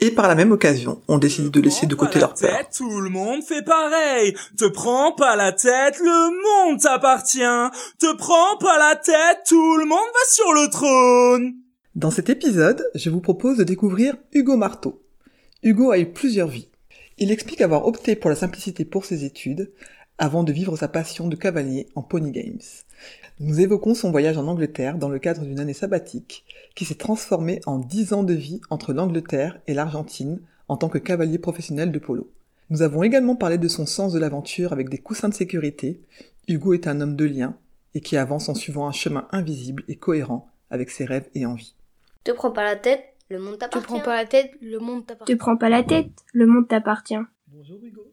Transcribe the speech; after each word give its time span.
Et 0.00 0.10
par 0.10 0.28
la 0.28 0.34
même 0.34 0.52
occasion, 0.52 1.00
on 1.08 1.18
décide 1.18 1.50
de 1.50 1.60
laisser 1.60 1.86
de 1.86 1.94
côté 1.94 2.18
leur 2.18 2.34
peur. 2.34 2.68
Tout 2.76 3.00
le 3.00 3.10
monde 3.10 3.42
fait 3.42 3.64
pareil. 3.64 4.34
Te 4.56 4.66
prends 4.66 5.12
pas 5.12 5.36
la 5.36 5.52
tête, 5.52 5.98
le 5.98 6.68
monde 6.68 6.80
t'appartient. 6.80 7.40
Te 7.98 8.16
prends 8.16 8.58
pas 8.58 8.78
la 8.78 8.96
tête, 8.96 9.38
tout 9.46 9.76
le 9.76 9.86
monde 9.86 9.98
va 9.98 10.30
sur 10.30 10.52
le 10.52 10.68
trône. 10.68 11.54
Dans 11.94 12.10
cet 12.10 12.28
épisode, 12.28 12.84
je 12.94 13.08
vous 13.08 13.20
propose 13.20 13.56
de 13.56 13.64
découvrir 13.64 14.16
Hugo 14.32 14.56
Marteau. 14.56 15.00
Hugo 15.62 15.92
a 15.92 15.98
eu 15.98 16.12
plusieurs 16.12 16.48
vies. 16.48 16.68
Il 17.18 17.30
explique 17.30 17.60
avoir 17.60 17.86
opté 17.86 18.16
pour 18.16 18.30
la 18.30 18.36
simplicité 18.36 18.84
pour 18.84 19.04
ses 19.04 19.24
études, 19.24 19.72
avant 20.18 20.42
de 20.42 20.52
vivre 20.52 20.76
sa 20.76 20.88
passion 20.88 21.28
de 21.28 21.36
cavalier 21.36 21.88
en 21.94 22.02
Pony 22.02 22.32
Games. 22.32 22.60
Nous 23.40 23.60
évoquons 23.60 23.94
son 23.94 24.10
voyage 24.10 24.38
en 24.38 24.46
Angleterre 24.46 24.96
dans 24.96 25.08
le 25.08 25.18
cadre 25.18 25.42
d'une 25.42 25.58
année 25.58 25.72
sabbatique, 25.74 26.44
qui 26.76 26.84
s'est 26.84 26.94
transformée 26.94 27.60
en 27.66 27.78
dix 27.78 28.12
ans 28.12 28.22
de 28.22 28.32
vie 28.34 28.60
entre 28.70 28.92
l'Angleterre 28.92 29.58
et 29.66 29.74
l'Argentine 29.74 30.40
en 30.68 30.76
tant 30.76 30.88
que 30.88 30.98
cavalier 30.98 31.38
professionnel 31.38 31.90
de 31.90 31.98
polo. 31.98 32.30
Nous 32.70 32.82
avons 32.82 33.02
également 33.02 33.36
parlé 33.36 33.58
de 33.58 33.68
son 33.68 33.86
sens 33.86 34.12
de 34.12 34.18
l'aventure 34.18 34.72
avec 34.72 34.88
des 34.88 34.98
coussins 34.98 35.28
de 35.28 35.34
sécurité. 35.34 36.00
Hugo 36.48 36.74
est 36.74 36.86
un 36.86 37.00
homme 37.00 37.16
de 37.16 37.24
lien 37.24 37.56
et 37.94 38.00
qui 38.00 38.16
avance 38.16 38.48
en 38.48 38.54
suivant 38.54 38.86
un 38.86 38.92
chemin 38.92 39.26
invisible 39.32 39.82
et 39.88 39.96
cohérent 39.96 40.48
avec 40.70 40.90
ses 40.90 41.04
rêves 41.04 41.28
et 41.34 41.44
envies. 41.44 41.74
Te 42.22 42.30
prends 42.32 42.52
pas 42.52 42.64
la 42.64 42.76
tête, 42.76 43.04
le 43.28 43.38
monde 43.38 43.54
Te 43.54 43.58
t'appartient. 43.60 43.86
prends 43.86 44.00
pas 44.00 44.16
la 44.16 44.26
tête, 44.26 44.52
le 44.62 44.78
monde 44.78 45.06
t'appartient. 45.06 45.32
Te 45.32 45.38
prends 45.38 45.56
pas 45.56 45.68
la 45.68 45.82
tête, 45.82 46.10
le 46.32 46.46
monde 46.46 46.68
t'appartient. 46.68 47.18
Bonjour 47.48 47.78
Hugo, 47.82 48.06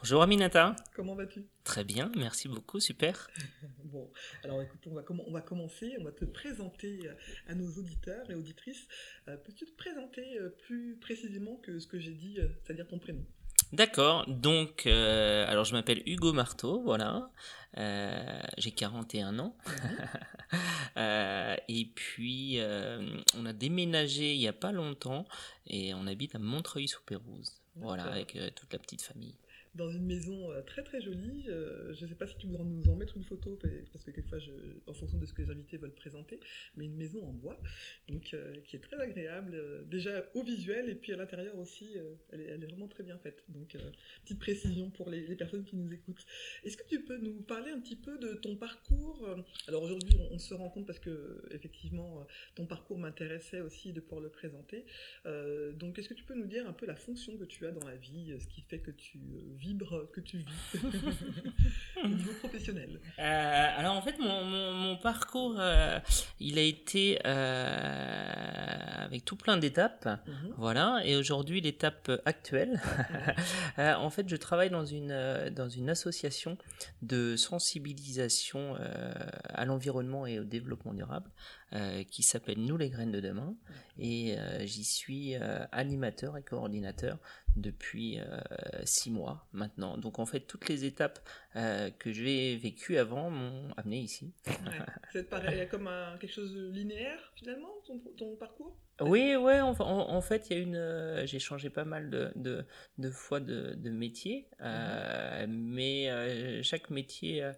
Bonjour 0.00 0.22
Aminata. 0.22 0.74
comment 0.96 1.14
vas-tu? 1.14 1.44
Très 1.64 1.82
bien, 1.84 2.12
merci 2.16 2.46
beaucoup, 2.48 2.78
super. 2.80 3.28
Bon, 3.84 4.10
alors 4.42 4.60
écoute, 4.60 4.80
on 4.86 4.94
va, 4.94 5.02
comm- 5.02 5.22
on 5.26 5.30
va 5.32 5.40
commencer, 5.40 5.94
on 6.00 6.04
va 6.04 6.10
te 6.12 6.24
présenter 6.24 6.98
euh, 7.06 7.14
à 7.46 7.54
nos 7.54 7.70
auditeurs 7.78 8.28
et 8.30 8.34
auditrices. 8.34 8.86
Euh, 9.28 9.36
Peux-tu 9.36 9.66
te 9.66 9.76
présenter 9.76 10.36
euh, 10.38 10.48
plus 10.66 10.96
précisément 11.00 11.56
que 11.56 11.78
ce 11.78 11.86
que 11.86 11.98
j'ai 12.00 12.12
dit, 12.12 12.38
c'est-à-dire 12.64 12.88
ton 12.88 12.98
prénom? 12.98 13.24
D'accord, 13.72 14.28
donc, 14.28 14.86
euh, 14.86 15.46
alors 15.48 15.64
je 15.64 15.72
m'appelle 15.74 16.02
Hugo 16.06 16.32
Marteau, 16.32 16.82
voilà. 16.82 17.30
Euh, 17.78 18.40
J'ai 18.58 18.70
41 18.72 19.38
ans. 19.38 19.56
Euh, 20.96 21.56
et 21.66 21.86
puis, 21.86 22.58
on 23.36 23.44
a 23.46 23.52
déménagé 23.52 24.34
il 24.34 24.38
n'y 24.38 24.46
a 24.46 24.52
pas 24.52 24.70
longtemps 24.70 25.26
et 25.66 25.92
on 25.94 26.06
habite 26.06 26.36
à 26.36 26.38
Montreuil-sous-Pérouse. 26.38 27.60
Voilà, 27.76 28.04
avec 28.04 28.38
toute 28.54 28.72
la 28.72 28.78
petite 28.78 29.02
famille. 29.02 29.34
Dans 29.74 29.90
une 29.90 30.06
maison 30.06 30.52
euh, 30.52 30.62
très 30.62 30.84
très 30.84 31.00
jolie. 31.00 31.46
euh, 31.48 31.92
je 31.94 32.04
ne 32.04 32.08
sais 32.08 32.14
pas 32.14 32.28
si 32.28 32.36
tu 32.36 32.46
voudras 32.46 32.62
nous 32.62 32.88
en 32.88 32.94
mettre 32.94 33.16
une 33.16 33.24
photo, 33.24 33.56
pa- 33.56 33.68
parce 33.92 34.04
que 34.04 34.12
quelquefois, 34.12 34.38
en 34.86 34.94
fonction 34.94 35.18
de 35.18 35.26
ce 35.26 35.32
que 35.32 35.42
les 35.42 35.50
invités 35.50 35.78
veulent 35.78 35.94
présenter, 35.94 36.38
mais 36.76 36.84
une 36.84 36.96
maison 36.96 37.24
en 37.26 37.32
bois, 37.32 37.60
donc 38.08 38.32
euh, 38.34 38.54
qui 38.62 38.76
est 38.76 38.80
très 38.80 39.00
agréable, 39.00 39.84
déjà 39.88 40.24
au 40.34 40.44
visuel 40.44 40.88
et 40.88 40.94
puis 40.94 41.12
à 41.12 41.16
l'intérieur 41.16 41.58
aussi, 41.58 41.96
elle, 42.30 42.40
est, 42.40 42.66
vraiment 42.66 42.86
très 42.86 43.02
bien 43.02 43.18
faite. 43.18 43.44
Donc, 43.48 43.76
petite 44.22 44.38
précision 44.38 44.90
pour 44.90 45.10
les, 45.10 45.34
personnes 45.34 45.64
qui 45.64 45.76
nous 45.76 45.92
écoutent. 45.92 46.24
Est-ce 46.62 46.76
que 46.76 46.86
tu 46.88 47.02
peux 47.02 47.18
nous 47.18 47.42
parler 47.42 47.72
un 47.72 47.80
petit 47.80 47.96
peu 47.96 48.18
de 48.18 48.34
ton 48.34 48.56
parcours 48.56 49.28
Alors 49.66 49.82
aujourd'hui, 49.82 50.16
on, 50.30 50.38
se 50.38 50.54
rend 50.54 50.70
compte 50.70 50.86
parce 50.86 51.00
que 51.00 51.42
effectivement, 51.50 52.24
ton 52.54 52.66
parcours 52.66 52.98
m'intéressait 52.98 53.60
aussi 53.60 53.92
de 53.92 54.00
pouvoir 54.00 54.20
le 54.20 54.30
présenter. 54.30 54.84
Donc, 55.74 55.98
est-ce 55.98 56.08
que 56.08 56.14
tu 56.14 56.24
peux 56.24 56.34
nous 56.34 56.46
dire 56.46 56.68
un 56.68 56.72
peu 56.72 56.86
la 56.86 56.96
fonction 56.96 57.36
que 57.36 57.44
tu 57.44 57.66
as 57.66 57.72
dans 57.72 57.86
la 57.86 57.96
vie, 57.96 58.34
ce 58.38 58.46
qui 58.46 58.62
fait 58.62 58.78
que 58.78 58.92
tu 58.92 59.18
vibres, 59.64 60.10
que 60.12 60.20
tu 60.20 60.38
vis. 60.38 60.80
Au 62.04 62.08
niveau 62.08 62.32
professionnel. 62.40 63.00
Euh, 63.18 63.66
alors 63.78 63.96
en 63.96 64.02
fait, 64.02 64.18
mon, 64.18 64.44
mon, 64.44 64.72
mon 64.72 64.96
parcours, 64.96 65.56
euh, 65.58 65.98
il 66.40 66.58
a 66.58 66.62
été 66.62 67.18
euh, 67.24 69.04
avec 69.04 69.24
tout 69.24 69.36
plein 69.36 69.56
d'étapes. 69.56 70.06
Mhm. 70.26 70.54
Voilà, 70.58 71.00
et 71.04 71.16
aujourd'hui 71.16 71.60
l'étape 71.60 72.10
actuelle, 72.24 72.80
euh, 73.78 73.94
en 73.94 74.10
fait 74.10 74.28
je 74.28 74.36
travaille 74.36 74.70
dans 74.70 74.84
une, 74.84 75.50
dans 75.50 75.68
une 75.68 75.88
association 75.88 76.58
de 77.02 77.36
sensibilisation 77.36 78.76
à 79.48 79.64
l'environnement 79.64 80.26
et 80.26 80.38
au 80.38 80.44
développement 80.44 80.92
durable 80.94 81.30
euh, 81.74 82.04
qui 82.04 82.22
s'appelle 82.22 82.60
Nous 82.60 82.76
les 82.76 82.88
graines 82.88 83.10
de 83.10 83.18
demain. 83.18 83.56
Et 83.98 84.38
euh, 84.38 84.64
j'y 84.64 84.84
suis 84.84 85.34
euh, 85.34 85.58
animateur 85.72 86.36
et 86.36 86.42
coordinateur 86.42 87.18
depuis 87.56 88.20
euh, 88.20 88.24
six 88.84 89.10
mois 89.10 89.46
maintenant. 89.52 89.96
Donc 89.96 90.18
en 90.18 90.26
fait 90.26 90.40
toutes 90.40 90.68
les 90.68 90.84
étapes 90.84 91.20
euh, 91.56 91.90
que 91.90 92.12
j'ai 92.12 92.56
vécues 92.56 92.96
avant 92.98 93.30
m'ont 93.30 93.72
amené 93.76 93.98
ici. 94.00 94.32
Ouais. 94.46 94.54
C'est 95.12 95.28
pareil, 95.28 95.68
comme 95.68 95.86
un- 95.86 96.16
quelque 96.18 96.32
chose 96.32 96.54
de 96.54 96.70
linéaire 96.70 97.32
finalement, 97.36 97.70
ton, 97.86 97.98
ton 98.16 98.36
parcours? 98.36 98.76
Oui, 99.00 99.34
ouais, 99.34 99.60
en, 99.60 100.20
fait, 100.20 100.50
il 100.50 100.56
y 100.56 100.60
a 100.60 100.62
une. 100.62 100.76
euh, 100.76 101.26
j'ai 101.26 101.40
changé 101.40 101.68
pas 101.68 101.84
mal 101.84 102.10
de, 102.10 102.30
de, 102.36 102.64
de 102.98 103.10
fois 103.10 103.40
de, 103.40 103.74
de 103.74 103.90
métier, 103.90 104.48
euh, 104.60 105.46
mais 105.48 106.08
euh, 106.10 106.62
chaque 106.62 106.90
métier 106.90 107.50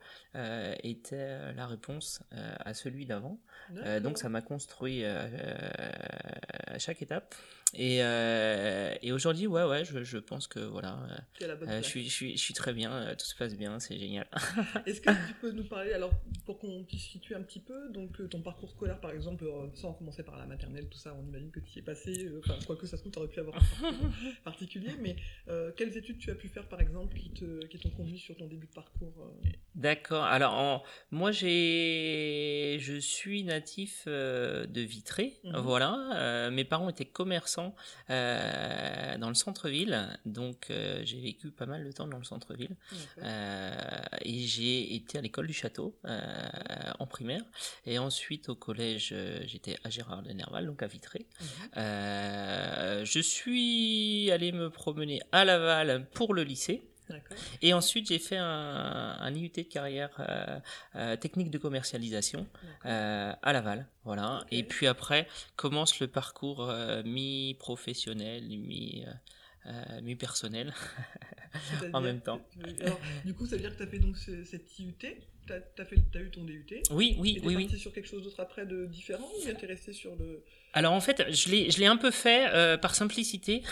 était 0.82 1.52
la 1.52 1.66
réponse 1.66 2.22
à 2.30 2.72
celui 2.72 3.04
d'avant. 3.04 3.38
Donc 4.02 4.16
ça 4.16 4.30
m'a 4.30 4.40
construit 4.40 5.04
à 5.04 6.78
chaque 6.78 7.02
étape. 7.02 7.34
Et, 7.74 7.98
euh, 8.02 8.94
et 9.02 9.12
aujourd'hui, 9.12 9.46
ouais, 9.48 9.64
ouais, 9.64 9.84
je, 9.84 10.02
je 10.02 10.18
pense 10.18 10.46
que 10.46 10.60
voilà, 10.60 10.98
euh, 11.42 11.82
je, 11.82 11.86
suis, 11.86 12.04
je, 12.04 12.10
suis, 12.14 12.32
je 12.36 12.42
suis 12.42 12.54
très 12.54 12.72
bien, 12.72 12.92
euh, 12.92 13.14
tout 13.16 13.26
se 13.26 13.34
passe 13.34 13.54
bien, 13.56 13.78
c'est 13.80 13.98
génial. 13.98 14.26
Est-ce 14.86 15.00
que 15.00 15.10
tu 15.10 15.34
peux 15.40 15.50
nous 15.50 15.64
parler, 15.64 15.92
alors 15.92 16.12
pour 16.46 16.58
qu'on 16.58 16.84
puisse 16.84 17.02
situer 17.08 17.34
un 17.34 17.42
petit 17.42 17.58
peu, 17.60 17.90
donc 17.90 18.26
ton 18.30 18.40
parcours 18.40 18.70
scolaire 18.70 19.00
par 19.00 19.10
exemple, 19.10 19.44
sans 19.74 19.92
commencer 19.94 20.22
par 20.22 20.38
la 20.38 20.46
maternelle, 20.46 20.88
tout 20.88 20.96
ça, 20.96 21.14
on 21.20 21.26
imagine 21.28 21.50
que 21.50 21.60
tu 21.60 21.76
y 21.76 21.78
es 21.80 21.82
passé, 21.82 22.30
enfin, 22.38 22.56
quoique 22.66 22.86
ça 22.86 22.96
se 22.96 23.02
trouve, 23.02 23.12
tu 23.12 23.18
aurais 23.18 23.28
pu 23.28 23.40
avoir 23.40 23.56
un 23.56 23.60
parcours 23.82 24.08
particulier, 24.44 24.92
mais 25.00 25.16
quelles 25.76 25.96
études 25.98 26.18
tu 26.18 26.30
as 26.30 26.36
pu 26.36 26.48
faire 26.48 26.68
par 26.68 26.80
exemple 26.80 27.16
qui 27.18 27.30
te- 27.30 27.66
qui 27.66 27.78
t'ont 27.78 27.90
conduit 27.90 28.18
sur 28.18 28.36
ton 28.36 28.46
début 28.46 28.68
de 28.68 28.72
parcours 28.72 29.32
D'accord. 29.74 30.24
Alors, 30.24 30.54
en- 30.54 30.82
moi, 31.10 31.32
j'ai, 31.32 32.78
je 32.80 32.94
suis 32.98 33.42
natif 33.42 34.06
de 34.06 34.80
Vitré. 34.80 35.34
Mhm. 35.44 35.56
Voilà. 35.58 36.48
Mes 36.50 36.64
parents 36.64 36.88
étaient 36.88 37.04
commerçants 37.04 37.55
euh, 38.10 39.18
dans 39.18 39.28
le 39.28 39.34
centre-ville, 39.34 40.08
donc 40.24 40.68
euh, 40.70 41.00
j'ai 41.04 41.20
vécu 41.20 41.50
pas 41.50 41.66
mal 41.66 41.84
de 41.84 41.92
temps 41.92 42.06
dans 42.06 42.18
le 42.18 42.24
centre-ville. 42.24 42.76
Euh, 43.22 43.72
et 44.22 44.40
j'ai 44.40 44.94
été 44.94 45.18
à 45.18 45.20
l'école 45.20 45.46
du 45.46 45.52
château 45.52 45.96
en 46.98 47.06
primaire, 47.06 47.42
et 47.84 47.98
ensuite 47.98 48.48
au 48.48 48.54
collège, 48.54 49.14
j'étais 49.46 49.76
à 49.84 49.90
Gérard 49.90 50.22
de 50.22 50.32
Nerval, 50.32 50.66
donc 50.66 50.82
à 50.82 50.86
Vitré. 50.86 51.26
Euh, 51.76 53.04
je 53.04 53.20
suis 53.20 54.30
allé 54.30 54.52
me 54.52 54.70
promener 54.70 55.20
à 55.32 55.44
Laval 55.44 56.06
pour 56.12 56.34
le 56.34 56.42
lycée. 56.42 56.82
Et 57.62 57.74
ensuite, 57.74 58.08
j'ai 58.08 58.18
fait 58.18 58.36
un, 58.36 59.16
un 59.20 59.34
IUT 59.34 59.50
de 59.56 59.62
carrière 59.62 60.10
euh, 60.18 60.58
euh, 60.96 61.16
technique 61.16 61.50
de 61.50 61.58
commercialisation 61.58 62.46
euh, 62.84 63.32
à 63.42 63.52
Laval. 63.52 63.86
Voilà. 64.04 64.44
Et 64.50 64.62
puis 64.62 64.86
après, 64.86 65.28
commence 65.56 66.00
le 66.00 66.08
parcours 66.08 66.72
mi-professionnel, 67.04 68.44
mi, 68.48 69.04
euh, 69.06 69.12
euh, 69.66 70.00
mi-personnel 70.02 70.72
en 71.92 72.00
même 72.00 72.20
temps. 72.20 72.40
alors, 72.80 73.00
du 73.24 73.34
coup, 73.34 73.46
ça 73.46 73.56
veut 73.56 73.62
dire 73.62 73.72
que 73.72 73.78
tu 73.78 73.82
as 73.82 73.86
fait 73.86 73.98
donc 73.98 74.16
ce- 74.16 74.44
cette 74.44 74.78
IUT, 74.78 74.94
tu 74.98 75.52
as, 75.52 76.20
eu 76.20 76.30
ton 76.30 76.44
DUT 76.44 76.66
Oui, 76.90 77.16
oui, 77.18 77.36
et 77.42 77.46
oui, 77.46 77.56
oui. 77.56 77.64
parti 77.66 77.78
sur 77.78 77.92
quelque 77.92 78.08
chose 78.08 78.22
d'autre 78.24 78.40
après 78.40 78.66
de 78.66 78.86
différent 78.86 79.28
ou 79.38 79.52
t'es 79.52 79.66
resté 79.66 79.92
sur 79.92 80.14
le... 80.16 80.44
Alors 80.72 80.92
en 80.92 81.00
fait, 81.00 81.32
je 81.32 81.48
l'ai, 81.48 81.70
je 81.70 81.78
l'ai 81.78 81.86
un 81.86 81.96
peu 81.96 82.10
fait 82.10 82.48
euh, 82.52 82.76
par 82.76 82.94
simplicité, 82.94 83.62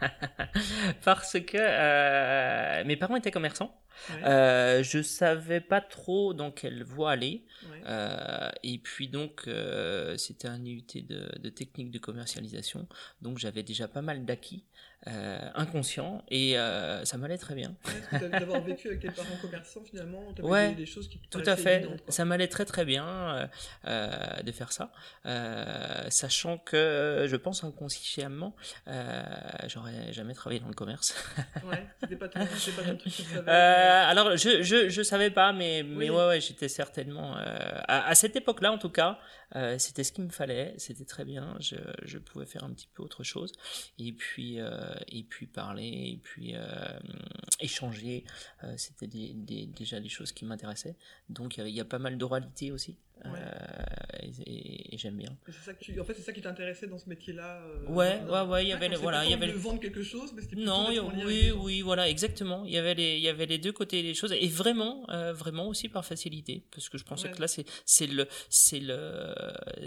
parce 1.04 1.38
que 1.40 1.56
euh, 1.58 2.84
mes 2.84 2.96
parents 2.96 3.16
étaient 3.16 3.30
commerçants. 3.30 3.78
Ouais. 4.10 4.24
Euh, 4.24 4.82
je 4.84 5.02
savais 5.02 5.60
pas 5.60 5.80
trop 5.80 6.32
dans 6.32 6.52
quelle 6.52 6.84
voie 6.84 7.10
aller. 7.12 7.44
Ouais. 7.68 7.80
Euh, 7.86 8.50
et 8.62 8.78
puis 8.78 9.08
donc, 9.08 9.42
euh, 9.48 10.16
c'était 10.16 10.46
un 10.48 10.64
IUT 10.64 10.84
de, 11.02 11.38
de 11.38 11.48
technique 11.48 11.90
de 11.90 11.98
commercialisation. 11.98 12.86
Donc 13.22 13.38
j'avais 13.38 13.64
déjà 13.64 13.88
pas 13.88 14.02
mal 14.02 14.24
d'acquis. 14.24 14.64
Euh, 15.06 15.38
inconscient 15.54 16.22
et 16.28 16.58
euh, 16.58 17.04
ça 17.04 17.16
m'allait 17.18 17.38
très 17.38 17.54
bien. 17.54 17.74
Ouais, 18.20 18.28
D'avoir 18.28 18.60
vécu 18.62 18.88
avec 18.88 19.00
tes 19.00 19.10
parents 19.10 19.36
commerçants, 19.40 19.82
finalement, 19.88 20.22
Ouais, 20.40 20.70
des, 20.70 20.74
des 20.74 20.86
choses 20.86 21.08
qui 21.08 21.18
te 21.18 21.38
Tout 21.38 21.48
à 21.48 21.56
fait, 21.56 21.76
évidentes, 21.82 22.02
ça 22.08 22.24
m'allait 22.24 22.48
très 22.48 22.64
très 22.64 22.84
bien 22.84 23.06
euh, 23.06 23.46
euh, 23.86 24.42
de 24.42 24.50
faire 24.52 24.72
ça, 24.72 24.90
euh, 25.26 26.10
sachant 26.10 26.58
que 26.58 27.26
je 27.28 27.36
pense 27.36 27.62
inconsciemment, 27.64 28.54
euh, 28.88 29.22
j'aurais 29.68 30.12
jamais 30.12 30.34
travaillé 30.34 30.60
dans 30.60 30.68
le 30.68 30.74
commerce. 30.74 31.14
Ouais, 31.64 31.86
c'était 32.00 32.16
pas 32.16 32.28
ton, 32.28 32.40
pas 32.40 32.82
ton 32.82 32.96
truc 32.96 33.12
savais. 33.34 33.50
Alors 33.50 34.36
je, 34.36 34.62
je 34.62 34.88
je 34.88 35.02
savais 35.02 35.30
pas, 35.30 35.52
mais 35.52 35.82
mais 35.84 36.10
Oui. 36.10 36.16
ouais 36.16 36.26
ouais 36.26 36.40
j'étais 36.40 36.68
certainement 36.68 37.34
à, 37.36 38.08
à 38.08 38.14
cette 38.14 38.34
époque-là 38.36 38.72
en 38.72 38.78
tout 38.78 38.90
cas, 38.90 39.18
euh, 39.56 39.78
c'était 39.78 40.04
ce 40.04 40.12
qu'il 40.12 40.24
me 40.24 40.30
fallait, 40.30 40.74
c'était 40.76 41.04
très 41.04 41.24
bien, 41.24 41.56
je 41.60 41.76
je 42.02 42.18
pouvais 42.18 42.46
faire 42.46 42.64
un 42.64 42.72
petit 42.72 42.88
peu 42.92 43.02
autre 43.02 43.24
chose 43.24 43.52
et 43.98 44.12
puis 44.12 44.60
euh, 44.60 44.94
et 45.08 45.22
puis 45.22 45.46
parler 45.46 46.12
et 46.12 46.20
puis 46.22 46.54
euh, 46.54 46.98
échanger, 47.60 48.24
c'était 48.76 49.06
des, 49.06 49.66
déjà 49.66 50.00
des 50.00 50.08
choses 50.08 50.32
qui 50.32 50.44
m'intéressaient. 50.44 50.96
Donc 51.28 51.56
il 51.56 51.68
y, 51.68 51.80
a 51.80 51.84
pas 51.84 51.98
mal 51.98 52.18
d'oralité 52.18 52.72
aussi 52.72 52.98
euh, 53.26 53.30
et, 54.46 54.96
j'aime 54.98 55.16
bien. 55.16 55.36
Ça 55.64 55.74
que 55.74 55.84
tu... 55.84 55.98
En 56.00 56.04
fait, 56.04 56.14
c'est 56.14 56.22
ça 56.22 56.32
qui 56.32 56.40
t'intéressait 56.40 56.86
dans 56.88 56.98
ce 56.98 57.08
métier-là. 57.08 57.60
euh, 57.62 57.86
Ouais, 57.86 58.20
ouais, 58.28 58.40
ouais, 58.42 58.64
il 58.64 58.68
y 58.68 58.72
avait 58.72 58.88
voilà, 58.96 59.24
il 59.24 59.30
y 59.30 59.34
avait 59.34 59.46
le- 59.46 59.52
vendre 59.52 59.80
quelque 59.80 60.02
chose, 60.02 60.32
mais 60.34 60.42
c'était 60.42 60.56
Non, 60.56 60.90
lien 60.90 61.06
avec 61.08 61.24
oui, 61.24 61.50
oui, 61.52 61.80
voilà, 61.82 62.08
exactement. 62.08 62.64
Il 62.64 62.72
y 62.72 62.78
avait 62.78 62.94
les, 62.94 63.16
il 63.16 63.22
y 63.22 63.28
avait 63.28 63.46
les 63.46 63.58
deux 63.58 63.72
côtés 63.72 64.02
des 64.02 64.14
choses 64.14 64.32
et 64.32 64.48
vraiment, 64.48 65.08
euh, 65.10 65.32
vraiment 65.32 65.68
aussi 65.68 65.88
par 65.88 66.04
facilité, 66.04 66.64
parce 66.72 66.88
que 66.88 66.98
je 66.98 67.04
pensais 67.04 67.28
Ouais. 67.28 67.34
que 67.34 67.40
là, 67.40 67.48
c'est, 67.48 67.64
c'est 67.84 68.06
le, 68.06 68.26
c'est 68.50 68.80
le, 68.80 69.34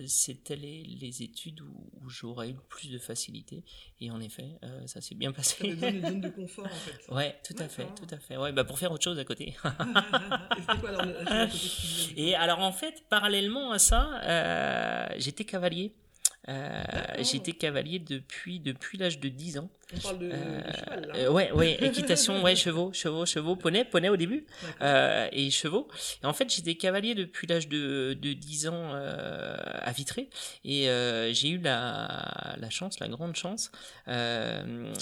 c'était 0.07 0.55
les, 0.55 0.83
les 0.83 1.23
études 1.23 1.61
où, 1.61 1.89
où 2.01 2.09
j'aurais 2.09 2.49
eu 2.49 2.53
le 2.53 2.61
plus 2.69 2.89
de 2.89 2.97
facilité 2.99 3.63
et 3.99 4.11
en 4.11 4.19
effet, 4.21 4.57
euh, 4.63 4.85
ça 4.87 5.01
s'est 5.01 5.15
bien 5.15 5.31
passé. 5.31 5.57
T'avais 5.59 5.73
besoin 5.73 5.91
d'une 5.91 6.05
zone 6.07 6.21
de 6.21 6.29
confort, 6.41 6.65
en 6.65 6.69
fait. 6.69 7.11
Ouais, 7.13 7.35
tout 7.43 7.55
à 7.59 7.67
fait, 7.67 7.87
tout 7.95 8.07
à 8.13 8.17
fait. 8.17 8.37
Ouais, 8.37 8.51
bah 8.51 8.63
pour 8.63 8.79
faire 8.79 8.91
autre 8.91 9.03
chose 9.03 9.19
à 9.19 9.25
côté. 9.25 9.55
Et 10.57 10.77
quoi 10.79 10.89
alors 10.89 11.05
Et 12.17 12.35
alors 12.35 12.59
en 12.59 12.71
fait, 12.71 13.03
parallèlement 13.25 13.71
à 13.71 13.77
ça, 13.77 14.19
euh, 14.23 15.06
j'étais 15.18 15.44
cavalier. 15.45 15.94
Euh, 16.50 16.81
j'étais 17.19 17.51
cavalier 17.51 18.00
depuis 18.00 18.59
depuis 18.59 18.97
l'âge 18.97 19.19
de 19.19 19.29
10 19.29 19.59
ans. 19.59 19.69
On 19.94 20.00
parle 20.00 20.18
de, 20.19 20.25
de 20.29 20.31
Euh, 20.33 20.73
cheval, 20.73 21.06
là. 21.06 21.13
euh, 21.18 21.29
ouais, 21.29 21.51
ouais, 21.51 21.73
équitation, 21.85 22.41
ouais, 22.41 22.56
chevaux, 22.56 22.91
chevaux, 22.94 23.27
chevaux, 23.27 23.56
poney, 23.56 23.85
poney 23.85 24.09
au 24.09 24.18
début, 24.18 24.47
et 25.31 25.51
chevaux. 25.51 25.88
Et 26.23 26.25
en 26.25 26.33
fait, 26.33 26.51
j'étais 26.51 26.73
cavalier 26.73 27.13
depuis 27.13 27.45
l'âge 27.45 27.68
de, 27.68 28.18
de 28.19 28.33
10 28.33 28.68
ans 28.69 28.91
à 28.91 29.91
Vitré, 29.91 30.29
et 30.65 30.88
j'ai 31.31 31.50
eu 31.50 31.59
la, 31.59 32.56
la 32.57 32.69
chance, 32.71 33.00
la 33.00 33.07
grande 33.07 33.35
chance, 33.35 33.71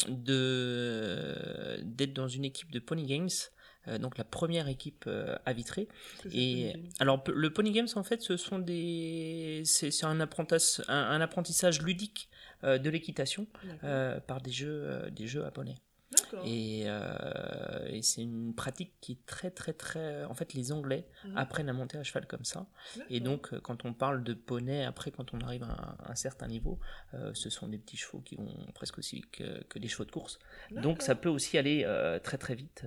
de 0.09 1.79
d'être 1.83 2.11
dans 2.13 2.27
une 2.27 2.43
équipe 2.43 2.71
de 2.71 2.79
Pony 2.79 3.05
Games. 3.05 3.29
Euh, 3.89 3.97
donc 3.97 4.17
la 4.17 4.23
première 4.23 4.67
équipe 4.67 5.05
euh, 5.07 5.35
à 5.45 5.53
Vitré. 5.53 5.87
Et 6.31 6.73
alors 6.99 7.23
le 7.27 7.49
Pony 7.51 7.71
Games 7.71 7.87
en 7.95 8.03
fait 8.03 8.21
ce 8.21 8.37
sont 8.37 8.59
des 8.59 9.63
c'est 9.65 9.91
un 10.03 10.19
apprentissage 10.19 10.85
un, 10.87 10.95
un 10.95 11.21
apprentissage 11.21 11.81
ludique 11.81 12.29
euh, 12.63 12.77
de 12.77 12.89
l'équitation 12.89 13.47
par 14.27 14.41
des 14.41 14.51
jeux 14.51 15.09
des 15.11 15.27
jeux 15.27 15.41
japonais. 15.41 15.75
D'accord. 16.31 16.45
Et, 16.47 16.83
euh, 16.85 17.87
et 17.87 18.01
c'est 18.01 18.21
une 18.21 18.53
pratique 18.55 18.93
qui 19.01 19.13
est 19.13 19.25
très 19.25 19.51
très 19.51 19.73
très 19.73 20.23
en 20.25 20.33
fait 20.33 20.53
les 20.53 20.71
Anglais 20.71 21.07
Mhm. 21.25 21.37
apprennent 21.37 21.69
à 21.69 21.73
monter 21.73 21.97
à 21.97 22.03
cheval 22.03 22.25
comme 22.27 22.45
ça. 22.45 22.67
Et 23.09 23.19
donc 23.19 23.53
euh, 23.53 23.59
quand 23.59 23.85
on 23.85 23.93
parle 23.93 24.23
de 24.23 24.33
poney 24.33 24.85
après 24.85 25.11
quand 25.11 25.33
on 25.33 25.39
arrive 25.41 25.63
à 25.63 25.67
un, 26.07 26.11
un 26.11 26.15
certain 26.15 26.47
niveau 26.47 26.79
euh, 27.13 27.31
ce 27.33 27.49
sont 27.49 27.67
des 27.67 27.77
petits 27.77 27.97
chevaux 27.97 28.19
qui 28.21 28.35
vont 28.35 28.53
presque 28.75 28.97
aussi 28.97 29.17
vite 29.17 29.31
que, 29.31 29.63
que 29.63 29.79
des 29.79 29.87
chevaux 29.87 30.05
de 30.05 30.11
course. 30.11 30.39
Donc 30.71 31.01
ça 31.01 31.15
peut 31.15 31.29
aussi 31.29 31.57
aller 31.57 31.83
euh, 31.85 32.19
très 32.19 32.37
très 32.37 32.55
vite. 32.55 32.83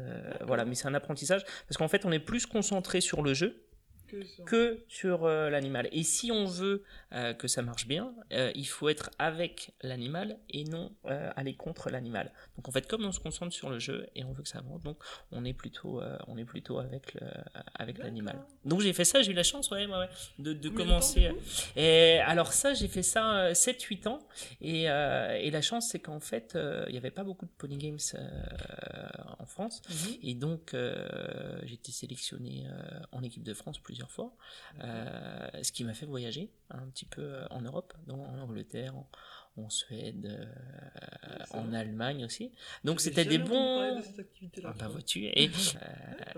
voilà, 0.46 0.64
mais 0.64 0.74
c'est 0.74 0.88
un 0.88 0.94
apprentissage 0.94 1.44
parce 1.66 1.76
qu'en 1.76 1.88
fait 1.88 2.04
on 2.04 2.12
est 2.12 2.18
plus 2.20 2.46
concentré 2.46 3.00
sur 3.00 3.22
le 3.22 3.34
jeu 3.34 3.64
Que 4.12 4.25
sur- 4.25 4.44
que 4.44 4.85
sur 4.88 5.25
euh, 5.25 5.49
l'animal. 5.49 5.88
Et 5.91 6.03
si 6.03 6.31
on 6.31 6.44
veut 6.44 6.85
euh, 7.12 7.32
que 7.32 7.49
ça 7.49 7.62
marche 7.62 7.87
bien, 7.88 8.14
euh, 8.32 8.53
il 8.55 8.67
faut 8.67 8.88
être 8.91 9.11
avec 9.19 9.73
l'animal 9.82 10.38
et 10.50 10.64
non 10.64 10.93
aller 11.05 11.55
contre 11.55 11.88
l'animal. 11.91 12.31
Donc 12.56 12.69
en 12.69 12.73
fait, 12.73 12.87
comme 12.87 13.05
on 13.05 13.12
se 13.12 13.20
concentre 13.20 13.53
sur 13.55 13.70
le 13.70 13.79
jeu 13.79 14.06
et 14.14 14.23
on 14.25 14.32
veut 14.32 14.43
que 14.43 14.49
ça 14.49 14.59
avance, 14.59 14.82
donc 14.82 14.99
on 15.31 15.44
est 15.44 15.53
plutôt, 15.55 16.00
on 16.29 16.37
est 16.37 16.44
plutôt 16.44 16.79
avec 16.79 17.14
le, 17.14 17.26
avec 17.75 17.99
l'animal. 17.99 18.38
Donc 18.64 18.81
j'ai 18.81 18.93
fait 18.93 19.05
ça, 19.05 19.23
j'ai 19.23 19.32
eu 19.32 19.35
la 19.35 19.43
chance, 19.43 19.70
ouais, 19.70 19.87
ouais, 19.87 19.93
ouais, 19.99 20.09
de, 20.38 20.69
commencer. 20.69 21.29
temps, 21.29 21.37
et 21.76 22.19
alors 22.19 22.53
ça, 22.53 22.75
j'ai 22.75 22.88
fait 22.88 23.03
ça 23.03 23.37
euh, 23.47 23.53
7-8 23.53 24.09
ans. 24.09 24.20
Et, 24.61 24.82
et 24.85 25.50
la 25.50 25.62
chance, 25.62 25.88
c'est 25.91 26.00
qu'en 26.00 26.20
fait, 26.20 26.56
il 26.87 26.93
n'y 26.93 26.99
avait 26.99 27.11
pas 27.11 27.25
beaucoup 27.25 27.47
de 27.47 27.50
Pony 27.59 27.76
Games 27.79 27.99
euh, 28.14 29.06
en 29.38 29.47
France. 29.47 29.82
Mhm. 29.88 30.17
Et 30.23 30.35
donc, 30.35 30.75
j'ai 30.75 31.75
été 31.75 31.93
sélectionné 31.93 32.67
en 33.12 33.23
équipe 33.23 33.43
de 33.43 33.55
France 33.55 33.79
plusieurs 33.79 34.01
fois, 34.10 34.34
euh, 34.82 35.49
ce 35.62 35.72
qui 35.72 35.84
m'a 35.84 35.94
fait 35.94 36.06
voyager 36.06 36.50
un 36.70 36.87
petit 36.88 37.04
peu 37.04 37.22
euh, 37.22 37.46
en 37.50 37.62
Europe, 37.62 37.94
dans, 38.06 38.19
en 38.19 38.38
Angleterre, 38.38 38.96
en, 38.96 39.08
en 39.56 39.69
Suède, 39.69 40.25
euh, 40.26 41.37
c'est 41.46 41.56
en. 41.56 41.72
Allemagne 41.72 42.25
aussi. 42.25 42.50
Donc, 42.84 43.00
c'était 43.00 43.25
des 43.25 43.38
bons. 43.38 43.96
de 43.96 44.02
cette 44.02 44.19
activité-là, 44.19 44.69
Ah, 44.70 44.72
bah, 44.72 44.78
tu 44.78 44.84
vois. 44.84 44.93
vois-tu. 44.93 45.25
Et, 45.34 45.50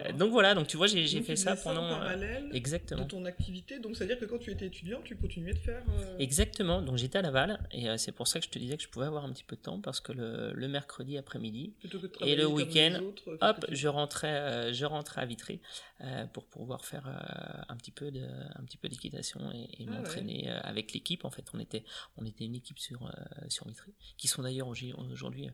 euh, 0.08 0.12
donc 0.12 0.31
voilà, 0.32 0.55
donc 0.55 0.66
tu 0.66 0.76
vois, 0.76 0.87
j'ai 0.87 1.06
fait 1.22 1.37
ça 1.37 1.55
faisais 1.56 1.69
en 1.69 1.75
pendant. 1.75 1.87
euh, 1.87 1.99
parallèle 1.99 2.49
de 2.50 2.55
exactement. 2.56 3.05
ton 3.06 3.25
activité. 3.25 3.78
Donc, 3.78 3.96
c'est-à-dire 3.96 4.19
que 4.19 4.25
quand 4.25 4.38
tu 4.38 4.50
étais 4.50 4.66
étudiant, 4.66 5.00
tu 5.02 5.16
continuais 5.16 5.52
de 5.55 5.58
faire. 5.58 5.82
euh, 6.00 6.19
Exactement, 6.19 6.82
donc 6.82 6.96
j'étais 6.96 7.19
à 7.19 7.22
Laval 7.22 7.61
et 7.72 7.88
euh, 7.88 7.96
c'est 7.96 8.12
pour 8.12 8.26
ça 8.28 8.38
que 8.40 8.46
je 8.46 8.50
te 8.50 8.58
disais 8.58 8.76
que 8.76 8.82
je 8.82 8.88
pouvais 8.88 9.06
avoir 9.06 9.25
un 9.25 9.32
petit 9.32 9.44
peu 9.44 9.56
de 9.56 9.61
temps 9.62 9.81
parce 9.81 10.00
que 10.00 10.12
le, 10.12 10.52
le 10.52 10.69
mercredi 10.69 11.16
après-midi, 11.19 11.75
de 11.84 12.11
Et 12.26 12.34
le 12.37 12.46
week-end, 12.46 13.00
hop, 13.40 13.64
je 13.70 13.88
rentrais, 13.88 14.28
euh, 14.34 14.72
je 14.72 14.84
rentrais 14.84 15.22
à 15.22 15.26
Vitré 15.26 15.61
euh, 16.00 16.26
pour 16.26 16.44
pouvoir 16.46 16.84
faire 16.84 17.06
euh, 17.06 17.62
un 17.69 17.76
petit 17.76 17.90
peu 17.93 18.11
de, 18.11 18.22
un 18.56 18.64
petit 18.64 18.76
peu 18.76 18.88
d'équitation 18.88 19.40
et, 19.52 19.82
et 19.82 19.87
Ah 19.88 19.93
m'entraîner 19.93 20.50
euh, 20.50 20.58
avec 20.62 20.93
l'équipe. 20.93 21.25
En 21.25 21.31
fait, 21.31 21.44
on 21.55 21.58
était, 21.61 21.84
on 22.16 22.25
était 22.26 22.44
une 22.44 22.55
équipe 22.56 22.78
sur 22.78 23.03
euh, 23.06 23.48
sur 23.48 23.68
Vitré, 23.68 23.92
qui 24.16 24.28
sont 24.28 24.42
d'ailleurs 24.42 24.68
aujourd- 24.68 24.98
aujourd'hui 25.10 25.48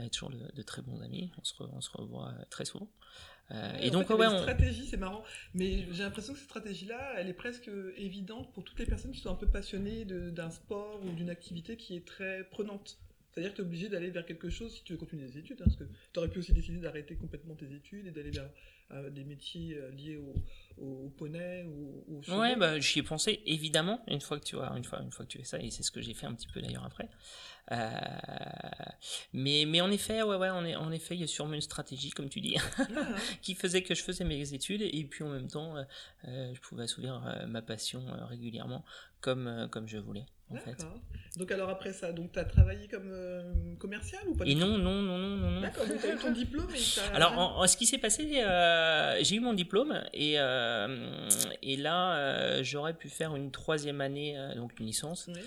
euh, 0.00 0.08
toujours 0.08 0.30
de, 0.30 0.38
de 0.54 0.62
très 0.62 0.82
bons 0.82 1.00
amis. 1.00 1.30
On 1.38 1.44
se, 1.44 1.54
re- 1.54 1.70
on 1.72 1.80
se 1.80 1.90
revoit 1.90 2.28
euh, 2.30 2.44
très 2.50 2.64
souvent. 2.64 2.90
Euh, 3.52 3.76
et 3.80 3.90
donc 3.90 4.08
fait, 4.08 4.14
ouais, 4.14 4.26
on, 4.26 4.38
stratégie, 4.38 4.86
c'est 4.86 4.96
marrant. 4.96 5.22
Mais 5.54 5.86
j'ai 5.92 6.02
l'impression 6.02 6.32
que 6.32 6.38
cette 6.40 6.48
stratégie-là, 6.48 7.14
elle 7.16 7.28
est 7.28 7.32
presque 7.34 7.70
évidente 7.96 8.52
pour 8.52 8.64
toutes 8.64 8.78
les 8.78 8.86
personnes 8.86 9.12
qui 9.12 9.20
sont 9.20 9.30
un 9.30 9.36
peu 9.36 9.46
passionnées 9.48 10.04
d'un 10.04 10.50
sport 10.50 11.00
ou 11.04 11.10
d'une 11.12 11.30
activité 11.30 11.76
qui 11.76 11.94
est 11.96 12.04
très 12.06 12.44
prenante. 12.50 12.98
C'est-à-dire 13.30 13.52
que 13.52 13.56
tu 13.56 13.62
es 13.62 13.66
obligé 13.66 13.88
d'aller 13.88 14.10
vers 14.10 14.24
quelque 14.26 14.48
chose 14.50 14.74
si 14.74 14.82
tu 14.82 14.94
veux 14.94 14.98
continuer 14.98 15.26
des 15.26 15.38
études, 15.38 15.60
hein, 15.60 15.64
parce 15.66 15.76
que 15.76 15.84
tu 15.84 16.18
aurais 16.18 16.28
pu 16.28 16.38
aussi 16.40 16.54
décider 16.54 16.78
d'arrêter 16.78 17.16
complètement 17.16 17.54
tes 17.54 17.72
études 17.72 18.06
et 18.06 18.10
d'aller 18.10 18.30
vers 18.30 18.50
euh, 18.92 19.10
des 19.10 19.24
métiers 19.24 19.78
liés 19.92 20.16
au, 20.16 20.34
au, 20.78 21.12
poney 21.16 21.64
ou 21.64 22.04
au. 22.08 22.38
Ouais, 22.38 22.56
bah, 22.56 22.78
j'y 22.78 23.00
ai 23.00 23.02
pensé 23.02 23.42
évidemment 23.46 24.02
une 24.08 24.20
fois 24.20 24.38
que 24.38 24.44
tu 24.44 24.56
vois, 24.56 24.72
une 24.76 24.84
fois, 24.84 25.00
une 25.02 25.10
fois 25.10 25.24
que 25.24 25.30
tu 25.30 25.38
fais 25.38 25.44
ça, 25.44 25.58
et 25.58 25.70
c'est 25.70 25.82
ce 25.82 25.90
que 25.90 26.00
j'ai 26.00 26.14
fait 26.14 26.26
un 26.26 26.34
petit 26.34 26.48
peu 26.48 26.60
d'ailleurs 26.60 26.84
après. 26.84 27.08
Euh, 27.72 27.90
mais, 29.32 29.64
mais 29.66 29.80
en 29.80 29.90
effet, 29.90 30.22
ouais, 30.22 30.36
ouais, 30.36 30.48
est- 30.70 30.76
en 30.76 30.90
effet, 30.92 31.14
il 31.14 31.20
y 31.20 31.24
a 31.24 31.26
sûrement 31.26 31.54
une 31.54 31.60
stratégie, 31.60 32.10
comme 32.10 32.28
tu 32.28 32.40
dis, 32.40 32.56
Ah, 32.96 33.02
qui 33.42 33.54
faisait 33.54 33.82
que 33.82 33.94
je 33.94 34.02
faisais 34.02 34.24
mes 34.24 34.54
études 34.54 34.82
et 34.82 35.04
puis 35.04 35.24
en 35.24 35.28
même 35.28 35.48
temps, 35.48 35.76
euh, 35.76 35.82
euh, 36.28 36.52
je 36.54 36.60
pouvais 36.60 36.84
assouvir 36.84 37.20
ma 37.48 37.62
passion 37.62 38.02
régulièrement 38.28 38.84
comme, 39.20 39.68
comme 39.70 39.88
je 39.88 39.98
voulais, 39.98 40.26
en 40.50 40.56
fait. 40.56 40.86
Donc 41.36 41.50
alors 41.52 41.68
après 41.68 41.92
ça, 41.92 42.12
donc 42.12 42.32
tu 42.32 42.38
as 42.38 42.44
travaillé 42.44 42.88
comme 42.88 43.10
euh, 43.12 43.74
commercial 43.78 44.22
ou 44.28 44.34
pas 44.34 44.44
Et 44.46 44.54
non, 44.54 44.78
non, 44.78 45.02
non, 45.02 45.18
non, 45.18 45.36
non, 45.36 45.50
non. 45.50 45.60
D'accord, 45.60 45.86
donc 45.86 46.00
tu 46.00 46.06
as 46.06 46.14
eu 46.14 46.18
ton 46.18 46.32
diplôme 46.32 46.68
et 46.74 47.14
Alors, 47.14 47.36
en, 47.36 47.62
en 47.62 47.66
ce 47.66 47.76
qui 47.76 47.84
s'est 47.86 47.98
passé, 47.98 48.40
euh, 48.42 49.18
j'ai 49.22 49.36
eu 49.36 49.40
mon 49.40 49.52
diplôme 49.52 50.00
et, 50.14 50.34
euh, 50.38 51.28
et 51.62 51.76
là, 51.76 52.62
j'aurais 52.62 52.94
pu 52.94 53.08
faire 53.10 53.34
une 53.36 53.50
troisième 53.50 54.00
année, 54.00 54.38
donc 54.56 54.78
une 54.78 54.86
licence, 54.86 55.28
Oui. 55.28 55.42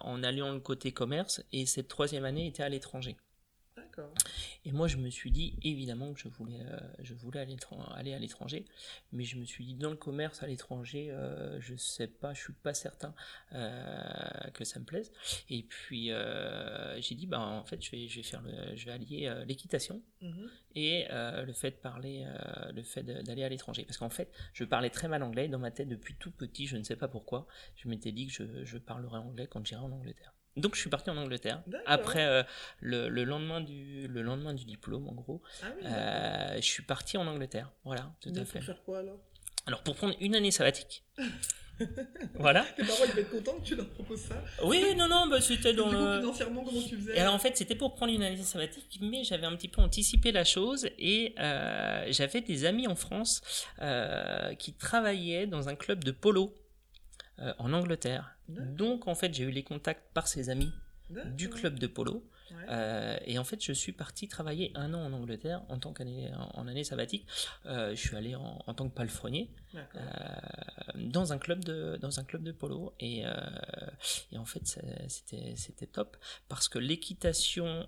En 0.00 0.22
alliant 0.22 0.52
le 0.52 0.60
côté 0.60 0.92
commerce 0.92 1.42
et 1.52 1.66
cette 1.66 1.88
troisième 1.88 2.24
année 2.24 2.46
était 2.46 2.62
à 2.62 2.68
l'étranger. 2.68 3.16
D'accord. 3.96 4.12
Et 4.64 4.72
moi, 4.72 4.88
je 4.88 4.96
me 4.98 5.08
suis 5.08 5.30
dit 5.30 5.56
évidemment 5.62 6.12
que 6.12 6.20
je 6.20 6.28
voulais, 6.28 6.60
euh, 6.60 6.78
je 6.98 7.14
voulais 7.14 7.40
aller, 7.40 8.12
à 8.12 8.18
l'étranger, 8.18 8.66
mais 9.12 9.24
je 9.24 9.38
me 9.38 9.44
suis 9.44 9.64
dit 9.64 9.74
dans 9.74 9.90
le 9.90 9.96
commerce 9.96 10.42
à 10.42 10.46
l'étranger, 10.46 11.10
euh, 11.10 11.58
je 11.60 11.74
sais 11.76 12.06
pas, 12.06 12.34
je 12.34 12.40
suis 12.42 12.52
pas 12.52 12.74
certain 12.74 13.14
euh, 13.52 14.50
que 14.52 14.64
ça 14.64 14.78
me 14.80 14.84
plaise. 14.84 15.12
Et 15.48 15.62
puis 15.62 16.10
euh, 16.12 17.00
j'ai 17.00 17.14
dit 17.14 17.26
bah 17.26 17.40
en 17.40 17.64
fait 17.64 17.82
je 17.82 17.90
vais, 17.90 18.08
je 18.08 18.16
vais 18.16 18.22
faire 18.22 18.42
le, 18.42 18.76
je 18.76 18.84
vais 18.86 18.92
allier 18.92 19.34
l'équitation 19.46 20.02
Mhm. 20.22 20.50
et 20.74 21.06
le 21.10 21.52
fait 21.52 21.70
de 21.70 21.76
parler, 21.76 22.26
le 22.74 22.82
fait 22.82 23.02
de- 23.02 23.22
d'aller 23.22 23.44
à 23.44 23.48
l'étranger. 23.48 23.84
Parce 23.84 23.98
qu'en 23.98 24.10
fait, 24.10 24.30
je 24.52 24.64
parlais 24.64 24.90
très 24.90 25.08
mal 25.08 25.22
anglais 25.22 25.48
dans 25.48 25.58
ma 25.58 25.70
tête 25.70 25.88
depuis 25.88 26.14
tout 26.16 26.30
petit, 26.30 26.66
je 26.66 26.76
ne 26.76 26.82
sais 26.82 26.96
pas 26.96 27.08
pourquoi. 27.08 27.46
Je 27.76 27.88
m'étais 27.88 28.12
dit 28.12 28.26
que 28.26 28.32
je, 28.32 28.64
je 28.64 28.78
parlerais 28.78 29.18
anglais 29.18 29.46
quand 29.46 29.64
j'irai 29.64 29.80
en 29.82 29.92
Angleterre. 29.92 30.32
Donc 30.56 30.74
je 30.74 30.80
suis 30.80 30.90
parti 30.90 31.10
en 31.10 31.16
Angleterre. 31.16 31.62
Après 31.84 32.24
euh, 32.24 32.42
le, 32.80 33.08
le 33.08 33.24
lendemain 33.24 33.60
du 33.60 34.08
le 34.08 34.22
lendemain 34.22 34.54
du 34.54 34.64
diplôme, 34.64 35.06
en 35.08 35.12
gros, 35.12 35.42
Ah 35.62 35.66
oui, 35.76 35.82
euh, 35.86 36.56
je 36.56 36.66
suis 36.66 36.82
parti 36.82 37.16
en 37.18 37.26
Angleterre. 37.26 37.70
Voilà, 37.84 38.10
tout 38.20 38.30
Mais 38.34 38.40
à 38.40 38.44
pour 38.44 38.62
faire 38.62 38.82
quoi 38.84 38.98
alors? 39.00 39.18
Alors 39.66 39.82
pour 39.82 39.96
prendre 39.96 40.14
une 40.20 40.34
année 40.34 40.50
sabbatique. 40.50 41.04
voilà. 42.36 42.64
Tes 42.74 42.84
parents, 42.84 43.04
ils 43.12 43.18
être 43.18 43.30
contents 43.30 43.58
que 43.58 43.64
tu 43.66 43.76
leur 43.76 43.86
proposes 43.90 44.20
ça? 44.22 44.42
Oui, 44.64 44.94
non, 44.96 45.08
non, 45.08 45.26
bah, 45.26 45.42
c'était 45.42 45.74
dans 45.74 45.90
du 45.90 45.94
coup, 45.94 46.00
le. 46.02 46.20
financièrement, 46.20 46.64
comment 46.64 46.80
tu 46.80 46.96
faisais? 46.96 47.16
Et 47.16 47.20
alors 47.20 47.34
en 47.34 47.38
fait, 47.38 47.54
c'était 47.56 47.74
pour 47.74 47.94
prendre 47.94 48.12
une 48.14 48.22
année 48.22 48.42
sabbatique, 48.42 48.98
mais 49.02 49.24
j'avais 49.24 49.44
un 49.44 49.54
petit 49.56 49.68
peu 49.68 49.82
anticipé 49.82 50.32
la 50.32 50.44
chose 50.44 50.88
et 50.98 51.34
euh, 51.38 52.06
j'avais 52.10 52.40
des 52.40 52.64
amis 52.64 52.86
en 52.86 52.94
France 52.94 53.42
qui 54.58 54.72
travaillaient 54.72 55.46
dans 55.46 55.68
un 55.68 55.74
club 55.74 56.02
de 56.02 56.12
polo 56.12 56.54
en 57.58 57.72
Angleterre. 57.72 58.36
Donc 58.48 59.08
en 59.08 59.14
fait, 59.14 59.32
j'ai 59.34 59.44
eu 59.44 59.50
les 59.50 59.62
contacts 59.62 60.12
par 60.14 60.28
ces 60.28 60.50
amis 60.50 60.72
du 61.36 61.48
club 61.48 61.78
de 61.78 61.86
polo. 61.86 62.24
Ouais. 62.50 62.56
Euh, 62.68 63.18
et 63.26 63.38
en 63.38 63.44
fait, 63.44 63.62
je 63.62 63.72
suis 63.72 63.92
parti 63.92 64.28
travailler 64.28 64.70
un 64.74 64.94
an 64.94 65.04
en 65.04 65.12
Angleterre 65.12 65.62
en 65.68 65.78
tant 65.78 65.92
qu'année 65.92 66.30
en, 66.54 66.66
année 66.68 66.84
sabbatique. 66.84 67.26
Euh, 67.66 67.90
je 67.90 68.00
suis 68.00 68.16
allé 68.16 68.34
en, 68.34 68.62
en 68.66 68.74
tant 68.74 68.88
que 68.88 68.94
palefrenier 68.94 69.50
euh, 69.74 70.00
dans 70.94 71.32
un 71.32 71.38
club 71.38 71.64
de 71.64 71.96
dans 72.00 72.18
un 72.20 72.24
club 72.24 72.42
de 72.42 72.52
polo 72.52 72.94
et, 73.00 73.24
et 74.32 74.38
en 74.38 74.44
fait 74.46 74.78
c'était 75.08 75.54
c'était 75.56 75.86
top 75.86 76.16
parce 76.48 76.68
que 76.68 76.78
l'équitation 76.78 77.86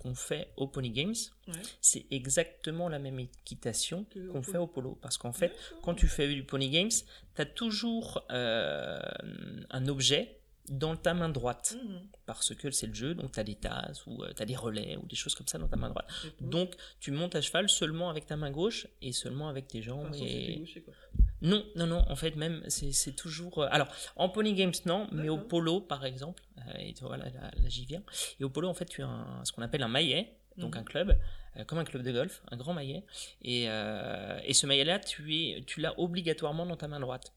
qu'on 0.00 0.14
fait 0.14 0.52
au 0.56 0.66
Pony 0.66 0.90
Games 0.90 1.14
Ouais. 1.48 1.54
c'est 1.80 2.06
exactement 2.12 2.88
la 2.88 3.00
même 3.00 3.18
équitation 3.18 4.06
qu'on 4.32 4.44
fait 4.44 4.58
au 4.58 4.68
polo 4.68 4.96
parce 5.02 5.18
qu'en 5.18 5.32
fait 5.32 5.52
quand 5.82 5.94
tu 5.94 6.06
fais 6.06 6.28
du 6.32 6.44
Pony 6.44 6.70
Games 6.70 6.90
tu 7.34 7.42
as 7.42 7.46
toujours 7.46 8.24
un 8.30 9.88
objet 9.88 10.38
dans 10.68 10.96
ta 10.96 11.12
main 11.14 11.28
droite 11.28 11.76
Mhm. 11.82 12.00
parce 12.24 12.54
que 12.54 12.70
c'est 12.70 12.86
le 12.86 12.94
jeu 12.94 13.14
donc 13.14 13.32
tu 13.32 13.40
as 13.40 13.44
des 13.44 13.56
tasses 13.56 14.06
ou 14.06 14.24
tu 14.36 14.42
as 14.42 14.46
des 14.46 14.54
relais 14.56 14.96
ou 14.96 15.06
des 15.06 15.16
choses 15.16 15.34
comme 15.34 15.48
ça 15.48 15.58
dans 15.58 15.66
ta 15.68 15.76
main 15.76 15.88
droite 15.90 16.06
donc 16.40 16.74
tu 17.00 17.10
montes 17.10 17.34
à 17.34 17.40
cheval 17.40 17.68
seulement 17.68 18.08
avec 18.10 18.26
ta 18.26 18.36
main 18.36 18.50
gauche 18.50 18.86
et 19.00 19.12
seulement 19.12 19.48
avec 19.48 19.66
tes 19.68 19.82
jambes 19.82 20.06
Enfin, 20.10 20.24
et 20.24 20.58
gaucher, 20.58 20.82
quoi. 20.82 20.94
non, 21.42 21.64
non, 21.74 21.86
non, 21.88 22.04
en 22.08 22.14
fait, 22.16 22.36
même, 22.36 22.62
c'est 22.68 23.16
toujours. 23.16 23.58
euh, 23.58 23.68
alors, 23.72 23.88
en 24.14 24.28
Pony 24.28 24.54
Games, 24.54 24.72
non, 24.86 25.08
mais 25.10 25.28
au 25.28 25.38
polo, 25.38 25.80
par 25.80 26.04
exemple, 26.04 26.42
euh, 26.58 26.72
et 26.78 26.94
tu 26.94 27.02
vois, 27.02 27.16
là, 27.16 27.24
là, 27.30 27.50
j'y 27.66 27.84
viens. 27.84 28.02
Et 28.38 28.44
au 28.44 28.48
polo, 28.50 28.68
en 28.68 28.74
fait, 28.74 28.84
tu 28.84 29.02
as 29.02 29.08
un- 29.08 29.44
ce 29.44 29.50
qu'on 29.50 29.62
appelle 29.62 29.82
un 29.82 29.88
maillet, 29.88 30.36
donc 30.56 30.76
Mhm. 30.76 30.80
un 30.80 30.84
club, 30.84 31.18
euh, 31.56 31.64
comme 31.64 31.78
un 31.78 31.84
club 31.84 32.02
de 32.04 32.12
golf, 32.12 32.42
un 32.52 32.56
grand 32.56 32.74
maillet. 32.74 33.02
Et, 33.42 33.64
euh, 33.68 34.38
et 34.44 34.54
ce 34.54 34.66
maillet-là, 34.68 35.00
tu 35.00 35.34
es- 35.34 35.64
tu 35.66 35.80
l'as 35.80 35.98
obligatoirement 35.98 36.64
dans 36.64 36.76
ta 36.76 36.86
main 36.86 37.00
droite. 37.00 37.32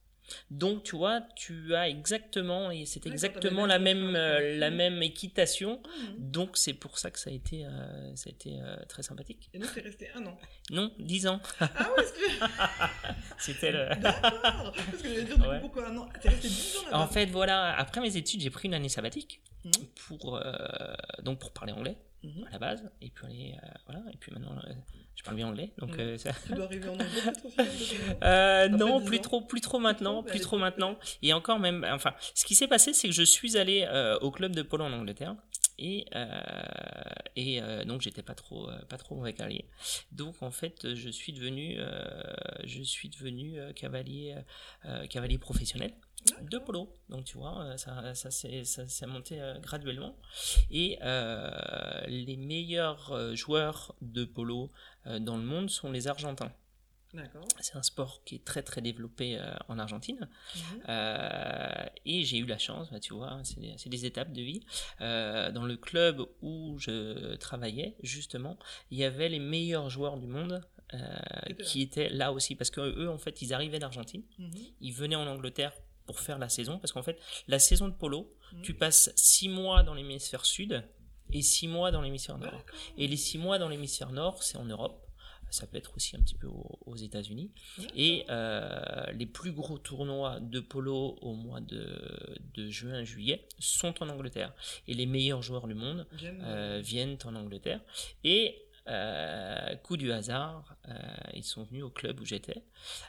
Donc, 0.51 0.83
tu 0.83 0.95
vois, 0.95 1.21
tu 1.35 1.75
as 1.75 1.87
exactement, 1.89 2.71
et 2.71 2.85
c'est 2.85 3.05
exactement 3.05 3.65
la 3.65 3.79
même 3.79 4.15
euh, 4.15 4.57
la 4.57 4.69
Mhm. 4.69 4.75
même 4.77 5.03
équitation. 5.03 5.81
Mhm. 5.83 6.31
Donc, 6.31 6.57
c'est 6.57 6.73
pour 6.73 6.97
ça 6.97 7.11
que 7.11 7.19
ça 7.19 7.29
a 7.29 7.33
été, 7.33 7.65
euh, 7.65 8.15
ça 8.15 8.29
a 8.29 8.31
été 8.31 8.59
euh, 8.61 8.75
très 8.87 9.03
sympathique. 9.03 9.49
Et 9.53 9.59
nous, 9.59 9.67
t'es 9.67 9.81
resté 9.81 10.09
un 10.15 10.25
an. 10.25 10.37
Non, 10.71 10.91
10 10.99 11.27
ans. 11.27 11.39
Ah 11.59 11.67
ouais. 11.97 12.03
C'était 13.37 13.71
le. 13.71 13.89
D'accord 14.01 14.73
Parce 14.73 15.01
que 15.01 15.07
j'allais 15.09 15.23
dire, 15.23 15.39
Ouais. 15.47 15.59
pourquoi 15.59 15.89
un 15.89 15.97
an? 15.97 16.09
T'es 16.21 16.29
resté 16.29 16.47
10 16.47 16.77
ans 16.91 17.01
En 17.01 17.07
fait, 17.07 17.25
voilà, 17.27 17.75
après 17.77 18.01
mes 18.01 18.15
études, 18.17 18.41
j'ai 18.41 18.49
pris 18.49 18.67
une 18.67 18.73
année 18.73 18.89
sabbatique 18.89 19.41
Mhm. 19.63 19.71
pour 20.07 20.35
euh, 20.37 20.53
donc 21.23 21.39
pour 21.39 21.51
parler 21.51 21.71
anglais. 21.73 21.97
À 22.47 22.51
la 22.51 22.59
base, 22.59 22.89
et 23.01 23.09
puis 23.09 23.25
aller, 23.25 23.55
euh, 23.63 23.67
voilà, 23.85 24.01
et 24.13 24.17
puis 24.17 24.31
maintenant 24.31 24.55
euh, 24.57 24.73
je 25.15 25.23
parle 25.23 25.37
bien 25.37 25.47
anglais, 25.47 25.71
donc 25.77 25.91
Mhm. 25.97 25.99
euh, 25.99 26.17
ça- 26.17 26.31
Tu 26.45 26.53
dois 26.53 26.65
arriver 26.65 26.87
en 26.89 26.93
anglais 26.93 27.05
Euh, 28.23 28.67
non, 28.69 28.99
10 28.99 29.05
plus 29.05 29.19
trop, 29.21 29.41
plus 29.41 29.61
trop 29.61 29.79
maintenant, 29.79 30.21
Plus 30.23 30.29
trop, 30.29 30.31
plus 30.31 30.39
trop 30.41 30.57
maintenant. 30.57 30.97
Et 31.21 31.33
encore 31.33 31.59
même, 31.59 31.85
enfin, 31.91 32.13
ce 32.33 32.45
qui 32.45 32.55
s'est 32.55 32.67
passé, 32.67 32.93
c'est 32.93 33.07
que 33.09 33.13
je 33.13 33.23
suis 33.23 33.57
allé 33.57 33.85
euh, 33.89 34.17
au 34.19 34.31
club 34.31 34.53
de 34.55 34.61
polo 34.61 34.83
en 34.85 34.93
Angleterre. 34.93 35.35
Et, 35.77 36.05
euh, 36.15 36.41
et 37.35 37.61
euh, 37.61 37.83
donc 37.83 37.99
j'étais 37.99 38.23
pas 38.23 38.33
trop 38.33 38.69
euh, 38.69 38.77
pas 38.87 38.95
trop 38.97 39.15
mauvais 39.15 39.33
cavalier 39.33 39.65
donc 40.13 40.41
en 40.41 40.49
fait 40.49 40.93
je 40.95 41.09
suis 41.09 41.33
devenu 41.33 41.75
euh, 41.79 42.23
je 42.63 42.81
suis 42.81 43.09
devenu 43.09 43.59
euh, 43.59 43.73
cavalier 43.73 44.37
euh, 44.85 45.05
cavalier 45.07 45.37
professionnel 45.37 45.91
de 46.41 46.57
polo. 46.57 46.91
Donc 47.09 47.25
tu 47.25 47.37
vois, 47.37 47.63
euh, 47.63 47.77
ça, 47.77 48.13
ça 48.13 48.31
s'est 48.31 49.05
monté 49.07 49.39
euh, 49.41 49.59
graduellement. 49.59 50.15
Et 50.71 50.97
euh, 51.03 52.01
les 52.07 52.37
meilleurs 52.37 53.35
joueurs 53.35 53.95
de 54.01 54.25
polo 54.25 54.71
euh, 55.07 55.19
dans 55.19 55.37
le 55.37 55.43
monde 55.43 55.69
sont 55.69 55.91
les 55.91 56.07
Argentins. 56.07 56.51
C'est 57.61 57.77
un 57.77 57.81
sport 57.81 58.23
qui 58.25 58.35
est 58.35 58.43
très 58.43 58.61
très 58.61 58.81
développé 58.81 59.37
euh, 59.39 59.53
en 59.69 59.79
Argentine. 59.79 60.27
Mhm. 60.55 60.61
Euh, 60.89 61.85
et 62.05 62.25
j'ai 62.25 62.39
eu 62.39 62.45
la 62.45 62.57
chance, 62.57 62.91
bah, 62.91 62.99
tu 62.99 63.13
vois, 63.13 63.39
c'est 63.43 63.59
des, 63.61 63.73
c'est 63.77 63.87
des 63.87 64.05
étapes 64.05 64.33
de 64.33 64.41
vie. 64.41 64.65
Euh, 64.99 65.49
dans 65.51 65.63
le 65.63 65.77
club 65.77 66.21
où 66.41 66.77
je 66.77 67.35
travaillais, 67.35 67.95
justement, 68.03 68.59
il 68.91 68.97
y 68.97 69.05
avait 69.05 69.29
les 69.29 69.39
meilleurs 69.39 69.89
joueurs 69.89 70.17
du 70.17 70.27
monde 70.27 70.61
Qui 70.89 70.99
étaient 70.99 71.53
là. 71.53 71.65
qui 71.65 71.81
étaient 71.81 72.09
là 72.09 72.31
aussi. 72.33 72.55
Parce 72.55 72.69
que 72.69 72.81
eux, 72.81 73.09
en 73.09 73.17
fait, 73.17 73.41
ils 73.41 73.53
arrivaient 73.53 73.79
d'Argentine 73.79 74.23
Mhm. 74.37 74.51
ils 74.81 74.91
venaient 74.93 75.15
en 75.15 75.25
Angleterre 75.27 75.71
pour 76.05 76.19
faire 76.19 76.37
la 76.39 76.49
saison, 76.49 76.77
parce 76.79 76.91
qu'en 76.91 77.03
fait, 77.03 77.19
la 77.47 77.59
saison 77.59 77.87
de 77.87 77.93
polo, 77.93 78.31
Mhm. 78.53 78.61
tu 78.61 78.73
passes 78.73 79.11
six 79.15 79.49
mois 79.49 79.83
dans 79.83 79.93
l'hémisphère 79.95 80.45
sud 80.45 80.83
et 81.33 81.41
six 81.41 81.67
mois 81.67 81.91
dans 81.91 82.01
l'hémisphère 82.01 82.37
nord. 82.37 82.63
Et 82.97 83.07
les 83.07 83.17
six 83.17 83.37
mois 83.37 83.57
dans 83.57 83.69
l'hémisphère 83.69 84.11
nord, 84.11 84.43
c'est 84.43 84.57
en 84.57 84.65
Europe. 84.65 85.01
Ça 85.51 85.67
peut 85.67 85.77
être 85.77 85.95
aussi 85.95 86.15
un 86.17 86.19
petit 86.21 86.35
peu 86.35 86.47
aux, 86.47 86.79
aux 86.85 86.95
États-Unis. 86.95 87.49
Et 87.95 88.25
euh, 88.29 89.05
les 89.13 89.25
plus 89.25 89.51
gros 89.53 89.77
tournois 89.77 90.39
de 90.41 90.59
polo 90.59 91.17
au 91.21 91.33
mois 91.33 91.61
de, 91.61 91.87
de 92.55 92.69
juin-juillet 92.69 93.47
sont 93.59 93.93
en 94.03 94.09
Angleterre. 94.09 94.53
Et 94.87 94.93
les 94.93 95.05
meilleurs 95.05 95.41
joueurs 95.43 95.67
du 95.67 95.73
monde 95.75 96.07
Viennent, 96.11 96.41
euh, 96.43 96.81
viennent 96.83 97.17
en 97.25 97.35
Angleterre. 97.35 97.79
Et 98.23 98.64
euh, 98.87 99.75
coup 99.77 99.97
du 99.97 100.11
hasard, 100.11 100.75
euh, 100.87 100.93
ils 101.33 101.43
sont 101.43 101.63
venus 101.63 101.83
au 101.83 101.89
club 101.89 102.19
où 102.19 102.25
j'étais. 102.25 102.63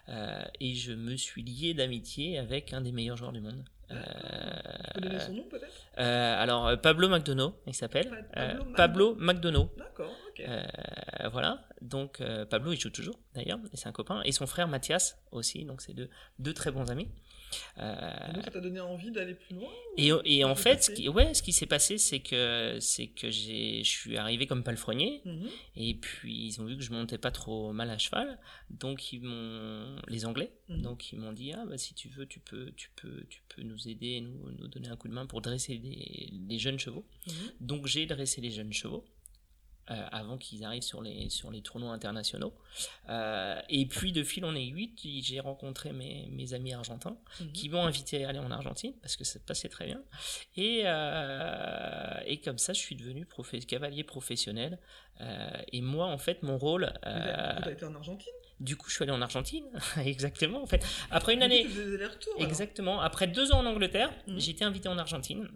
Euh, 0.09 0.43
et 0.61 0.75
je 0.75 0.93
me 0.93 1.17
suis 1.17 1.43
lié 1.43 1.75
d'amitié 1.75 2.39
avec 2.39 2.73
un 2.73 2.81
des 2.81 2.93
meilleurs 2.93 3.17
joueurs 3.17 3.33
du 3.33 3.41
monde. 3.41 3.65
Tu 3.89 3.95
peux 4.95 5.01
donner 5.01 5.21
son 5.21 5.33
nom 5.35 5.45
peut-être? 5.49 5.73
alors, 5.97 6.81
Pablo 6.81 7.09
McDonough, 7.09 7.55
il 7.67 7.75
s'appelle. 7.75 8.09
Pa- 8.11 8.47
Pablo 8.47 8.65
Pablo 8.75 9.15
McDonough. 9.17 9.69
D'accord, 9.77 10.13
ok. 10.29 10.45
Voilà, 11.31 11.65
donc 11.83 12.21
Pablo 12.51 12.73
il 12.73 12.81
joue 12.81 12.91
toujours 12.91 13.19
d'ailleurs, 13.35 13.59
et 13.73 13.77
c'est 13.77 13.89
un 13.89 13.93
copain, 13.93 14.23
et 14.25 14.33
son 14.33 14.47
frère 14.47 14.67
Mathias 14.69 15.19
aussi, 15.31 15.65
donc 15.65 15.83
c'est 15.83 15.95
deux, 15.95 16.11
deux 16.41 16.53
très 16.53 16.71
bons 16.73 16.91
amis. 16.91 17.09
Euh, 17.79 18.33
donc 18.33 18.45
ça 18.45 18.51
t'a 18.51 18.61
donné 18.61 18.81
envie 18.81 19.11
d'aller 19.11 19.35
plus 19.35 19.55
loin 19.55 19.71
et, 19.97 20.11
et 20.25 20.45
en 20.45 20.55
fait, 20.55 20.83
ce 20.85 20.91
qui, 20.91 21.09
ouais, 21.09 21.33
ce 21.35 21.43
qui 21.43 21.53
s'est 21.53 21.67
passé, 21.67 21.99
c'est 21.99 22.21
que 22.21 22.79
c'est 22.81 23.07
que 23.09 23.31
j'ai, 23.31 23.83
je 23.85 23.89
suis 23.91 24.17
arrivé 24.17 24.47
comme 24.47 24.63
palefrenier, 24.63 25.21
Mhm. 25.25 25.49
et 25.77 25.95
puis 25.95 26.47
ils 26.49 26.61
ont 26.61 26.65
vu 26.65 26.77
que 26.77 26.83
je 26.83 26.93
montais 26.93 27.19
pas 27.19 27.31
trop 27.31 27.73
mal 27.73 27.91
à 27.91 27.99
cheval, 27.99 28.39
donc 28.71 29.13
ils 29.13 29.21
m'ont, 29.23 29.97
les 30.09 30.27
Anglais, 30.27 30.51
Mhm. 30.69 30.83
donc 30.83 31.13
ils 31.13 31.19
m'ont 31.19 31.33
dit 31.33 31.53
ah 31.53 31.65
bah 31.67 31.79
si 31.79 31.95
tu 31.95 32.09
veux, 32.09 32.27
tu 32.27 32.41
peux, 32.41 32.73
tu 32.77 32.91
peux, 32.97 33.25
tu 33.31 33.41
peux 33.49 33.63
nous 33.63 33.89
aider, 33.89 34.21
nous, 34.21 34.51
nous 34.59 34.69
donner 34.69 34.89
un 34.89 34.97
coup 34.97 35.09
de 35.09 35.15
main 35.15 35.27
pour 35.27 35.41
dresser 35.41 35.77
des, 35.79 36.29
des 36.33 36.59
jeunes 36.59 36.79
chevaux. 36.79 37.05
Mhm. 37.27 37.33
Donc 37.61 37.87
j'ai 37.87 38.07
dressé 38.07 38.41
les 38.41 38.51
jeunes 38.51 38.73
chevaux. 38.73 39.05
Euh, 39.91 40.07
avant 40.11 40.37
qu'ils 40.37 40.65
arrivent 40.65 40.83
sur 40.83 41.01
les, 41.03 41.31
sur 41.31 41.51
les 41.51 41.63
tournois 41.63 41.93
internationaux. 41.93 42.53
Euh, 43.09 43.61
et 43.69 43.87
puis 43.87 44.11
de 44.13 44.25
fil 44.25 44.45
en 44.45 44.55
aiguille, 44.55 44.93
j'ai 45.23 45.39
rencontré 45.41 45.93
mes, 45.93 46.29
mes 46.31 46.55
amis 46.55 46.73
argentins 46.73 47.17
Mhm. 47.41 47.53
qui 47.53 47.69
m'ont 47.69 47.85
invité 47.85 48.25
à 48.25 48.31
aller 48.31 48.39
en 48.41 48.51
Argentine 48.51 48.93
parce 49.03 49.17
que 49.17 49.25
ça 49.25 49.39
passait 49.39 49.69
très 49.69 49.87
bien. 49.87 50.03
Et, 50.57 50.83
euh, 50.85 52.21
et 52.27 52.41
comme 52.41 52.59
ça, 52.59 52.73
je 52.73 52.81
suis 52.81 52.97
devenu 52.97 53.27
cavalier 53.67 54.05
professionnel. 54.05 54.79
Et 55.73 55.81
moi, 55.81 56.07
en 56.07 56.19
fait, 56.19 56.43
mon 56.43 56.59
rôle... 56.59 56.93
Euh, 57.07 57.25
t'as- 57.25 57.53
du 57.53 57.57
coup, 57.57 57.63
T'as 57.65 57.73
été 57.73 57.85
en 57.85 57.95
Argentine? 57.95 58.33
du 58.61 58.77
coup, 58.77 58.89
je 58.89 58.95
suis 58.95 59.03
allé 59.03 59.13
en 59.13 59.21
Argentine, 59.23 59.65
exactement. 60.05 60.63
En 60.63 60.67
fait, 60.67 60.85
après 61.11 61.35
une 61.35 61.43
année, 61.43 61.67
Exactement. 62.39 63.01
Après 63.01 63.27
deux 63.27 63.53
ans 63.53 63.61
en 63.61 63.67
Angleterre, 63.67 64.13
Mhm. 64.27 64.39
j'ai 64.41 64.51
été 64.53 64.65
invité 64.65 64.89
en 64.89 64.99
Argentine. 64.99 65.49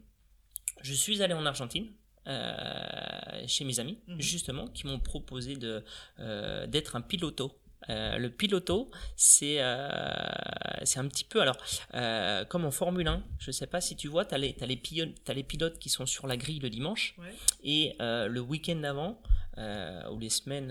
Je 0.82 0.94
suis 0.94 1.22
allé 1.22 1.34
en 1.34 1.44
Argentine. 1.46 1.88
Euh, 2.26 3.44
chez 3.46 3.64
mes 3.64 3.80
amis, 3.80 3.98
Mhm. 4.08 4.20
justement, 4.20 4.66
qui 4.68 4.86
m'ont 4.86 5.00
proposé 5.00 5.56
de 5.56 5.84
euh, 6.18 6.66
d'être 6.66 6.96
un 6.96 7.00
piloto. 7.00 7.56
Euh, 7.88 8.18
le 8.18 8.28
piloto, 8.30 8.90
c'est 9.16 9.56
euh, 9.60 10.18
c'est 10.84 10.98
un 11.00 11.08
petit 11.08 11.24
peu 11.24 11.40
alors 11.40 11.56
euh, 11.94 12.44
comme 12.44 12.64
en 12.66 12.70
Formule 12.70 13.08
1. 13.08 13.22
Je 13.38 13.50
sais 13.50 13.66
pas 13.66 13.80
si 13.80 13.96
tu 13.96 14.06
vois, 14.08 14.24
tu 14.26 14.34
as, 14.34 14.38
les 14.38 14.54
les 14.60 14.76
pilotes, 14.76 15.14
t'as 15.24 15.32
les 15.32 15.42
pilotes 15.42 15.78
qui 15.78 15.88
sont 15.88 16.04
sur 16.06 16.26
la 16.26 16.36
grille 16.36 16.58
le 16.60 16.68
dimanche 16.68 17.14
Ouais. 17.18 17.32
et 17.64 17.96
euh, 18.02 18.26
le 18.28 18.40
week-end 18.40 18.76
d'avant 18.76 19.20
euh, 19.58 20.08
ou 20.10 20.18
les 20.18 20.28
semaines, 20.28 20.68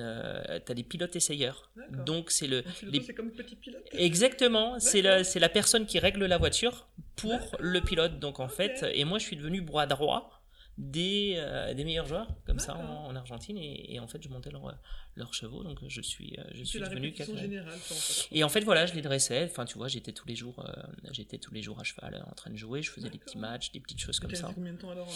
tu 0.65 0.71
as 0.71 0.75
des 0.75 0.83
pilotes 0.83 1.15
essayeurs. 1.15 1.71
Donc 2.05 2.29
c'est 2.29 2.47
le 2.47 2.59
Un 2.59 2.61
pilote, 2.71 2.93
les- 2.93 3.01
c'est 3.01 3.13
comme 3.15 3.31
petit 3.31 3.55
pilote 3.55 3.83
Exactement, 3.91 4.79
c'est 4.79 5.01
la, 5.01 5.23
c'est 5.23 5.39
la 5.39 5.49
personne 5.49 5.85
qui 5.87 5.97
règle 5.99 6.25
la 6.25 6.37
voiture 6.37 6.87
pour 7.15 7.39
le 7.59 7.81
pilote. 7.81 8.19
Donc 8.19 8.39
en 8.39 8.47
fait, 8.49 8.85
et 8.93 9.03
moi 9.03 9.17
je 9.17 9.25
suis 9.25 9.35
devenu 9.35 9.61
bras 9.61 9.87
droit 9.87 10.38
des, 10.79 11.33
euh, 11.37 11.73
des 11.73 11.83
meilleurs 11.83 12.05
joueurs. 12.05 12.27
Comme 12.45 12.57
ça 12.57 12.75
en, 12.75 13.07
en 13.07 13.15
Argentine. 13.15 13.57
Et, 13.57 13.93
et, 13.93 13.99
en 13.99 14.07
fait 14.07 14.23
je 14.23 14.29
montais 14.29 14.49
leurs 14.49 14.73
leurs 15.15 15.33
chevaux. 15.33 15.61
Donc 15.63 15.79
je 15.85 16.01
suis 16.01 16.35
euh, 16.39 16.43
je 16.53 16.63
suis 16.63 16.79
devenu 16.79 17.13
générale, 17.15 17.73
en 17.73 17.77
fait. 17.77 18.27
et 18.31 18.43
en 18.45 18.49
fait 18.49 18.61
voilà 18.61 18.85
je 18.85 18.93
les 18.93 19.01
dressais. 19.01 19.43
Enfin 19.51 19.65
tu 19.65 19.77
vois 19.77 19.89
j'étais 19.89 20.13
tous 20.13 20.25
les 20.27 20.35
jours 20.35 20.65
euh, 20.65 20.71
j'étais 21.11 21.37
tous 21.37 21.53
les 21.53 21.61
jours 21.61 21.77
à 21.79 21.83
cheval 21.83 22.23
en 22.25 22.33
train 22.33 22.49
de 22.49 22.55
jouer. 22.55 22.81
Je 22.81 22.91
faisais 22.91 23.09
des 23.09 23.17
petits 23.17 23.37
matchs 23.37 23.71
des 23.73 23.81
petites 23.81 23.99
choses 23.99 24.19
comme 24.21 24.33
ça. 24.33 24.49
combien 24.55 24.71
de 24.73 24.77
temps 24.77 24.89
alors 24.89 25.07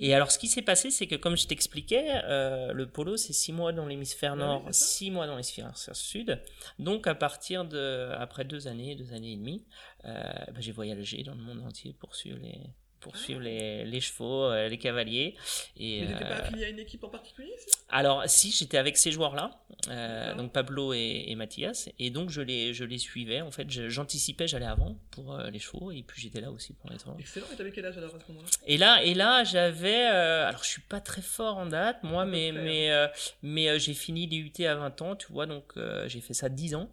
et 0.00 0.12
alors 0.12 0.32
ce 0.32 0.38
qui 0.40 0.48
s'est 0.48 0.62
passé 0.62 0.90
c'est 0.90 1.06
que 1.06 1.14
comme 1.14 1.36
je 1.36 1.46
t'expliquais 1.46 2.04
euh, 2.24 2.72
le 2.72 2.88
polo 2.90 3.16
c'est 3.16 3.32
six 3.32 3.52
mois 3.52 3.72
dans 3.72 3.86
l'hémisphère 3.86 4.36
Bah 4.36 4.44
nord 4.44 4.62
oui, 4.66 4.72
c'est 4.72 4.80
ça. 4.80 4.86
six 4.86 5.10
mois 5.12 5.26
dans 5.26 5.34
l'hémisphère 5.34 5.72
sud. 5.76 6.40
Donc 6.80 7.06
à 7.06 7.14
partir 7.14 7.64
de 7.64 8.10
après 8.18 8.44
deux 8.44 8.66
années 8.66 8.96
deux 8.96 9.12
années 9.12 9.32
et 9.34 9.36
demie 9.36 9.64
euh, 10.04 10.20
bah, 10.48 10.58
j'ai 10.60 10.72
voyagé 10.72 11.22
dans 11.22 11.34
le 11.36 11.42
monde 11.42 11.60
entier 11.60 11.92
pour 11.92 12.16
suivre 12.16 12.38
les 12.42 12.58
pour 13.02 13.16
suivre 13.16 13.40
les, 13.40 13.84
les 13.84 14.00
chevaux, 14.00 14.44
euh, 14.44 14.68
les 14.68 14.78
cavaliers. 14.78 15.34
Et, 15.76 16.00
Mais 16.00 16.06
t'étais 16.06 16.24
pas 16.24 16.30
euh, 16.30 16.42
affilié 16.42 16.64
à 16.64 16.68
une 16.68 16.78
équipe 16.78 17.04
en 17.04 17.08
particulier 17.08 17.52
alors, 17.94 18.22
si, 18.26 18.50
j'étais 18.50 18.78
avec 18.78 18.96
ces 18.96 19.12
joueurs-là, 19.12 19.50
euh, 19.90 20.34
donc 20.34 20.50
Pablo 20.50 20.94
et, 20.94 21.24
et 21.28 21.34
Mathias, 21.34 21.90
et 21.98 22.08
donc 22.08 22.30
je 22.30 22.40
les, 22.40 22.72
je 22.72 22.84
les 22.84 22.96
suivais. 22.96 23.42
En 23.42 23.50
fait, 23.50 23.70
j'anticipais, 23.70 24.48
j'allais 24.48 24.66
avant 24.66 24.96
pour 25.10 25.34
euh, 25.34 25.50
les 25.50 25.58
chevaux, 25.58 25.92
et 25.92 26.02
puis 26.02 26.22
j'étais 26.22 26.40
là 26.40 26.50
aussi 26.50 26.72
pour 26.72 26.88
les 26.88 26.96
tournois. 26.96 27.20
Excellent, 27.20 27.46
et 27.52 27.56
t'avais 27.56 27.70
quel 27.70 27.84
âge 27.84 27.98
alors 27.98 28.14
à 28.14 28.18
ce 28.18 28.32
moment-là? 28.32 28.48
Et 28.66 28.78
là, 28.78 29.04
et 29.04 29.12
là, 29.12 29.44
j'avais, 29.44 30.06
euh, 30.06 30.48
alors 30.48 30.64
je 30.64 30.70
suis 30.70 30.80
pas 30.80 31.00
très 31.00 31.20
fort 31.20 31.58
en 31.58 31.66
date, 31.66 32.02
moi, 32.02 32.24
mais 32.24 32.50
mais 32.50 32.90
euh, 32.90 33.08
mais 33.42 33.68
euh, 33.68 33.78
j'ai 33.78 33.94
fini 33.94 34.26
l'IUT 34.26 34.66
à 34.66 34.74
20 34.74 35.02
ans, 35.02 35.14
tu 35.14 35.30
vois, 35.30 35.44
donc 35.44 35.72
euh, 35.76 36.08
j'ai 36.08 36.22
fait 36.22 36.34
ça 36.34 36.48
10 36.48 36.74
ans, 36.76 36.88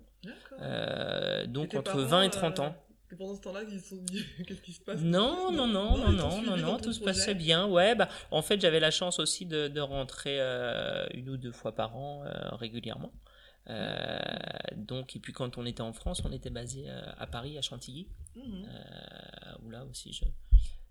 euh, 0.62 1.46
donc 1.46 1.76
entre 1.76 1.94
parents, 1.94 2.06
20 2.06 2.24
et 2.24 2.30
30 2.30 2.60
euh, 2.60 2.64
ans. 2.64 2.76
Et 3.12 3.16
pendant 3.16 3.36
ce 3.36 3.42
temps-là, 3.42 3.62
ils 3.64 3.80
se 3.80 3.90
sont 3.90 4.04
dit 4.04 4.24
qu'est-ce 4.48 4.62
qui 4.62 4.74
se 4.74 4.82
passe? 4.82 5.02
Non, 5.02 5.52
non, 5.52 5.68
non, 5.68 5.98
non, 5.98 6.42
non, 6.42 6.58
non, 6.58 6.78
tout 6.78 6.94
se 6.94 7.00
passait 7.00 7.34
bien. 7.34 7.66
Ouais, 7.68 7.96
bah, 7.96 8.08
en 8.32 8.42
fait, 8.42 8.62
j'avais 8.62 8.80
la 8.80 8.92
chance 8.92 9.20
aussi 9.20 9.46
de, 9.46 9.68
de 9.68 9.82
rentrer 9.82 10.38
euh, 10.40 11.08
une 11.14 11.30
ou 11.30 11.38
deux 11.38 11.52
fois 11.52 11.74
par 11.74 11.96
an 11.96 12.24
euh, 12.26 12.56
régulièrement. 12.56 13.12
Euh, 13.70 14.20
donc, 14.76 15.16
et 15.16 15.20
puis 15.20 15.34
quand 15.34 15.58
on 15.58 15.66
était 15.66 15.82
en 15.82 15.94
France, 15.94 16.22
on 16.26 16.32
était 16.32 16.50
basé 16.50 16.90
à 16.90 17.28
Paris, 17.28 17.58
à 17.58 17.62
Chantilly, 17.62 18.08
euh, 18.38 18.42
où 19.64 19.70
là 19.70 19.86
aussi 19.86 20.14
je, 20.14 20.26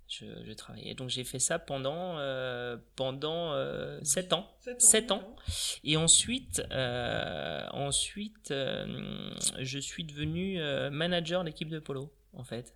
je, 0.09 0.25
je 0.45 0.53
travaillais. 0.53 0.95
Donc, 0.95 1.11
j'ai 1.11 1.25
fait 1.25 1.39
ça 1.39 1.59
pendant 1.59 2.19
euh, 2.19 2.77
pendant 2.97 3.53
euh, 3.53 3.99
sept 4.03 4.33
ans. 4.33 4.51
Sept 4.61 4.81
Sept 4.81 5.13
ans. 5.13 5.19
d'accord. 5.19 5.43
Et 5.85 5.97
ensuite, 5.97 6.63
euh, 6.71 7.67
ensuite, 7.73 8.51
euh, 8.51 9.31
je 9.59 9.79
suis 9.79 10.05
devenu 10.05 10.61
manager 10.91 11.45
d'équipe 11.45 11.69
de 11.69 11.79
polo, 11.79 12.13
en 12.33 12.45
fait. 12.45 12.75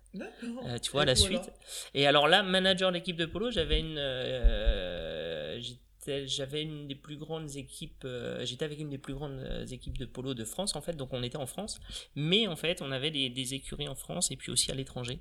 Tu 0.81 0.91
vois 0.91 1.03
Et 1.03 1.07
la 1.07 1.15
suite. 1.15 1.51
Et 1.93 2.05
alors 2.07 2.27
là, 2.27 2.43
manager 2.43 2.91
d'équipe 2.91 3.17
de 3.17 3.25
polo, 3.25 3.49
j'avais 3.51 3.79
une, 3.79 3.97
j'avais 6.25 6.63
une 6.63 6.87
des 6.87 6.95
plus 6.95 7.17
grandes 7.17 7.55
équipes. 7.55 8.03
euh, 8.05 8.43
j'étais 8.45 8.65
avec 8.65 8.79
une 8.79 8.89
des 8.89 8.97
plus 8.97 9.13
grandes 9.13 9.39
euh, 9.39 9.65
équipes 9.67 9.97
de 9.97 10.05
polo 10.05 10.33
de 10.33 10.43
France 10.45 10.75
en 10.75 10.81
fait. 10.81 10.93
Donc 10.95 11.13
on 11.13 11.23
était 11.23 11.37
en 11.37 11.45
France, 11.45 11.79
mais 12.15 12.47
en 12.47 12.55
fait 12.55 12.81
on 12.81 12.91
avait 12.91 13.11
des, 13.11 13.29
des 13.29 13.53
écuries 13.53 13.87
en 13.87 13.95
France 13.95 14.31
et 14.31 14.35
puis 14.35 14.51
aussi 14.51 14.71
à 14.71 14.75
l'étranger. 14.75 15.19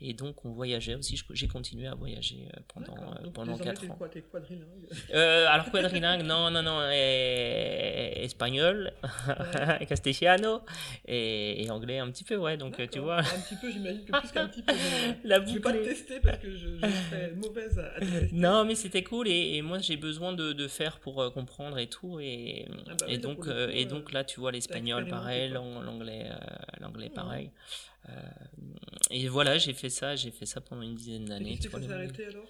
Et 0.00 0.12
donc 0.12 0.44
on 0.44 0.50
voyageait 0.52 0.94
aussi. 0.96 1.20
J'ai 1.30 1.48
continué 1.48 1.86
à 1.86 1.94
voyager 1.94 2.48
euh, 2.56 2.60
pendant 2.72 2.94
Donc, 3.22 3.32
pendant 3.32 3.52
désormais, 3.52 3.64
quatre 3.72 3.80
t'es 3.82 3.90
ans. 3.90 3.94
quoi? 3.96 4.08
T'es 4.08 4.22
quadrilingue? 4.22 4.88
Euh, 5.14 5.46
alors 5.48 5.70
quadrilingue, 5.70 6.22
non, 6.24 6.50
non, 6.50 6.62
non, 6.62 6.80
espagnol, 6.90 8.92
castellano 9.88 10.60
et, 11.06 11.64
et 11.64 11.70
anglais 11.70 11.98
un 11.98 12.10
petit 12.10 12.24
peu, 12.24 12.36
ouais. 12.36 12.56
Donc 12.56 12.80
tu 12.90 12.98
vois, 12.98 13.18
Un 13.18 13.22
petit 13.22 13.54
peu, 13.60 13.70
j'imagine 13.70 14.04
que 14.04 14.12
plus 14.18 14.30
qu'un 14.32 14.48
petit 14.48 14.62
peu. 14.62 14.72
la 15.24 15.44
Je 15.44 15.54
vais 15.54 15.60
pas 15.60 15.72
te 15.72 15.84
tester 15.84 16.20
parce 16.20 16.38
que 16.38 16.50
je, 16.50 16.76
je 16.76 16.80
serais 16.80 17.32
mauvaise 17.36 17.78
à, 17.78 17.86
à 17.94 17.94
te 18.00 18.04
tester. 18.04 18.28
Non, 18.32 18.64
mais 18.64 18.74
c'était 18.74 19.04
cool 19.04 19.28
et, 19.28 19.56
et 19.56 19.62
moi 19.62 19.78
j'ai 19.78 19.96
besoin 19.96 20.23
de, 20.32 20.52
de 20.52 20.68
faire 20.68 20.98
pour 21.00 21.20
euh, 21.22 21.30
comprendre 21.30 21.78
et 21.78 21.88
tout. 21.88 22.18
Et, 22.20 22.66
Ah 22.88 22.94
bah 22.94 23.06
et 23.08 23.12
oui, 23.16 23.18
donc 23.18 23.46
euh, 23.46 23.70
et 23.72 23.84
euh, 23.84 23.88
donc 23.88 24.12
là 24.12 24.24
tu 24.24 24.40
vois 24.40 24.52
l'espagnol 24.52 25.06
pareil, 25.06 25.50
l'anglais 25.50 26.26
euh, 26.30 26.36
l'anglais 26.80 27.10
pareil. 27.10 27.50
Euh, 28.08 28.12
et 29.10 29.28
voilà, 29.28 29.56
j'ai 29.58 29.72
fait 29.72 29.88
ça, 29.88 30.14
j'ai 30.16 30.30
fait 30.30 30.44
ça 30.46 30.60
pendant 30.60 30.82
une 30.82 30.94
dizaine 30.94 31.24
d'années. 31.24 31.58
tu 31.58 31.68
arrêté 31.90 32.26
alors? 32.26 32.44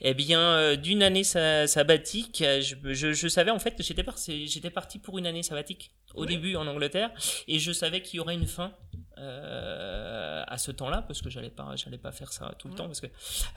Eh 0.00 0.14
bien, 0.14 0.40
euh, 0.40 0.76
d'une 0.76 1.02
année 1.02 1.24
sa- 1.24 1.66
sabbatique, 1.66 2.42
euh, 2.42 2.60
je, 2.60 2.76
je, 2.94 3.12
je 3.12 3.28
savais 3.28 3.50
en 3.50 3.58
fait 3.58 3.76
que 3.76 3.82
j'étais 3.82 4.04
parti, 4.04 4.46
j'étais 4.46 4.70
parti 4.70 4.98
pour 4.98 5.18
une 5.18 5.26
année 5.26 5.42
sabbatique 5.42 5.92
au 6.14 6.24
début 6.24 6.56
en 6.56 6.66
Angleterre 6.66 7.10
et 7.46 7.58
je 7.58 7.72
savais 7.72 8.00
qu'il 8.00 8.16
y 8.18 8.20
aurait 8.20 8.34
une 8.34 8.46
fin 8.46 8.72
euh, 9.18 10.44
à 10.46 10.58
ce 10.58 10.70
temps-là 10.70 11.02
parce 11.02 11.22
que 11.22 11.30
j'allais 11.30 11.50
pas, 11.50 11.74
j'allais 11.76 11.98
pas 11.98 12.12
faire 12.12 12.32
ça 12.32 12.54
tout 12.58 12.68
le 12.68 12.74
temps 12.74 12.86
parce 12.86 13.00
que 13.00 13.06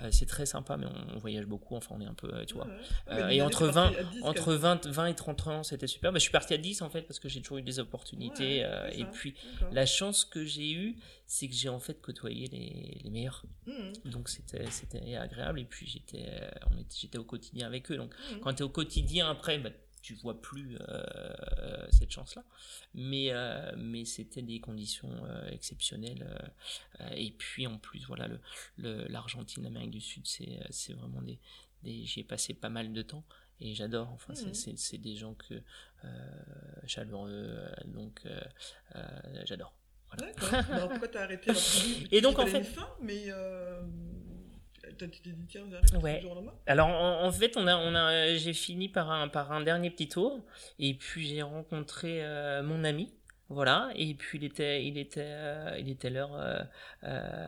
euh, 0.01 0.09
c'est 0.11 0.25
très 0.25 0.45
sympa 0.45 0.77
mais 0.77 0.85
on, 0.85 1.15
on 1.15 1.17
voyage 1.17 1.45
beaucoup, 1.45 1.75
enfin 1.75 1.95
on 1.97 2.01
est 2.01 2.05
un 2.05 2.13
peu, 2.13 2.33
euh, 2.33 2.45
tu 2.45 2.53
vois. 2.55 2.67
Euh, 3.09 3.29
et 3.29 3.41
entre 3.41 3.63
année, 3.63 3.71
t'es 3.71 3.73
20, 3.73 3.83
parti 3.91 3.99
à 3.99 4.03
10, 4.11 4.23
entre 4.23 4.53
20, 4.53 4.87
20 4.87 5.05
et 5.07 5.15
30 5.15 5.47
ans, 5.47 5.63
c'était 5.63 5.87
super. 5.87 6.11
Bah, 6.11 6.17
je 6.19 6.23
suis 6.23 6.31
parti 6.31 6.53
à 6.53 6.57
10 6.57 6.81
en 6.81 6.89
fait 6.89 7.01
parce 7.03 7.19
que 7.19 7.29
j'ai 7.29 7.41
toujours 7.41 7.57
eu 7.57 7.61
des 7.61 7.79
opportunités 7.79 8.65
Ouais, 8.65 8.99
et 8.99 9.05
puis 9.05 9.35
la 9.71 9.85
chance 9.85 10.25
que 10.25 10.45
j'ai 10.45 10.71
eue, 10.71 10.95
c'est 11.25 11.47
que 11.47 11.53
j'ai 11.53 11.69
en 11.69 11.79
fait 11.79 12.01
côtoyé 12.01 12.47
les, 12.47 12.99
les 13.03 13.09
meilleurs. 13.09 13.43
Mhm. 13.67 13.93
Donc 14.11 14.29
c'était 14.29 14.65
c'était 14.71 15.15
agréable 15.15 15.59
et 15.59 15.65
puis 15.65 15.85
j'étais 15.87 16.25
on 16.71 16.77
était- 16.77 16.95
j'étais 16.99 17.17
au 17.17 17.23
quotidien 17.23 17.67
avec 17.67 17.91
eux. 17.91 17.97
Donc 17.97 18.13
Mhm. 18.31 18.39
quand 18.39 18.53
tu 18.53 18.59
es 18.59 18.63
au 18.65 18.69
quotidien 18.69 19.29
après 19.29 19.59
bah, 19.59 19.69
tu 20.01 20.13
vois 20.15 20.41
plus 20.41 20.77
euh, 20.79 21.87
cette 21.91 22.11
chance 22.11 22.35
là 22.35 22.43
mais 22.93 23.31
euh, 23.31 23.71
mais 23.77 24.05
c'était 24.05 24.41
des 24.41 24.59
conditions 24.59 25.11
euh, 25.25 25.49
exceptionnelles 25.49 26.51
et 27.11 27.31
puis 27.31 27.67
en 27.67 27.77
plus 27.77 28.05
voilà 28.07 28.27
le 28.27 28.39
le- 28.77 29.07
l'Argentine 29.07 29.63
l'Amérique 29.63 29.91
du 29.91 30.01
Sud 30.01 30.25
c'est 30.25 30.59
c'est 30.69 30.93
vraiment 30.93 31.21
des, 31.21 31.39
des 31.83 32.05
j'y 32.05 32.21
ai 32.21 32.23
passé 32.23 32.53
pas 32.53 32.69
mal 32.69 32.93
de 32.93 33.01
temps 33.01 33.23
et 33.61 33.73
j'adore 33.75 34.09
enfin 34.11 34.33
c'est- 34.35 34.71
Mhm. 34.71 34.77
c'est 34.77 34.97
des 34.97 35.15
gens 35.15 35.33
que 35.33 35.61
chaleureux 36.87 37.59
donc 37.85 38.21
j'adore 39.45 39.73
D'accord. 40.17 40.49
Mais 40.51 40.73
Alors 40.73 40.89
pourquoi 40.89 41.07
t'as 41.07 41.23
arrêté 41.25 41.51
Et 42.11 42.19
donc, 42.19 42.39
en 42.39 42.47
fait- 42.47 42.63
fin, 42.63 42.89
mais 42.99 43.25
t'as- 44.97 45.05
dit 45.07 45.33
tiens, 45.47 45.63
Ouais. 46.01 46.21
jour 46.21 46.43
Alors 46.67 46.87
en, 46.87 47.23
en 47.25 47.31
fait, 47.31 47.55
on 47.57 47.67
a, 47.67 47.75
on 47.77 47.95
a, 47.95 48.35
j'ai 48.35 48.53
fini 48.53 48.89
par 48.89 49.09
un, 49.11 49.27
par 49.27 49.51
un 49.51 49.61
dernier 49.61 49.89
petit 49.89 50.07
tour, 50.07 50.39
et 50.79 50.93
puis 50.93 51.27
j'ai 51.27 51.41
rencontré 51.41 52.23
euh, 52.23 52.61
mon 52.63 52.83
ami, 52.83 53.13
voilà, 53.49 53.89
et 53.95 54.13
puis 54.13 54.37
il 54.37 54.43
était, 54.43 54.85
il 54.85 54.97
était, 54.97 55.21
euh, 55.25 55.75
il 55.79 55.89
était 55.89 56.09
l'heure 56.09 56.35
euh, 56.35 56.61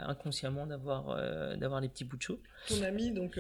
inconsciemment 0.08 0.65
d'avoir, 0.65 1.15
d'avoir 1.58 1.80
les 1.82 1.89
petits 1.89 2.06
bouts 2.06 2.17
de 2.17 2.21
chou. 2.23 2.39
Ton 2.67 2.82
ami, 2.84 3.12
donc 3.12 3.39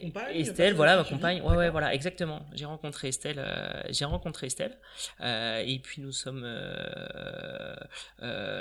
compagne 0.00 0.36
Estelle, 0.36 0.74
voilà, 0.74 0.96
ma 0.96 1.04
compagne. 1.04 1.40
Ouais, 1.42 1.56
ouais, 1.56 1.70
voilà, 1.70 1.92
exactement. 1.94 2.46
J'ai 2.54 2.66
rencontré 2.66 3.08
Estelle. 3.08 3.38
euh, 3.38 3.82
j'ai 3.90 4.04
rencontré 4.04 4.46
Estelle. 4.46 4.76
euh, 5.20 5.62
et 5.66 5.78
puis 5.78 6.00
nous 6.02 6.12
sommes. 6.12 6.42
euh, 6.44 7.76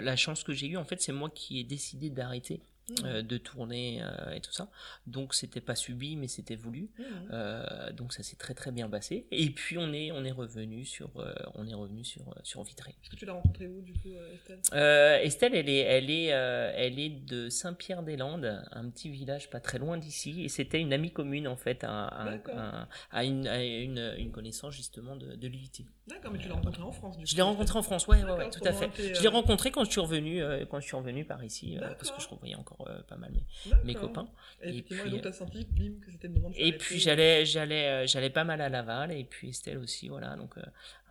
la 0.02 0.16
chance 0.16 0.44
que 0.44 0.54
j'ai 0.54 0.68
eue, 0.68 0.78
en 0.78 0.86
fait, 0.86 1.02
c'est 1.02 1.12
moi 1.12 1.30
qui 1.30 1.60
ai 1.60 1.64
décidé 1.64 2.10
d'arrêter 2.10 2.62
Mhm. 2.90 3.06
euh, 3.06 3.22
de 3.22 3.38
tourner 3.38 4.02
euh, 4.02 4.32
et 4.34 4.40
tout 4.42 4.52
ça. 4.54 4.70
Donc 5.08 5.34
c'était 5.34 5.60
pas 5.62 5.76
subi, 5.76 6.16
mais 6.16 6.28
c'était 6.28 6.56
voulu. 6.56 6.90
Mhm. 6.98 7.06
Euh, 7.32 7.92
donc 7.92 8.14
ça 8.14 8.24
s'est 8.24 8.36
très 8.38 8.54
très 8.54 8.72
bien 8.72 8.90
passé. 8.90 9.28
Et 9.32 9.50
puis 9.50 9.78
on 9.78 9.92
est 9.94 10.12
on 10.12 10.24
est 10.24 10.32
revenu 10.32 10.86
sur 10.86 11.10
euh, 11.18 11.34
on 11.56 11.68
est 11.68 11.74
revenu 11.74 12.04
sur 12.06 12.34
sur 12.44 12.64
Vitré. 12.64 12.92
Est-ce 13.04 13.10
que 13.10 13.16
tu 13.16 13.26
l'as 13.26 13.34
rencontré 13.34 13.68
où, 13.68 13.82
du 13.82 13.94
coup, 13.94 14.14
Estelle? 14.34 14.60
Estelle, 15.24 15.56
elle 15.56 15.70
est, 15.70 15.80
elle 15.80 16.10
est, 16.10 16.26
elle 16.26 17.00
est 17.00 17.10
de 17.10 17.50
Saint-Pierre-des-Landes, 17.50 18.64
un 18.72 18.90
petit 18.90 19.10
village 19.10 19.50
pas 19.50 19.60
très 19.60 19.78
loin 19.80 19.98
d'ici, 19.98 20.44
et 20.44 20.50
c'était 20.50 20.80
une 20.80 20.94
amie 20.94 21.12
commune 21.12 21.48
en 21.48 21.58
fait 21.58 21.84
à, 21.84 22.08
à, 22.08 22.26
D'accord. 22.32 22.58
à- 22.58 22.88
à 23.12 23.24
une, 23.24 23.48
une, 23.48 24.14
une 24.18 24.32
connaissance 24.32 24.74
justement 24.74 25.16
de, 25.16 25.36
de 25.36 25.48
l'UIT. 25.48 25.86
D'accord, 26.08 26.32
mais 26.32 26.40
tu 26.40 26.48
l'as 26.48 26.56
rencontré 26.56 26.82
en 26.84 26.92
France, 26.92 27.18
du 27.18 27.24
coup. 27.24 27.30
Je 27.30 27.36
l'ai 27.36 27.42
rencontré 27.42 27.78
en 27.78 27.84
France, 27.84 28.08
ouais, 28.08 28.24
ouais, 28.24 28.32
ouais, 28.32 28.50
tout 28.50 28.62
à 28.64 28.72
fait. 28.74 28.90
Je 28.98 29.22
l'ai 29.22 29.28
euh, 29.28 29.32
rencontré 29.32 29.72
quand 29.72 29.84
je 29.84 29.92
suis 29.92 30.00
revenu, 30.02 30.42
quand 30.70 30.80
je 30.80 30.86
suis 30.86 30.96
revenu 30.96 31.26
par 31.26 31.44
ici, 31.44 31.78
parce 31.98 32.12
que 32.12 32.22
je 32.22 32.28
revoyais 32.28 32.56
encore 32.56 32.77
euh, 32.88 33.02
pas 33.04 33.16
mal 33.16 33.32
mes, 33.32 33.44
mes 33.84 33.96
copains. 33.96 34.28
Et, 34.62 34.82
puis, 34.82 34.96
et 35.06 35.10
donc 35.10 35.22
t'as 35.22 35.32
senti, 35.32 35.66
bim, 35.66 36.00
que 36.06 36.12
c'était 36.12 36.28
le 36.28 36.34
moment 36.36 36.50
de 36.50 36.56
Et 36.56 36.58
s'arrêter. 36.58 36.78
puis 36.78 37.00
j'allais, 37.00 37.46
j'allais, 37.46 37.88
euh, 37.88 38.08
j'allais 38.08 38.30
pas 38.30 38.44
mal 38.44 38.62
à 38.62 38.70
Laval, 38.70 39.12
et 39.12 39.24
puis 39.24 39.50
Estelle 39.50 39.78
aussi, 39.78 40.08
voilà. 40.10 40.36
Donc 40.36 40.58
euh, 40.58 40.62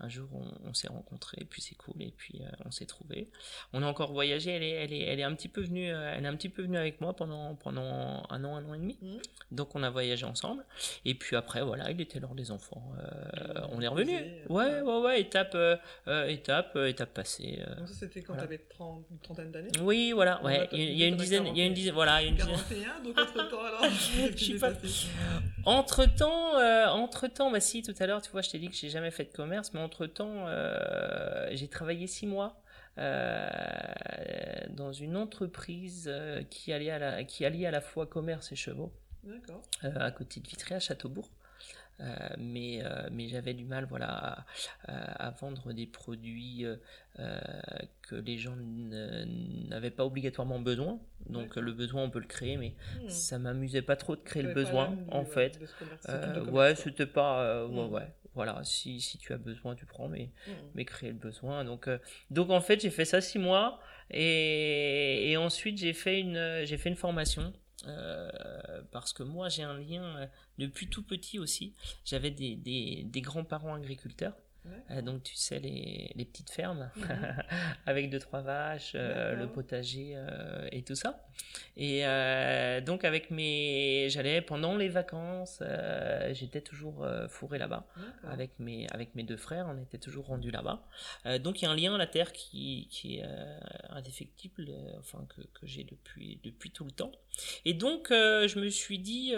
un 0.00 0.09
jour 0.09 0.29
on, 0.33 0.68
on 0.68 0.74
s'est 0.74 0.88
rencontrés, 0.88 1.38
et 1.40 1.44
puis 1.44 1.62
c'est 1.62 1.74
cool, 1.74 2.00
et 2.02 2.12
puis 2.16 2.42
on 2.64 2.70
s'est 2.70 2.87
trouvés. 2.87 3.31
On 3.72 3.83
a 3.83 3.87
encore 3.87 4.12
voyagé. 4.12 4.50
Elle 4.52 4.62
est, 4.62 4.70
elle 4.70 4.92
est, 4.92 5.00
elle 5.00 5.20
est 5.20 5.24
un 5.24 5.35
petit 5.35 5.48
peu 5.48 5.62
venue, 5.62 5.87
elle 5.87 6.24
est 6.24 6.29
un 6.29 6.37
petit 6.37 6.48
peu 6.50 6.62
venue 6.62 6.76
avec 6.79 7.00
moi 7.00 7.14
pendant 7.16 7.55
pendant 7.55 8.22
un 8.31 8.44
an, 8.44 8.57
un 8.57 8.64
an 8.68 8.74
et 8.74 8.79
demi. 8.79 8.98
Mhm. 9.00 9.18
Donc 9.52 9.74
on 9.74 9.83
a 9.83 9.90
voyagé 9.90 10.24
ensemble. 10.26 10.64
Et 11.05 11.14
puis 11.14 11.37
après 11.37 11.62
voilà, 11.62 11.90
il 11.90 12.00
était 12.00 12.20
l'heure 12.20 12.35
des 12.35 12.50
enfants. 12.50 12.92
On 13.72 13.81
est 13.81 13.88
revenu. 13.88 14.14
Ouais, 14.48 14.81
ouais, 14.83 14.98
ouais. 15.00 15.20
Étape, 15.20 15.57
étape, 16.29 16.76
étape 16.87 17.14
passée. 17.14 17.62
Donc 17.79 17.88
ça, 17.88 17.94
c'était 17.94 18.22
quand 18.22 18.35
Voilà. 18.35 18.42
t'avais 18.48 18.59
30, 18.59 19.05
une 19.11 19.18
trentaine 19.18 19.50
d'années? 19.50 19.70
Oui, 19.81 20.12
voilà. 20.12 20.42
Ouais. 20.44 20.68
Il 20.72 20.92
y 20.96 21.02
a- 21.05 21.07
une 21.07 21.16
dizaine, 21.16 21.56
il 21.57 21.61
y 21.61 21.62
a 21.62 21.66
une 21.66 21.73
41. 21.73 21.75
dizaine, 21.75 21.95
voilà, 21.95 22.23
il 22.23 22.25
y 22.25 22.29
a 22.29 22.31
une 22.31 22.37
dizaine. 22.37 22.85
41, 22.85 23.03
donc 23.03 23.19
entre 23.19 23.49
temps 23.51 23.64
alors 23.64 23.85
Je 24.37 24.45
s'est 24.45 24.59
pas. 24.59 24.71
passé? 24.73 25.09
Entre 25.64 26.05
temps, 26.07 26.57
euh, 26.59 26.87
entre 26.87 27.27
temps, 27.29 27.51
bah 27.51 27.61
si 27.61 27.83
tout 27.83 27.95
à 27.99 28.07
l'heure, 28.07 28.21
tu 28.23 28.31
vois, 28.31 28.42
je 28.42 28.51
t'ai 28.51 28.59
dit 28.59 28.69
que 28.69 28.77
j'ai 28.77 28.90
jamais 28.90 29.11
fait 29.11 29.25
de 29.25 29.33
commerce, 29.33 29.73
mais 29.73 29.81
entre 29.81 30.07
temps, 30.07 30.47
euh, 30.47 31.49
j'ai 31.53 31.69
travaillé 31.69 32.07
six 32.07 32.27
mois 32.27 32.61
euh, 32.99 33.49
dans 34.71 34.92
une 34.92 35.16
entreprise 35.16 36.12
qui 36.51 36.73
alliait 36.73 36.90
à 36.90 36.99
la, 36.99 37.25
qui 37.25 37.45
alliait 37.45 37.66
à 37.66 37.71
la 37.71 37.81
fois 37.81 38.07
commerce 38.07 38.53
et 38.53 38.57
chevaux. 38.57 38.92
D'accord. 39.25 39.61
à 39.83 40.11
côté 40.12 40.38
de 40.38 40.47
Vitré, 40.47 40.77
à 40.77 40.81
Châteaubourg. 40.81 41.29
Euh, 41.98 42.04
mais 42.37 42.85
euh, 42.85 43.09
mais 43.11 43.26
j'avais 43.28 43.54
du 43.54 43.64
mal 43.64 43.87
voilà 43.88 44.09
à, 44.09 44.46
à- 44.85 45.28
à 45.28 45.30
vendre 45.30 45.72
des 45.72 45.87
produits 45.87 46.66
euh, 46.66 46.76
que 48.02 48.16
les 48.16 48.37
gens 48.37 48.54
n'avaient 48.56 49.90
pas 49.90 50.04
obligatoirement 50.04 50.61
besoin 50.61 51.00
donc 51.30 51.56
le 51.56 51.72
besoin 51.72 52.02
on 52.04 52.11
peut 52.11 52.18
le 52.20 52.26
créer 52.26 52.59
mais 52.59 52.74
Hmm. 53.02 53.09
ça 53.09 53.38
m'amusait 53.38 53.80
pas 53.80 53.96
trop 53.96 54.14
de 54.14 54.20
créer 54.20 54.42
le 54.42 54.52
besoin 54.52 54.94
en 55.11 55.24
fait 55.24 55.59
ouais 56.52 56.74
c'était 56.74 57.06
pas 57.06 57.64
ouais, 57.66 57.72
Hmm. 57.88 57.92
ouais 57.94 58.12
voilà 58.35 58.61
si 58.62 59.00
si 59.00 59.16
tu 59.16 59.32
as 59.32 59.38
besoin 59.38 59.74
tu 59.74 59.87
prends 59.87 60.09
mais 60.09 60.28
Hmm. 60.46 60.50
mais 60.74 60.85
créer 60.85 61.11
le 61.12 61.16
besoin. 61.18 61.64
Donc, 61.64 61.88
euh, 61.88 61.96
donc 62.30 62.50
en 62.50 62.61
fait, 62.61 62.78
j'ai 62.82 62.90
fait 62.90 63.06
ça 63.06 63.22
six 63.22 63.38
mois 63.38 63.80
et, 64.11 65.30
et 65.30 65.37
ensuite 65.38 65.78
j'ai 65.78 65.94
fait 65.94 66.20
une, 66.20 66.62
j'ai 66.64 66.76
fait 66.76 66.90
une 66.90 66.96
formation. 66.96 67.54
Euh, 67.87 68.83
parce 68.90 69.12
que 69.12 69.22
moi 69.22 69.49
j'ai 69.49 69.62
un 69.62 69.79
lien 69.79 70.05
euh, 70.18 70.27
depuis 70.59 70.88
tout 70.88 71.03
petit 71.03 71.38
aussi. 71.38 71.75
J'avais 72.05 72.31
des, 72.31 72.57
des, 72.57 73.05
des 73.05 73.20
grands-parents 73.20 73.75
agriculteurs, 73.75 74.35
Euh, 74.90 75.02
donc 75.02 75.22
tu 75.22 75.35
sais 75.35 75.59
les, 75.59 76.12
les 76.14 76.24
petites 76.24 76.50
fermes 76.50 76.90
Mhm. 76.96 77.07
avec 77.87 78.11
deux 78.11 78.18
trois 78.18 78.40
vaches, 78.40 78.92
euh, 78.94 79.35
le 79.35 79.46
potager 79.48 80.12
euh, 80.14 80.68
et 80.72 80.83
tout 80.83 80.94
ça. 80.94 81.26
Et 81.76 82.02
donc 82.87 83.05
avec 83.05 83.31
mes, 83.31 84.09
j'allais 84.09 84.40
pendant 84.40 84.76
les 84.76 84.88
vacances, 84.88 85.62
j'étais 86.33 86.62
toujours 86.62 87.07
fourré 87.29 87.59
là-bas 87.59 87.87
avec 88.24 88.59
mes 88.59 88.87
avec 88.90 89.14
mes 89.14 89.22
deux 89.22 89.37
frères, 89.37 89.66
on 89.68 89.79
était 89.81 89.98
toujours 89.98 90.26
rendus 90.26 90.50
là-bas. 90.50 90.83
Donc 91.40 91.61
il 91.61 91.66
y 91.66 91.68
a 91.68 91.70
un 91.70 91.76
lien 91.76 91.94
à 91.94 91.98
la 91.98 92.07
terre 92.07 92.33
qui, 92.33 92.88
qui 92.90 93.18
est 93.18 93.24
indéfectible, 93.90 94.70
enfin 94.98 95.26
que, 95.29 95.42
que 95.42 95.66
j'ai 95.66 95.85
depuis 95.85 96.40
depuis 96.42 96.70
tout 96.70 96.85
le 96.85 96.90
temps. 96.90 97.12
Et 97.66 97.74
donc 97.74 98.07
je 98.11 98.59
me 98.59 98.70
suis 98.70 98.98
dit 98.98 99.35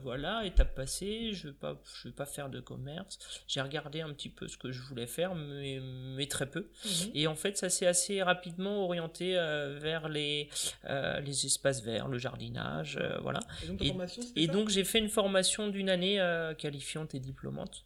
voilà 0.00 0.44
étape 0.46 0.74
passée, 0.74 1.32
je 1.34 1.48
vais 1.48 1.54
pas 1.54 1.78
je 2.02 2.08
vais 2.08 2.14
pas 2.14 2.26
faire 2.26 2.47
de 2.50 2.60
commerce. 2.60 3.18
J'ai 3.46 3.60
regardé 3.60 4.00
un 4.00 4.12
petit 4.12 4.28
peu 4.28 4.48
ce 4.48 4.56
que 4.56 4.72
je 4.72 4.82
voulais 4.82 5.06
faire, 5.06 5.34
mais 5.34 5.80
mais 5.80 6.26
très 6.26 6.46
peu. 6.46 6.68
Mhm. 6.84 7.10
Et 7.14 7.26
en 7.26 7.34
fait, 7.34 7.56
ça 7.56 7.70
s'est 7.70 7.86
assez 7.86 8.22
rapidement 8.22 8.84
orienté 8.84 9.38
euh, 9.38 9.78
vers 9.80 10.08
les, 10.08 10.48
euh, 10.88 11.20
les 11.20 11.46
espaces 11.46 11.82
verts, 11.82 12.08
le 12.08 12.18
jardinage, 12.18 12.98
euh, 13.00 13.18
voilà. 13.22 13.40
Et 13.62 13.90
donc, 13.90 14.06
Et, 14.36 14.46
donc, 14.46 14.68
j'ai 14.68 14.84
fait 14.84 14.98
une 14.98 15.08
formation 15.08 15.68
d'une 15.68 15.90
année 15.90 16.20
qualifiante 16.58 17.14
et 17.14 17.20
diplômante. 17.20 17.84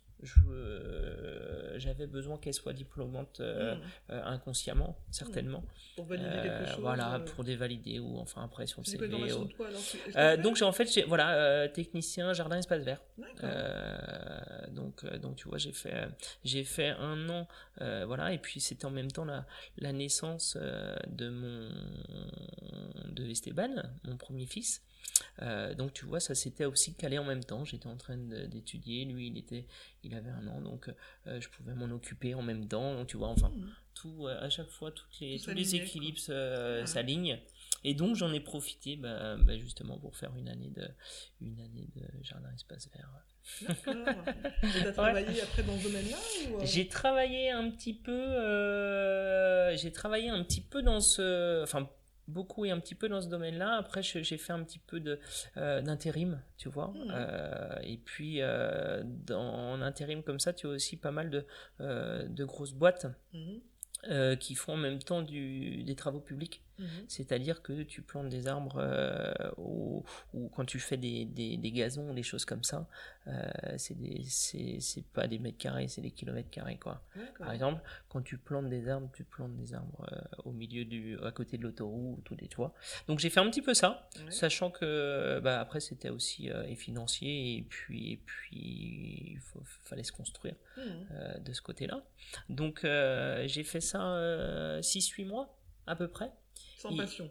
Euh, 0.50 1.78
J'avais 1.78 2.06
besoin 2.06 2.38
qu'elle 2.38 2.54
soit 2.54 2.72
diplômante 2.72 3.40
euh, 3.40 3.74
Hmm. 3.74 3.80
euh, 4.11 4.24
inconsciemment, 4.24 4.96
certainement. 5.11 5.64
Pour 5.96 6.04
valider 6.06 6.28
quelque 6.42 6.66
chose. 6.70 6.80
voilà, 6.80 7.20
pour 7.35 7.44
dévalider 7.44 7.98
ou 7.98 8.18
enfin 8.18 8.44
après 8.44 8.66
sur 8.66 8.80
le 8.82 8.87
CV. 8.87 9.06
ou- 9.32 9.48
alors 9.64 10.42
donc 10.42 10.56
j'ai 10.56 10.64
en 10.64 10.72
fait 10.72 10.87
voilà 11.06 11.68
technicien 11.68 12.32
jardin 12.35 12.58
espace 12.58 12.82
vert. 12.82 13.00
Donc, 14.70 15.04
donc 15.20 15.37
tu 15.37 15.48
vois, 15.48 15.58
j'ai 15.58 15.72
fait, 15.72 16.06
j'ai 16.44 16.64
fait 16.64 16.90
un 16.90 17.28
an, 17.28 17.48
voilà, 18.06 18.32
et 18.32 18.38
puis 18.38 18.61
c'était 18.61 18.85
en 18.87 18.90
même 18.90 19.11
temps 19.11 19.24
la, 19.24 19.46
la 19.78 19.92
naissance 19.92 20.56
de 21.08 21.28
mon, 21.28 21.68
de 23.12 23.24
Esteban, 23.24 23.70
mon 24.04 24.16
premier 24.16 24.46
fils. 24.46 24.82
Euh, 25.40 25.74
donc 25.74 25.92
tu 25.94 26.04
vois, 26.04 26.20
ça 26.20 26.34
s'était 26.34 26.64
aussi 26.64 26.94
calé 26.94 27.18
en 27.18 27.24
même 27.24 27.44
temps. 27.44 27.64
J'étais 27.64 27.86
en 27.86 27.96
train 27.96 28.16
d'étudier, 28.16 29.04
lui 29.04 29.28
il 29.28 29.38
était, 29.38 29.66
il 30.04 30.14
avait 30.14 30.30
un 30.30 30.46
an, 30.46 30.60
donc 30.60 30.90
euh, 31.26 31.40
je 31.40 31.48
pouvais 31.48 31.74
m'en 31.74 31.86
occuper 31.94 32.34
en 32.34 32.42
même 32.42 32.68
temps. 32.68 32.94
Donc 32.94 33.06
tu 33.08 33.16
vois, 33.16 33.28
enfin 33.28 33.50
Mhm. 33.56 33.68
tout, 33.94 34.26
euh, 34.26 34.38
à 34.40 34.50
chaque 34.50 34.68
fois, 34.70 34.90
toutes 34.92 35.18
les, 35.20 35.38
tous 35.40 35.50
les 35.50 35.74
équilibres 35.76 36.18
s'alignent. 36.86 37.38
Et 37.84 37.94
donc 37.94 38.14
j'en 38.14 38.32
ai 38.32 38.38
profité, 38.40 38.96
bah, 38.96 39.36
bah, 39.38 39.58
justement 39.58 39.98
pour 39.98 40.14
faire 40.16 40.36
une 40.36 40.48
année 40.48 40.70
de, 40.70 40.86
une 41.40 41.58
année 41.60 41.88
de 41.96 42.02
jardin 42.22 42.52
espace 42.54 42.88
vert. 42.94 43.10
D'accord. 43.62 44.24
T'as 44.84 44.92
travaillé 44.92 45.40
après 45.42 45.64
dans 45.64 45.76
ce 45.76 45.82
domaine-là 45.84 46.16
ou, 46.50 46.58
J'ai 46.64 46.86
travaillé 46.86 47.50
un 47.50 47.68
petit 47.70 47.92
peu, 47.94 49.74
j'ai 49.76 49.90
travaillé 49.90 50.28
un 50.28 50.44
petit 50.44 50.60
peu 50.60 50.82
dans 50.82 51.00
ce, 51.00 51.62
enfin 51.64 51.90
beaucoup 52.32 52.64
et 52.64 52.70
un 52.70 52.80
petit 52.80 52.94
peu 52.94 53.08
dans 53.08 53.20
ce 53.20 53.28
domaine-là. 53.28 53.76
Après, 53.76 54.02
j'ai 54.02 54.38
fait 54.38 54.52
un 54.52 54.62
petit 54.64 54.78
peu 54.78 55.00
de 55.00 55.18
euh, 55.56 55.80
d'intérim, 55.80 56.40
tu 56.56 56.68
vois. 56.68 56.88
Mhm. 56.88 57.12
Euh, 57.14 57.76
et 57.82 57.98
puis 57.98 58.40
euh, 58.40 59.02
dans, 59.04 59.42
en 59.42 59.82
intérim 59.82 60.22
comme 60.22 60.40
ça, 60.40 60.52
tu 60.52 60.66
as 60.66 60.70
aussi 60.70 60.96
pas 60.96 61.12
mal 61.12 61.30
de 61.30 61.46
de 61.78 62.44
grosses 62.44 62.74
boîtes 62.74 63.06
euh, 64.10 64.34
qui 64.34 64.56
font 64.56 64.72
en 64.72 64.78
même 64.78 64.98
temps 64.98 65.22
du, 65.22 65.84
des 65.84 65.94
travaux 65.94 66.18
publics. 66.18 66.60
Mhm. 66.82 67.04
C'est-à-dire 67.08 67.62
que 67.62 67.82
tu 67.84 68.02
plantes 68.02 68.28
des 68.28 68.46
arbres 68.48 68.76
euh, 68.78 69.32
ou, 69.56 70.04
ou 70.34 70.48
quand 70.48 70.64
tu 70.64 70.78
fais 70.78 70.96
des, 70.96 71.24
des, 71.24 71.56
des 71.56 71.72
gazons, 71.72 72.12
des 72.12 72.22
choses 72.22 72.44
comme 72.44 72.64
ça, 72.64 72.86
euh, 73.28 73.50
c'est 73.78 75.04
pas 75.12 75.26
des 75.28 75.38
mètres 75.38 75.58
carrés, 75.58 75.88
c'est 75.88 76.00
des 76.00 76.10
kilomètres 76.10 76.50
carrés 76.50 76.78
quoi. 76.78 77.02
Par 77.38 77.52
exemple, 77.52 77.80
quand 78.08 78.22
tu 78.22 78.36
plantes 78.38 78.68
des 78.68 78.88
arbres, 78.88 79.08
tu 79.14 79.24
plantes 79.24 79.54
des 79.56 79.74
arbres 79.74 80.06
euh, 80.12 80.42
au 80.44 80.52
milieu 80.52 80.84
du, 80.84 81.18
à 81.22 81.30
côté 81.32 81.56
de 81.58 81.62
l'autoroute 81.62 82.28
ou 82.30 82.34
des 82.34 82.48
toits. 82.48 82.74
Donc 83.08 83.18
j'ai 83.20 83.30
fait 83.30 83.40
un 83.40 83.48
petit 83.50 83.62
peu 83.62 83.74
ça, 83.74 84.08
Ouais. 84.24 84.30
sachant 84.30 84.70
que 84.70 85.40
bah, 85.40 85.60
après 85.60 85.80
c'était 85.80 86.10
aussi 86.10 86.50
euh, 86.50 86.64
et 86.64 86.74
financier 86.76 87.56
et 87.58 87.62
puis 87.62 88.12
et 88.12 88.16
puis 88.16 89.32
il 89.32 89.38
faut- 89.40 89.62
fallait 89.84 90.02
se 90.04 90.12
construire 90.12 90.54
euh, 90.78 91.38
de 91.38 91.52
ce 91.52 91.62
côté-là. 91.62 92.02
Donc 92.48 92.80
j'ai 92.82 93.64
fait 93.64 93.80
ça 93.80 94.80
6-8 94.80 95.24
mois 95.26 95.54
à 95.86 95.96
peu 95.96 96.08
près. 96.08 96.30
Sans 96.78 96.96
passion. 96.96 97.30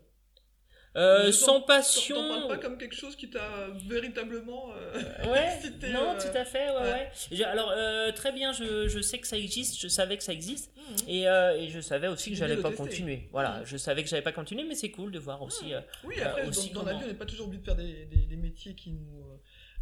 Euh, 0.97 1.31
sans 1.31 1.61
passion. 1.61 2.15
T'en 2.17 2.27
parles 2.27 2.47
pas 2.49 2.57
comme 2.57 2.77
quelque 2.77 2.95
chose 2.97 3.15
qui 3.15 3.29
t'a 3.29 3.67
véritablement. 3.87 4.73
euh, 4.75 4.91
Ouais, 5.31 5.55
excité, 5.55 5.93
non, 5.93 6.09
euh, 6.15 6.19
tout 6.19 6.37
à 6.37 6.43
fait, 6.43 6.69
ouais, 6.69 7.09
ouais. 7.31 7.43
Alors, 7.45 7.71
euh, 7.73 8.11
très 8.11 8.33
bien, 8.33 8.51
je, 8.51 8.89
je 8.89 8.99
sais 8.99 9.17
que 9.19 9.25
ça 9.27 9.37
existe, 9.37 9.79
je 9.79 9.87
savais 9.87 10.17
que 10.17 10.23
ça 10.23 10.33
existe, 10.33 10.69
Mhm. 10.75 10.95
et, 11.07 11.29
euh, 11.29 11.57
et 11.57 11.69
je 11.69 11.79
savais 11.79 12.09
aussi 12.09 12.31
que 12.31 12.35
j'allais 12.35 12.57
pas 12.57 12.69
tester. 12.71 12.83
continuer. 12.83 13.29
Voilà, 13.31 13.59
Mhm. 13.59 13.65
je 13.67 13.77
savais 13.77 14.03
que 14.03 14.09
j'allais 14.09 14.21
pas 14.21 14.33
continuer, 14.33 14.65
mais 14.65 14.75
c'est 14.75 14.91
cool 14.91 15.13
de 15.13 15.19
voir 15.19 15.41
aussi. 15.41 15.73
euh, 15.73 15.79
Oui, 16.03 16.15
Euh, 16.19 16.25
après, 16.25 16.47
aussi 16.47 16.71
dans, 16.71 16.81
dans 16.81 16.87
la 16.87 16.93
vie, 16.97 17.03
on 17.05 17.07
n'est 17.07 17.13
pas 17.13 17.25
toujours 17.25 17.47
obligé 17.47 17.61
de 17.61 17.65
faire 17.65 17.75
des, 17.77 18.05
des- 18.07 18.25
des 18.25 18.35
métiers 18.35 18.75
qui 18.75 18.91
nous 18.91 19.21
euh, 19.21 19.37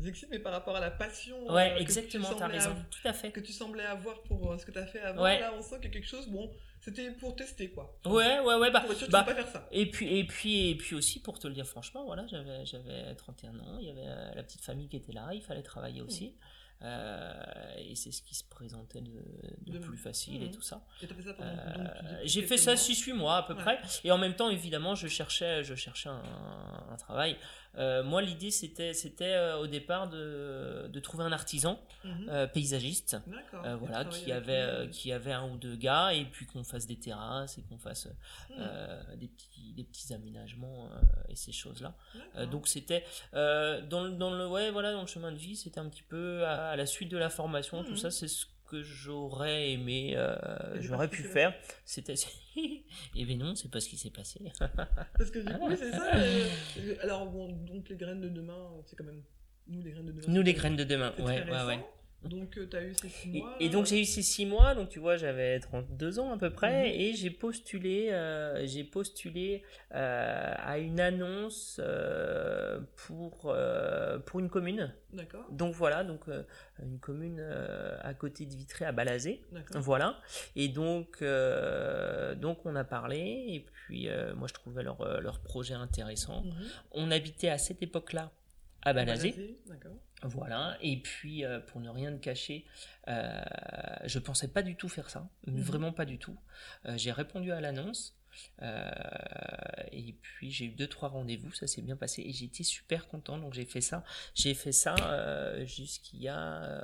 excitent, 0.08 0.30
mais 0.32 0.40
par 0.40 0.52
rapport 0.54 0.76
à 0.76 0.80
la 0.80 0.92
passion 0.92 1.38
Ouais, 1.52 1.72
euh, 1.72 1.76
que 1.76 1.82
exactement, 1.82 2.28
tu 2.30 2.34
t'as 2.36 2.40
semblais 2.40 2.58
raison, 2.58 2.70
av- 2.72 2.84
tout 2.90 3.08
à 3.08 3.14
fait. 3.14 3.32
que 3.32 3.40
tu 3.40 3.52
semblais 3.52 3.86
avoir 3.86 4.22
pour 4.24 4.52
euh, 4.52 4.58
ce 4.58 4.66
que 4.66 4.72
tu 4.72 4.80
as 4.80 4.86
fait 4.86 5.02
avant, 5.02 5.22
Ouais. 5.24 5.40
là, 5.40 5.52
on 5.58 5.62
sent 5.62 5.76
qu'il 5.76 5.86
y 5.86 5.88
a 5.88 5.92
quelque 5.94 6.08
chose, 6.08 6.28
bon, 6.28 6.50
c'était 6.80 7.12
pour 7.12 7.36
tester, 7.36 7.70
quoi. 7.72 7.98
Ouais, 8.06 8.40
ouais, 8.40 8.56
ouais, 8.56 8.72
bah, 8.72 8.82
Pour 8.82 8.92
être 8.92 8.98
sûr 8.98 9.08
que 9.08 9.12
bah, 9.12 9.24
tu 9.28 9.30
peux 9.30 9.36
pas 9.36 9.44
faire 9.44 9.52
ça. 9.52 9.68
Et 9.72 9.90
puis, 9.92 10.18
et 10.18 10.24
puis, 10.26 10.70
et 10.70 10.76
puis 10.76 10.96
aussi, 10.96 11.20
pour 11.22 11.38
te 11.40 11.48
le 11.48 11.54
dire 11.54 11.66
franchement, 11.68 12.06
voilà, 12.06 12.26
j'avais, 12.28 12.66
j'avais 12.66 13.14
31 13.16 13.60
ans, 13.60 13.78
il 13.80 13.88
y 13.88 13.92
avait 13.92 14.06
euh, 14.08 14.34
la 14.36 14.44
petite 14.44 14.62
famille 14.62 14.88
qui 14.88 14.96
était 14.98 15.12
là, 15.14 15.30
il 15.34 15.42
fallait 15.42 15.64
travailler 15.64 16.02
aussi. 16.02 16.36
Euh, 16.82 17.34
et 17.78 17.94
c'est 17.96 18.12
ce 18.12 18.22
qui 18.22 18.36
se 18.36 18.44
présentait 18.46 19.02
de, 19.02 19.12
de 19.66 19.74
De- 19.74 19.78
plus 19.80 19.98
facile 19.98 20.42
et 20.42 20.46
Mhm. 20.46 20.52
tout 20.52 20.62
ça. 20.62 20.86
Et 21.04 21.08
fait 21.08 21.22
ça 21.22 21.34
pendant 21.34 21.50
Euh, 21.50 21.74
donc, 21.76 21.88
j'ai 22.24 22.42
fait 22.44 22.56
ça 22.58 22.72
mois. 22.72 22.78
6-8 22.80 23.14
mois 23.14 23.36
à 23.38 23.44
peu 23.44 23.54
Ouais. 23.54 23.60
près. 23.62 23.80
Et 24.06 24.12
en 24.12 24.18
même 24.18 24.34
temps, 24.34 24.50
évidemment, 24.50 24.96
je 24.96 25.08
cherchais, 25.10 25.62
je 25.66 25.76
cherchais 25.76 26.08
un, 26.08 26.24
un 26.90 26.96
travail. 26.96 27.38
Euh, 27.78 28.04
moi, 28.04 28.22
l'idée, 28.22 28.50
c'était, 28.52 28.94
c'était 28.94 29.34
euh, 29.34 29.58
au 29.60 29.68
départ 29.68 30.10
de, 30.10 30.88
de 30.88 31.00
trouver 31.00 31.24
un 31.24 31.32
artisan 31.32 31.80
Mhm. 32.04 32.30
euh, 32.30 32.48
paysagiste. 32.48 33.18
Voilà, 33.76 34.06
qui 34.06 34.32
avait, 34.32 34.90
qui 34.92 35.12
avait 35.12 35.34
un 35.34 35.48
ou 35.50 35.58
deux 35.58 35.76
gars, 35.76 36.14
et 36.14 36.26
puis 36.26 36.46
qu'on 36.46 36.64
fasse 36.64 36.88
des 36.88 36.96
terrasses, 36.98 37.58
et 37.58 37.62
qu'on 37.64 37.78
fasse 37.78 38.08
euh, 38.58 39.16
des, 39.16 39.28
petits, 39.28 39.74
des 39.74 39.84
petits 39.84 40.14
aménagements 40.14 40.90
et 41.28 41.36
ces 41.36 41.52
choses-là. 41.52 41.94
Donc 42.52 42.68
c'était 42.68 43.04
dans, 43.34 44.04
le, 44.04 44.12
dans 44.12 44.32
le 44.34 44.48
ouais 44.48 44.72
voilà 44.72 44.92
dans 44.94 45.02
le 45.02 45.08
chemin 45.08 45.32
de 45.32 45.38
vie 45.38 45.56
c'était 45.56 45.80
un 45.80 45.90
petit 45.90 46.04
peu 46.04 46.46
à, 46.46 46.70
à 46.70 46.76
la 46.76 46.86
suite 46.86 47.10
de 47.10 47.18
la 47.18 47.30
formation 47.30 47.84
tout 47.84 47.92
Mhm. 47.92 47.98
ça 47.98 48.12
c'est 48.12 48.28
ce 48.28 48.46
que 48.70 48.84
j'aurais 48.84 49.72
aimé 49.72 50.14
euh, 50.16 50.36
j'aurais 50.82 51.08
pu 51.08 51.24
faire 51.24 51.54
c'était 51.86 52.14
et 52.56 53.26
ben 53.26 53.38
non 53.38 53.56
c'est 53.56 53.72
pas 53.72 53.80
ce 53.80 53.90
qui 53.90 53.98
s'est 53.98 54.10
passé 54.12 54.40
Parce 55.18 55.32
que 55.32 55.40
du 55.40 55.54
coup, 55.58 55.70
c'est 55.76 55.92
ça. 55.92 56.16
euh, 56.16 56.96
alors, 57.02 57.26
bon, 57.28 57.50
donc 57.66 57.90
les 57.90 57.96
graines 57.96 58.22
de 58.22 58.30
demain, 58.30 58.70
c'est 58.86 58.96
quand 58.96 59.04
même. 59.06 59.22
Nous, 59.68 59.82
les 59.82 59.92
graines 59.92 60.06
de 60.08 60.12
demain. 60.12 60.34
nous 60.34 60.42
les 60.42 60.54
graines 60.54 60.76
de 60.76 60.84
demain 60.84 61.14
ouais 61.20 61.44
ouais 61.50 61.66
ouais 61.66 61.80
Donc, 62.24 62.52
tu 62.70 62.76
as 62.76 62.84
eu 62.84 62.94
ces 62.96 63.08
six 63.10 63.30
mois. 63.30 63.56
et 63.62 63.70
donc 63.70 63.86
j'ai 63.86 64.02
eu 64.02 64.06
ces 64.06 64.22
six 64.22 64.46
mois, 64.46 64.76
donc 64.76 64.90
tu 64.90 65.00
vois 65.00 65.16
j'avais 65.16 65.58
32 65.62 66.20
ans 66.20 66.32
à 66.34 66.38
peu 66.38 66.50
près, 66.50 66.90
Mhm. 66.90 67.00
et 67.02 67.14
j'ai 67.14 67.30
postulé, 67.30 68.10
euh, 68.12 68.66
j'ai 68.68 68.84
postulé 68.84 69.64
euh, 69.96 70.54
à 70.58 70.80
une 70.80 71.00
annonce 71.00 71.80
euh, 71.82 72.82
pour 73.08 73.46
euh, 73.46 74.20
pour 74.20 74.42
une 74.42 74.50
commune. 74.50 74.94
D'accord. 75.14 75.46
Donc 75.52 75.74
voilà, 75.76 76.04
donc 76.04 76.28
euh, 76.28 76.44
une 76.84 77.00
commune 77.00 77.38
euh, 77.40 77.98
à 78.02 78.14
côté 78.14 78.46
de 78.46 78.54
Vitré 78.54 78.84
à 78.84 78.92
Balazé. 78.92 79.42
D'accord. 79.54 79.82
Voilà. 79.82 80.20
Et 80.58 80.68
donc, 80.68 81.22
euh, 81.22 82.36
donc 82.36 82.66
on 82.66 82.76
a 82.76 82.84
parlé, 82.84 83.18
et 83.48 83.66
puis 83.72 84.10
euh, 84.10 84.36
moi 84.36 84.48
je 84.50 84.54
trouvais 84.54 84.84
leur, 84.84 85.00
euh, 85.02 85.22
leur 85.22 85.40
projet 85.40 85.74
intéressant. 85.74 86.44
Mhm. 86.44 86.54
On 86.92 87.12
habitait 87.12 87.50
à 87.50 87.58
cette 87.58 87.82
époque-là 87.82 88.32
à 88.82 88.94
Balazé. 88.94 89.32
Balazé, 89.32 89.60
D'accord. 89.68 89.96
Voilà. 90.24 90.78
Et 90.82 90.98
puis, 91.02 91.46
euh, 91.46 91.60
pour 91.60 91.80
ne 91.82 91.90
rien 91.90 92.12
te 92.12 92.18
cacher, 92.22 92.66
euh, 93.08 93.42
je 94.06 94.20
pensais 94.20 94.48
pas 94.50 94.62
du 94.62 94.76
tout 94.76 94.90
faire 94.90 95.10
ça, 95.10 95.28
Mhm. 95.48 95.62
vraiment 95.62 95.92
pas 95.94 96.06
du 96.06 96.18
tout. 96.18 96.38
Euh, 96.86 96.98
J'ai 96.98 97.12
répondu 97.12 97.52
à 97.52 97.62
l'annonce. 97.62 98.16
Et 99.92 100.14
puis 100.22 100.52
j'ai 100.52 100.66
eu 100.66 100.70
deux 100.70 100.88
trois 100.88 101.10
rendez-vous, 101.10 101.52
ça 101.52 101.68
s'est 101.68 101.82
bien 101.82 101.98
passé 101.98 102.22
et 102.22 102.32
j'étais 102.32 102.64
super 102.64 103.08
content. 103.08 103.38
Donc 103.38 103.54
j'ai 103.54 103.66
fait 103.66 103.82
ça, 103.82 104.04
j'ai 104.36 104.54
fait 104.54 104.72
ça 104.72 104.96
jusqu'il 105.66 106.22
y 106.22 106.28
a, 106.30 106.84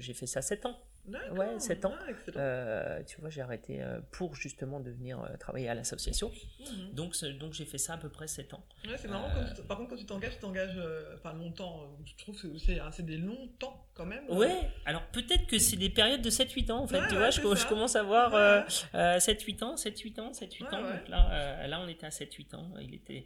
j'ai 0.00 0.14
fait 0.14 0.26
ça 0.26 0.40
sept 0.42 0.64
ans. 0.66 0.80
Ouais, 1.08 1.58
7 1.58 1.84
ans. 1.84 1.94
Ah. 1.98 2.12
Euh, 2.36 3.02
tu 3.04 3.20
vois, 3.20 3.28
j'ai 3.28 3.40
arrêté 3.40 3.82
euh, 3.82 3.98
pour 4.12 4.36
justement 4.36 4.78
devenir 4.80 5.20
euh, 5.20 5.36
travailler 5.36 5.68
à 5.68 5.74
l'association. 5.74 6.30
Mhm. 6.60 6.94
Donc 6.94 7.16
donc 7.40 7.52
j'ai 7.54 7.64
fait 7.64 7.78
ça 7.78 7.94
à 7.94 7.96
peu 7.98 8.08
près 8.08 8.28
7 8.28 8.54
ans. 8.54 8.64
Ouais, 8.86 8.96
c'est 8.96 9.08
marrant. 9.08 9.28
Euh, 9.36 9.44
quand 9.56 9.66
par 9.66 9.78
contre, 9.78 9.90
quand 9.90 9.96
tu 9.96 10.06
t'engages, 10.06 10.34
tu 10.34 10.38
t'engages 10.40 10.78
enfin 11.14 11.32
longtemps. 11.34 11.82
euh, 11.82 12.02
Je 12.04 12.16
trouve 12.22 12.40
que 12.40 12.56
c'est 12.58 12.78
c'est 12.92 13.04
des 13.04 13.16
longs 13.16 13.48
temps 13.58 13.84
quand 13.94 14.06
même. 14.06 14.24
Ouais, 14.30 14.70
alors 14.86 15.02
peut-être 15.12 15.46
que 15.46 15.58
c'est 15.58 15.76
des 15.76 15.90
périeudes 15.90 16.22
de 16.22 16.30
7-8 16.30 16.70
ans 16.72 16.78
en 16.84 16.86
fait, 16.86 16.98
Ouais, 16.98 17.08
tu 17.08 17.14
ouais, 17.14 17.18
vois, 17.20 17.30
je, 17.30 17.60
je 17.62 17.66
commence 17.68 17.94
à 17.96 18.02
voir 18.02 18.32
Ouais, 18.32 18.38
euh, 18.38 18.60
ouais. 18.62 18.66
euh, 18.94 19.18
7-8 19.18 19.64
ans, 19.64 19.74
7-8 19.74 20.20
ans, 20.20 20.30
7-8 20.32 20.62
Ouais, 20.62 20.74
ans, 20.74 20.82
donc 20.82 21.08
là, 21.08 21.66
là 21.66 21.80
on 21.80 21.88
était 21.88 22.06
à 22.06 22.10
7-8 22.10 22.54
ans, 22.56 22.72
il 22.80 22.94
était, 22.94 23.24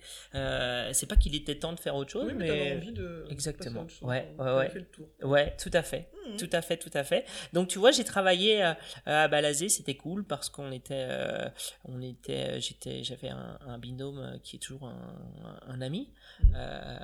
c'est 0.93 1.07
pas 1.09 1.17
qu'il 1.17 1.35
était 1.37 1.57
temps 1.57 1.73
de 1.73 1.79
faire 1.81 1.95
autre 1.95 2.11
chose, 2.11 2.27
Oui, 2.27 2.35
mais, 2.35 2.49
mais... 2.49 2.77
envie 2.79 2.93
de. 2.93 3.27
Exactement. 3.31 3.87
chose, 3.87 4.03
Ouais, 4.03 4.33
on- 4.39 4.45
ouais, 4.45 4.55
ouais. 4.57 4.71
fait 4.71 4.79
le 4.81 4.87
tour. 4.87 5.09
Ouais, 5.23 5.55
tout 5.57 5.71
à 5.73 5.83
fait. 5.83 6.09
Mhm. 6.31 6.37
Tout 6.39 6.51
à 6.53 6.63
fait, 6.63 6.77
tout 6.79 6.91
à 6.95 7.05
fait. 7.05 7.25
Donc 7.53 7.66
tu 7.67 7.79
vois, 7.79 7.91
j'ai 7.91 8.05
travaillé 8.05 8.65
euh, 8.65 8.75
à 9.07 9.29
Balazé, 9.29 9.69
c'était 9.69 9.97
cool 9.97 10.25
parce 10.25 10.49
qu'on 10.49 10.73
était, 10.73 11.07
euh, 11.09 11.49
on 11.85 12.01
était, 12.01 12.61
j'étais, 12.61 13.05
j'avais 13.05 13.29
un, 13.29 13.59
un 13.67 13.79
binôme 13.79 14.19
euh, 14.19 14.39
qui 14.43 14.57
est 14.57 14.59
toujours 14.61 14.89
un, 14.89 15.59
un 15.67 15.81
ami, 15.81 16.11
euh, 16.55 16.97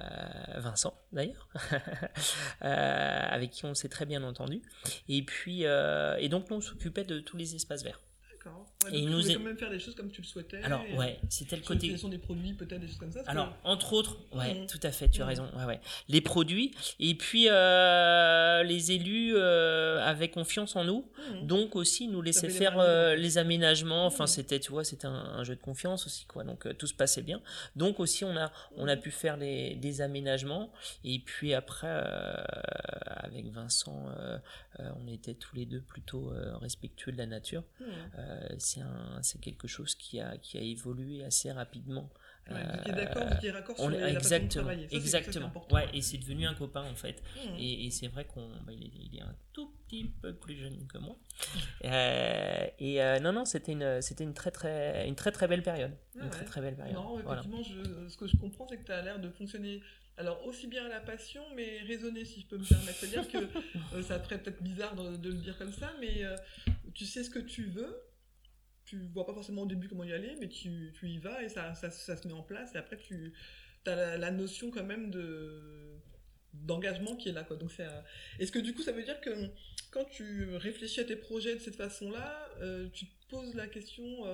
Vincent 0.56 0.94
d'ailleurs, 1.12 1.48
avec 2.60 3.50
qui 3.50 3.64
on 3.64 3.74
s'est 3.74 3.88
très 3.88 4.06
bien 4.06 4.22
entendu. 4.22 4.62
Et 5.08 5.22
puis, 5.22 5.62
et 5.62 6.28
donc 6.28 6.50
nous 6.50 6.56
on 6.56 6.60
s'occupait 6.60 7.04
de 7.04 7.20
tous 7.20 7.36
les 7.36 7.54
espaces 7.54 7.82
verts. 7.82 8.00
D'accord. 8.44 8.66
Ouais, 8.84 8.90
Et 8.90 8.92
donc 8.92 9.02
il 9.02 9.10
nous 9.10 9.30
est- 9.30 9.34
quand 9.34 9.40
même 9.40 9.56
faire 9.56 9.70
des 9.70 9.78
choses 9.78 9.94
comme 9.94 10.10
tu 10.10 10.20
le 10.20 10.26
souhaitais. 10.26 10.62
Alors 10.62 10.82
et, 10.88 10.96
ouais, 10.96 11.20
c'était 11.28 11.56
le 11.56 11.62
sur 11.62 11.68
côté. 11.68 11.74
l'utilisation 11.80 12.08
des 12.08 12.18
produits, 12.18 12.54
peut-être 12.54 12.80
des 12.80 12.88
choses 12.88 12.96
comme 12.98 13.12
ça. 13.12 13.20
Alors, 13.26 13.50
que- 13.50 13.68
entre 13.68 13.92
autres, 13.92 14.16
ouais, 14.32 14.54
Mhm. 14.54 14.66
tout 14.66 14.80
à 14.82 14.90
fait, 14.90 15.08
tu 15.08 15.20
as 15.20 15.24
Mhm. 15.24 15.28
raison, 15.28 15.48
ouais, 15.56 15.64
ouais. 15.64 15.80
Les 16.08 16.20
produits, 16.20 16.72
et 16.98 17.14
puis 17.14 17.46
euh, 17.48 18.62
les 18.64 18.92
élus 18.92 19.34
euh, 19.36 20.00
avaient 20.04 20.28
confiance 20.30 20.74
en 20.76 20.84
nous, 20.84 21.08
Mhm. 21.34 21.46
donc 21.46 21.76
aussi 21.76 22.08
nous 22.08 22.22
laissaient 22.22 22.48
faire 22.50 22.78
euh, 22.78 23.14
les 23.14 23.38
aménagements, 23.38 24.06
enfin 24.06 24.26
c'était, 24.26 24.58
tu 24.58 24.72
vois, 24.72 24.84
c'était 24.84 25.06
un, 25.06 25.12
un 25.12 25.44
jeu 25.44 25.54
de 25.54 25.60
confiance 25.60 26.06
aussi, 26.06 26.24
quoi, 26.26 26.42
donc 26.44 26.66
euh, 26.66 26.72
tout 26.74 26.86
se 26.86 26.94
passait 26.94 27.22
bien. 27.22 27.40
Donc 27.76 28.00
aussi 28.00 28.24
on 28.24 28.36
a, 28.36 28.50
on 28.76 28.88
a 28.88 28.96
pu 28.96 29.10
faire 29.12 29.36
les, 29.36 29.74
des 29.76 30.00
aménagements, 30.00 30.72
et 31.04 31.18
puis 31.20 31.54
après, 31.54 31.86
euh, 31.88 32.34
avec 33.06 33.46
Vincent, 33.52 34.06
euh, 34.08 34.20
euh, 34.22 34.38
on 34.78 35.06
était 35.06 35.34
tous 35.34 35.54
les 35.56 35.66
deux 35.66 35.80
plutôt 35.80 36.32
euh, 36.32 36.56
respectueux 36.58 37.12
de 37.12 37.18
la 37.18 37.26
nature. 37.26 37.64
Mhm. 37.80 37.86
Euh, 38.18 38.48
c'est 39.22 39.40
quelque 39.40 39.68
chose 39.68 39.94
qui 39.94 40.20
a, 40.20 40.36
qui 40.38 40.58
a 40.58 40.62
évolué 40.62 41.24
assez 41.24 41.50
rapidement. 41.52 42.10
Ouais, 42.50 42.56
Euh, 42.56 42.72
vous 42.72 42.78
étiez 42.80 42.92
d'accord, 42.92 43.26
vous 43.28 43.34
étiez 43.36 43.50
raccord 43.52 43.76
sur 43.76 43.84
on 43.84 43.90
est 43.92 44.00
la 44.00 44.06
façon 44.20 44.28
de 44.30 44.34
exactement. 44.34 44.66
Ça, 44.90 44.96
exactement. 44.96 45.52
ouais, 45.70 45.88
et 45.94 46.02
c'est 46.02 46.18
devenu 46.18 46.44
un 46.44 46.54
copain 46.54 46.82
en 46.82 46.96
fait. 46.96 47.22
Mhm. 47.36 47.54
Et, 47.58 47.86
et 47.86 47.90
c'est 47.92 48.08
vrai 48.08 48.24
qu'on, 48.24 48.48
bah, 48.66 48.72
il, 48.72 48.82
est, 48.82 48.90
il 49.12 49.16
est 49.18 49.22
un 49.22 49.36
tout 49.52 49.70
petit 49.86 50.04
peu 50.20 50.34
plus 50.34 50.56
jeune 50.56 50.86
que 50.88 50.98
moi. 50.98 51.16
Euh, 51.84 52.66
et 52.78 53.02
euh, 53.02 53.18
non, 53.20 53.32
non, 53.32 53.44
c'était 53.44 53.72
une, 53.72 54.00
c'était 54.02 54.24
une 54.24 54.34
très 54.34 54.50
très, 54.50 55.06
une 55.08 55.14
très 55.16 55.32
très 55.32 55.48
belle 55.48 55.62
période. 55.62 55.92
Une 56.14 56.30
très 56.30 56.40
ouais. 56.40 56.46
très 56.46 56.60
belle 56.60 56.76
période. 56.76 56.94
Non, 56.94 57.18
Voilà. 57.18 57.40
effectivement, 57.40 57.62
je- 57.62 58.08
ce 58.08 58.16
que 58.16 58.26
je 58.28 58.36
comprends, 58.36 58.66
c'est 58.68 58.76
que 58.78 58.84
tu 58.84 58.92
as 58.92 59.02
l'air 59.02 59.18
de 59.20 59.28
fonctionner 59.30 59.82
alors 60.22 60.46
aussi 60.46 60.66
bien 60.66 60.86
à 60.86 60.88
la 60.88 61.00
passion, 61.00 61.42
mais 61.54 61.80
raisonner, 61.82 62.24
si 62.24 62.40
je 62.40 62.46
peux 62.46 62.58
me 62.58 62.64
permettre. 62.64 62.98
C'est-à-dire 62.98 63.28
que 63.30 63.38
euh, 63.96 64.02
ça 64.02 64.18
ferait 64.20 64.40
peut-être 64.42 64.62
bizarre 64.62 64.94
de, 64.96 65.16
de 65.16 65.28
le 65.30 65.36
dire 65.36 65.58
comme 65.58 65.72
ça, 65.72 65.92
mais 66.00 66.24
euh, 66.24 66.36
tu 66.94 67.04
sais 67.04 67.22
ce 67.24 67.30
que 67.30 67.38
tu 67.40 67.64
veux. 67.66 67.94
Tu 68.84 68.98
vois 69.14 69.24
pas 69.26 69.34
forcément 69.34 69.62
au 69.62 69.66
début 69.66 69.88
comment 69.88 70.04
y 70.04 70.12
aller, 70.12 70.36
mais 70.40 70.48
tu, 70.48 70.92
tu 70.98 71.08
y 71.08 71.18
vas 71.18 71.42
et 71.42 71.48
ça, 71.48 71.74
ça, 71.74 71.90
ça 71.90 72.16
se 72.16 72.26
met 72.28 72.34
en 72.34 72.42
place. 72.42 72.74
Et 72.74 72.78
après, 72.78 72.96
tu 72.98 73.32
as 73.86 73.94
la, 73.96 74.18
la 74.18 74.30
notion 74.30 74.70
quand 74.70 74.84
même 74.84 75.10
de 75.10 75.60
d'engagement 76.54 77.16
qui 77.16 77.30
est 77.30 77.32
là. 77.32 77.44
Quoi. 77.44 77.56
Donc, 77.56 77.72
c'est, 77.72 77.84
un- 77.84 78.04
Est-ce 78.38 78.52
que 78.52 78.58
du 78.58 78.74
coup, 78.74 78.82
ça 78.82 78.92
veut 78.92 79.02
dire 79.04 79.20
que 79.22 79.30
quand 79.90 80.04
tu 80.04 80.54
réfléchis 80.56 81.00
à 81.00 81.04
tes 81.04 81.16
projets 81.16 81.54
de 81.54 81.60
cette 81.60 81.76
façon-là, 81.76 82.46
euh, 82.60 82.88
tu 82.92 83.06
te 83.06 83.26
poses 83.30 83.54
la 83.54 83.66
question 83.66 84.26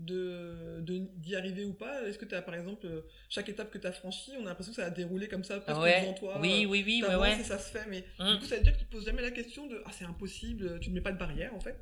de, 0.00 0.80
d'y 1.16 1.36
arriver 1.36 1.64
ou 1.64 1.72
pas. 1.72 2.02
Est-ce 2.06 2.18
que 2.18 2.24
tu 2.24 2.34
as, 2.34 2.42
par 2.42 2.54
exemple, 2.54 2.86
chaque 3.28 3.48
étape 3.48 3.70
que 3.70 3.78
tu 3.78 3.86
as 3.86 3.92
franchie, 3.92 4.32
on 4.38 4.42
a 4.46 4.48
l'impression 4.50 4.72
que 4.72 4.80
ça 4.80 4.86
a 4.86 4.90
déroulé 4.90 5.28
comme 5.28 5.44
ça, 5.44 5.60
presque 5.60 5.80
Ouais, 5.80 6.00
devant 6.02 6.14
toi 6.14 6.38
oui, 6.40 6.64
euh, 6.64 6.68
oui, 6.68 6.82
oui, 6.86 7.02
ouais, 7.20 7.42
ça 7.44 7.58
se 7.58 7.70
fait, 7.70 7.86
mais 7.88 8.04
Hum. 8.18 8.34
du 8.34 8.38
coup, 8.40 8.46
ça 8.46 8.56
veut 8.56 8.62
dire 8.62 8.72
que 8.72 8.78
tu 8.78 8.84
te 8.86 8.90
poses 8.90 9.04
jamais 9.04 9.22
la 9.22 9.30
question 9.30 9.66
de 9.66 9.80
Ah, 9.86 9.90
c'est 9.92 10.04
impossible, 10.04 10.78
tu 10.80 10.90
ne 10.90 10.94
mets 10.94 11.00
pas 11.00 11.12
de 11.12 11.18
barrière 11.18 11.54
en 11.54 11.60
fait? 11.60 11.76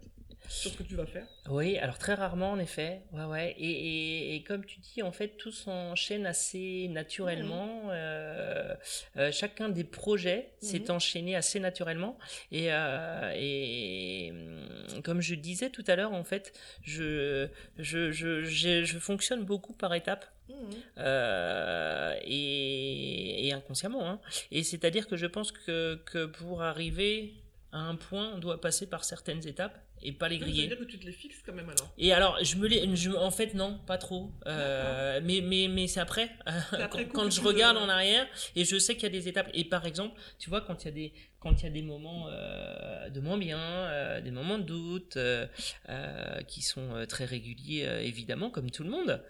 Sur 0.48 0.70
ce 0.72 0.76
que 0.76 0.82
tu 0.82 0.96
vas 0.96 1.06
faire 1.06 1.26
Oui, 1.48 1.78
alors 1.78 1.98
très 1.98 2.14
rarement 2.14 2.50
en 2.52 2.58
effet, 2.58 3.00
ouais, 3.12 3.24
ouais. 3.24 3.54
Et, 3.58 3.70
et, 3.70 4.34
et 4.36 4.42
comme 4.42 4.64
tu 4.64 4.80
dis, 4.80 5.02
en 5.02 5.12
fait, 5.12 5.36
tout 5.38 5.52
s'enchaîne 5.52 6.26
assez 6.26 6.88
naturellement. 6.88 7.88
Euh, 7.90 8.74
euh, 9.16 9.32
chacun 9.32 9.68
des 9.68 9.84
projets 9.84 10.50
s'est 10.60 10.80
Mhm. 10.80 10.90
enchaîné 10.90 11.36
assez 11.36 11.58
naturellement. 11.60 12.18
Et, 12.50 12.66
euh, 12.72 13.32
et 13.36 14.30
hum, 14.32 15.02
comme 15.02 15.20
je 15.20 15.34
disais 15.34 15.70
tout 15.70 15.84
à 15.86 15.96
l'heure, 15.96 16.12
en 16.12 16.24
fait, 16.24 16.52
je, 16.82 17.48
je, 17.78 18.10
je, 18.12 18.44
je, 18.44 18.84
je 18.84 18.98
fonctionne 18.98 19.44
beaucoup 19.44 19.72
par 19.72 19.94
étapes. 19.94 20.26
Mmh. 20.48 20.54
Euh, 20.98 22.14
et, 22.24 23.46
et 23.48 23.52
inconsciemment. 23.52 24.06
Hein. 24.08 24.20
Et 24.50 24.62
c'est-à-dire 24.64 25.06
que 25.06 25.16
je 25.16 25.26
pense 25.26 25.52
que, 25.52 25.94
que 26.04 26.26
pour 26.26 26.62
arriver 26.62 27.34
à 27.70 27.78
un 27.78 27.94
point, 27.94 28.32
on 28.34 28.38
doit 28.38 28.60
passer 28.60 28.86
par 28.86 29.04
certaines 29.04 29.46
étapes 29.46 29.78
et 30.02 30.12
pas 30.12 30.28
les 30.28 30.38
Ça 30.38 30.44
veut 30.44 30.50
griller. 30.50 30.68
dire 30.68 30.78
que 30.78 30.84
tu 30.84 30.98
te 30.98 31.06
les 31.06 31.12
fixes 31.12 31.42
quand 31.44 31.52
même 31.52 31.68
alors. 31.68 31.92
Et 31.98 32.12
alors, 32.12 32.38
je 32.42 32.56
me 32.56 32.66
les, 32.66 32.94
je, 32.96 33.10
en 33.10 33.30
fait, 33.30 33.54
non, 33.54 33.78
pas 33.86 33.98
trop. 33.98 34.30
Euh, 34.46 35.20
mais 35.22 35.40
mais, 35.40 35.68
mais 35.68 35.86
c'est 35.86 36.00
après, 36.00 36.30
après 36.72 37.06
quand, 37.12 37.30
je 37.30 37.40
regarde 37.40 37.76
en 37.76 37.88
arrière 37.88 38.26
et 38.56 38.64
je 38.64 38.78
sais 38.78 38.94
qu'il 38.94 39.04
y 39.04 39.06
a 39.06 39.10
des 39.10 39.28
étapes. 39.28 39.50
Et 39.54 39.64
par 39.64 39.86
exemple, 39.86 40.18
tu 40.38 40.50
vois, 40.50 40.60
quand 40.60 40.82
il 40.82 40.86
y 40.86 40.88
a 40.88 40.92
des, 40.92 41.12
quand 41.42 41.60
il 41.60 41.64
y 41.64 41.66
a 41.66 41.70
des 41.70 41.82
moments 41.82 42.28
euh, 42.28 43.08
de 43.10 43.20
moins 43.20 43.36
bien, 43.36 43.58
euh, 43.58 44.20
des 44.20 44.30
moments 44.30 44.58
de 44.58 44.62
doute, 44.64 45.16
euh, 45.16 45.46
qui 46.46 46.62
sont 46.62 47.04
très 47.08 47.24
réguliers, 47.24 47.82
évidemment, 48.02 48.48
comme 48.50 48.70
tout 48.70 48.84
le 48.84 48.90
monde. 48.90 49.22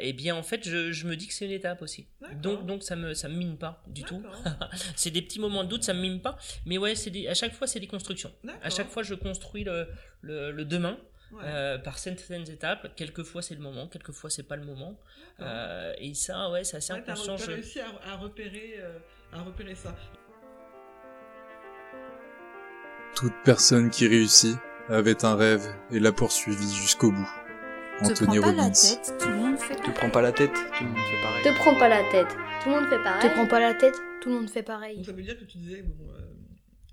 Et 0.00 0.12
bien, 0.12 0.34
en 0.34 0.42
fait, 0.42 0.66
je, 0.68 0.90
je 0.92 1.06
me 1.06 1.16
dis 1.16 1.26
que 1.28 1.34
c'est 1.34 1.44
une 1.44 1.50
étape 1.52 1.82
aussi. 1.82 2.06
Donc 2.42 2.66
donc 2.66 2.82
ça 2.82 2.96
me 2.96 3.14
ça 3.14 3.28
me 3.28 3.34
mine 3.36 3.56
pas 3.58 3.82
du 3.86 4.02
tout. 4.04 4.22
C'est 4.96 5.10
des 5.10 5.22
petits 5.22 5.40
moments 5.40 5.64
de 5.64 5.68
doute, 5.68 5.84
ça 5.84 5.92
me 5.94 6.00
mime 6.00 6.20
pas. 6.20 6.38
Mais 6.66 6.78
ouais, 6.78 6.94
c'est 6.94 7.26
à 7.28 7.34
chaque 7.34 7.52
fois, 7.52 7.66
c'est 7.66 7.80
des 7.80 7.86
constructions. 7.86 8.32
À 8.62 8.70
chaque 8.70 8.88
fois, 8.88 9.02
je 9.02 9.14
construis 9.14 9.64
le, 9.64 9.88
le, 10.22 10.50
le 10.52 10.64
demain 10.64 10.96
Ouais. 11.32 11.42
euh, 11.44 11.78
par 11.78 11.96
certaines 12.00 12.50
étapes. 12.50 12.96
Quelquefois, 12.96 13.40
c'est 13.40 13.54
le 13.54 13.60
moment, 13.60 13.86
quelquefois, 13.86 14.30
c'est 14.30 14.42
pas 14.42 14.56
le 14.56 14.64
moment. 14.64 14.98
Euh, 15.38 15.94
et 15.98 16.12
ça, 16.14 16.50
ouais, 16.50 16.64
c'est 16.64 16.78
assez 16.78 16.92
Ouais, 16.92 17.04
inconscient. 17.06 17.36
réussi 17.36 17.78
à, 17.78 17.86
à 18.04 18.16
repérer, 18.16 18.74
euh, 18.78 18.98
à 19.32 19.40
repérer 19.42 19.76
ça. 19.76 19.94
Toute 23.14 23.34
personne 23.44 23.90
qui 23.90 24.06
réussit 24.06 24.56
avait 24.88 25.24
un 25.24 25.34
rêve 25.36 25.62
et 25.90 26.00
l'a 26.00 26.12
poursuivi 26.12 26.74
jusqu'au 26.74 27.10
bout. 27.12 27.28
Te 28.00 28.04
Anthony 28.06 28.38
prends 28.38 28.48
pas 28.48 28.52
la 28.56 28.62
Robbins. 28.62 28.72
tête, 28.72 29.14
tout 29.20 29.28
le 29.28 29.34
monde 29.36 29.58
fait 29.58 29.74
Te 29.76 29.90
prends 29.90 30.10
pas 30.10 30.22
la 30.22 30.32
tête, 30.32 30.52
tout 30.54 30.84
le 30.84 30.88
monde 30.90 30.96
fait 30.98 31.22
pareil. 31.22 31.42
Te 31.44 31.54
prends 31.58 31.78
pas 31.78 31.88
la 31.88 32.10
tête. 32.10 32.36
Tout 32.62 32.68
le 32.70 32.74
monde 32.76 32.88
fait 32.88 33.02
pareil. 33.02 33.28
Te 33.28 33.34
prends 33.34 33.46
pas 33.46 33.60
la 33.60 33.74
tête, 33.74 33.94
tout 34.22 34.28
le 34.30 34.34
monde 34.36 34.50
fait 34.50 34.62
pareil. 34.62 34.96
Donc 34.96 35.06
ça 35.06 35.12
veut 35.12 35.22
dire 35.22 35.38
que 35.38 35.44
tu 35.44 35.58
disais, 35.58 35.82
bon, 35.82 36.06
euh, 36.14 36.20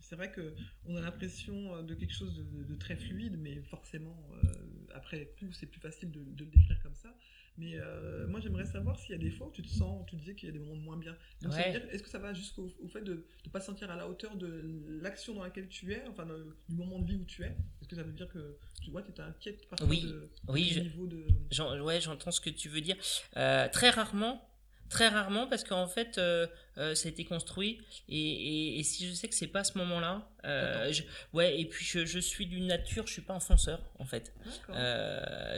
c'est 0.02 0.16
vrai 0.16 0.32
que 0.32 0.54
on 0.86 0.96
a 0.98 1.02
l'impression 1.02 1.54
euh, 1.76 1.82
de 1.84 1.94
quelque 1.94 2.14
chose 2.14 2.36
de, 2.36 2.44
de- 2.44 2.64
de 2.64 2.76
très 2.76 2.96
fluide, 2.98 3.38
mais 3.40 3.62
forcément, 3.70 4.18
euh, 4.44 4.48
après 4.96 5.32
coup, 5.40 5.46
c'est 5.54 5.66
plus 5.68 5.80
facile 5.80 6.12
de, 6.12 6.20
de 6.20 6.44
le 6.44 6.52
décrire 6.52 6.78
comme 6.84 6.96
ça. 6.96 7.10
Mais 7.60 7.74
euh, 7.76 8.28
moi, 8.28 8.40
j'aimerais 8.40 8.66
savoir 8.66 9.00
s'il 9.00 9.12
y 9.12 9.16
a 9.16 9.18
des 9.18 9.32
fois 9.32 9.48
où 9.48 9.52
tu 9.52 9.64
te 9.64 9.68
sens, 9.68 10.06
tu 10.08 10.16
disais 10.16 10.36
qu'il 10.36 10.48
y 10.48 10.50
a 10.50 10.54
des 10.54 10.60
moments 10.60 10.76
de 10.76 10.82
moins 10.82 10.98
bien. 10.98 11.16
Donc 11.42 11.54
ça 11.54 11.60
Ouais. 11.60 11.72
veut 11.74 11.80
dire, 11.80 11.90
est-ce 11.92 12.04
que 12.04 12.10
ça 12.10 12.20
va 12.20 12.32
jusqu'au 12.34 12.72
au 12.84 12.88
fait 12.88 13.02
de 13.02 13.26
ne 13.46 13.50
pas 13.52 13.60
se 13.60 13.66
sentir 13.66 13.90
à 13.90 13.96
la 13.96 14.08
hauteur 14.08 14.36
de 14.38 15.00
l'action 15.02 15.34
dans 15.34 15.44
laquelle 15.44 15.68
tu 15.68 15.92
es, 15.92 16.04
enfin 16.08 16.26
de- 16.28 16.56
du 16.70 16.76
moment 16.76 17.00
de 17.00 17.08
vie 17.08 17.16
où 17.16 17.26
tu 17.26 17.42
es? 17.44 17.48
Est-ce 17.82 17.88
que 17.88 17.96
ça 17.96 18.04
veut 18.04 18.12
dire 18.12 18.28
que 18.30 18.58
tu 18.84 18.92
vois, 18.92 19.02
tu 19.02 19.10
étais 19.10 19.22
inquiète 19.24 19.68
parfois 19.70 19.88
Oui. 19.88 20.04
de, 20.04 20.30
Oui, 20.50 20.68
du 20.68 20.74
je- 20.76 20.80
niveau 20.82 21.08
de. 21.08 21.26
J'en- 21.52 21.80
ouais, 21.82 22.00
j'entends 22.00 22.30
ce 22.32 22.42
que 22.42 22.52
tu 22.52 22.70
veux 22.70 22.82
dire. 22.82 22.96
Euh, 23.38 23.68
très 23.70 23.90
rarement, 23.90 24.48
très 24.90 25.08
rarement, 25.10 25.48
parce 25.48 25.64
qu'en 25.64 25.88
fait, 25.88 26.18
euh, 26.18 26.48
euh, 26.78 26.96
ça 26.96 27.08
a 27.08 27.12
été 27.12 27.26
construit. 27.26 27.80
Et, 28.10 28.18
et, 28.18 28.80
et 28.80 28.84
si 28.84 29.08
je 29.08 29.14
sais 29.14 29.28
que 29.28 29.36
c'est 29.36 29.48
pas 29.48 29.60
à 29.60 29.64
ce 29.64 29.78
moment-là, 29.80 30.30
euh, 30.46 30.92
je- 30.92 31.04
ouais. 31.34 31.60
Et 31.60 31.66
puis 31.66 31.84
je, 31.86 32.06
je 32.06 32.20
suis 32.20 32.46
d'une 32.46 32.68
nature, 32.68 33.06
je 33.08 33.14
suis 33.14 33.22
pas 33.22 33.34
un 33.34 33.40
fonceur 33.40 33.82
en 34.00 34.06
fait. 34.06 34.34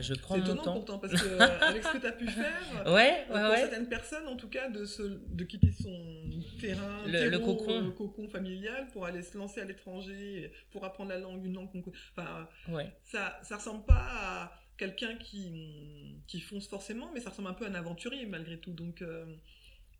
Je 0.01 0.13
prends 0.15 0.35
C'est 0.35 0.41
mon 0.41 0.45
étonnant 0.45 0.63
temps. 0.63 0.73
pourtant, 0.73 0.99
parce 0.99 1.13
que 1.13 1.39
avec 1.63 1.83
ce 1.83 1.93
que 1.93 1.97
tu 1.99 2.07
as 2.07 2.11
pu 2.11 2.27
faire, 2.27 2.83
Ouais, 2.85 2.91
ouais, 2.93 3.25
pour 3.27 3.35
ouais. 3.35 3.57
certaines 3.57 3.89
personnes, 3.89 4.27
en 4.27 4.35
tout 4.35 4.49
cas, 4.49 4.69
de, 4.69 4.85
se, 4.85 5.03
de 5.03 5.43
quitter 5.43 5.71
son 5.81 6.29
terrain, 6.59 7.03
Le- 7.05 7.37
cocon. 7.39 7.91
cocon 7.91 8.27
familial 8.29 8.87
pour 8.93 9.05
aller 9.05 9.21
se 9.21 9.37
lancer 9.37 9.61
à 9.61 9.65
l'étranger, 9.65 10.51
pour 10.71 10.85
apprendre 10.85 11.09
la 11.09 11.19
langue, 11.19 11.45
une 11.45 11.53
langue 11.53 11.71
qu'on. 11.71 11.83
Enfin, 12.17 12.47
Ouais. 12.69 12.91
ça, 13.03 13.39
ça 13.43 13.57
ressemble 13.57 13.85
pas 13.85 14.05
à 14.11 14.51
quelqu'un 14.79 15.15
qui, 15.17 16.39
fonce 16.41 16.67
forcément, 16.67 17.11
mais 17.13 17.19
ça 17.19 17.29
ressemble 17.29 17.49
un 17.49 17.53
peu 17.53 17.65
à 17.65 17.69
un 17.69 17.75
aventurier 17.75 18.25
malgré 18.25 18.57
tout. 18.57 18.71
Donc, 18.71 19.01
euh, 19.01 19.25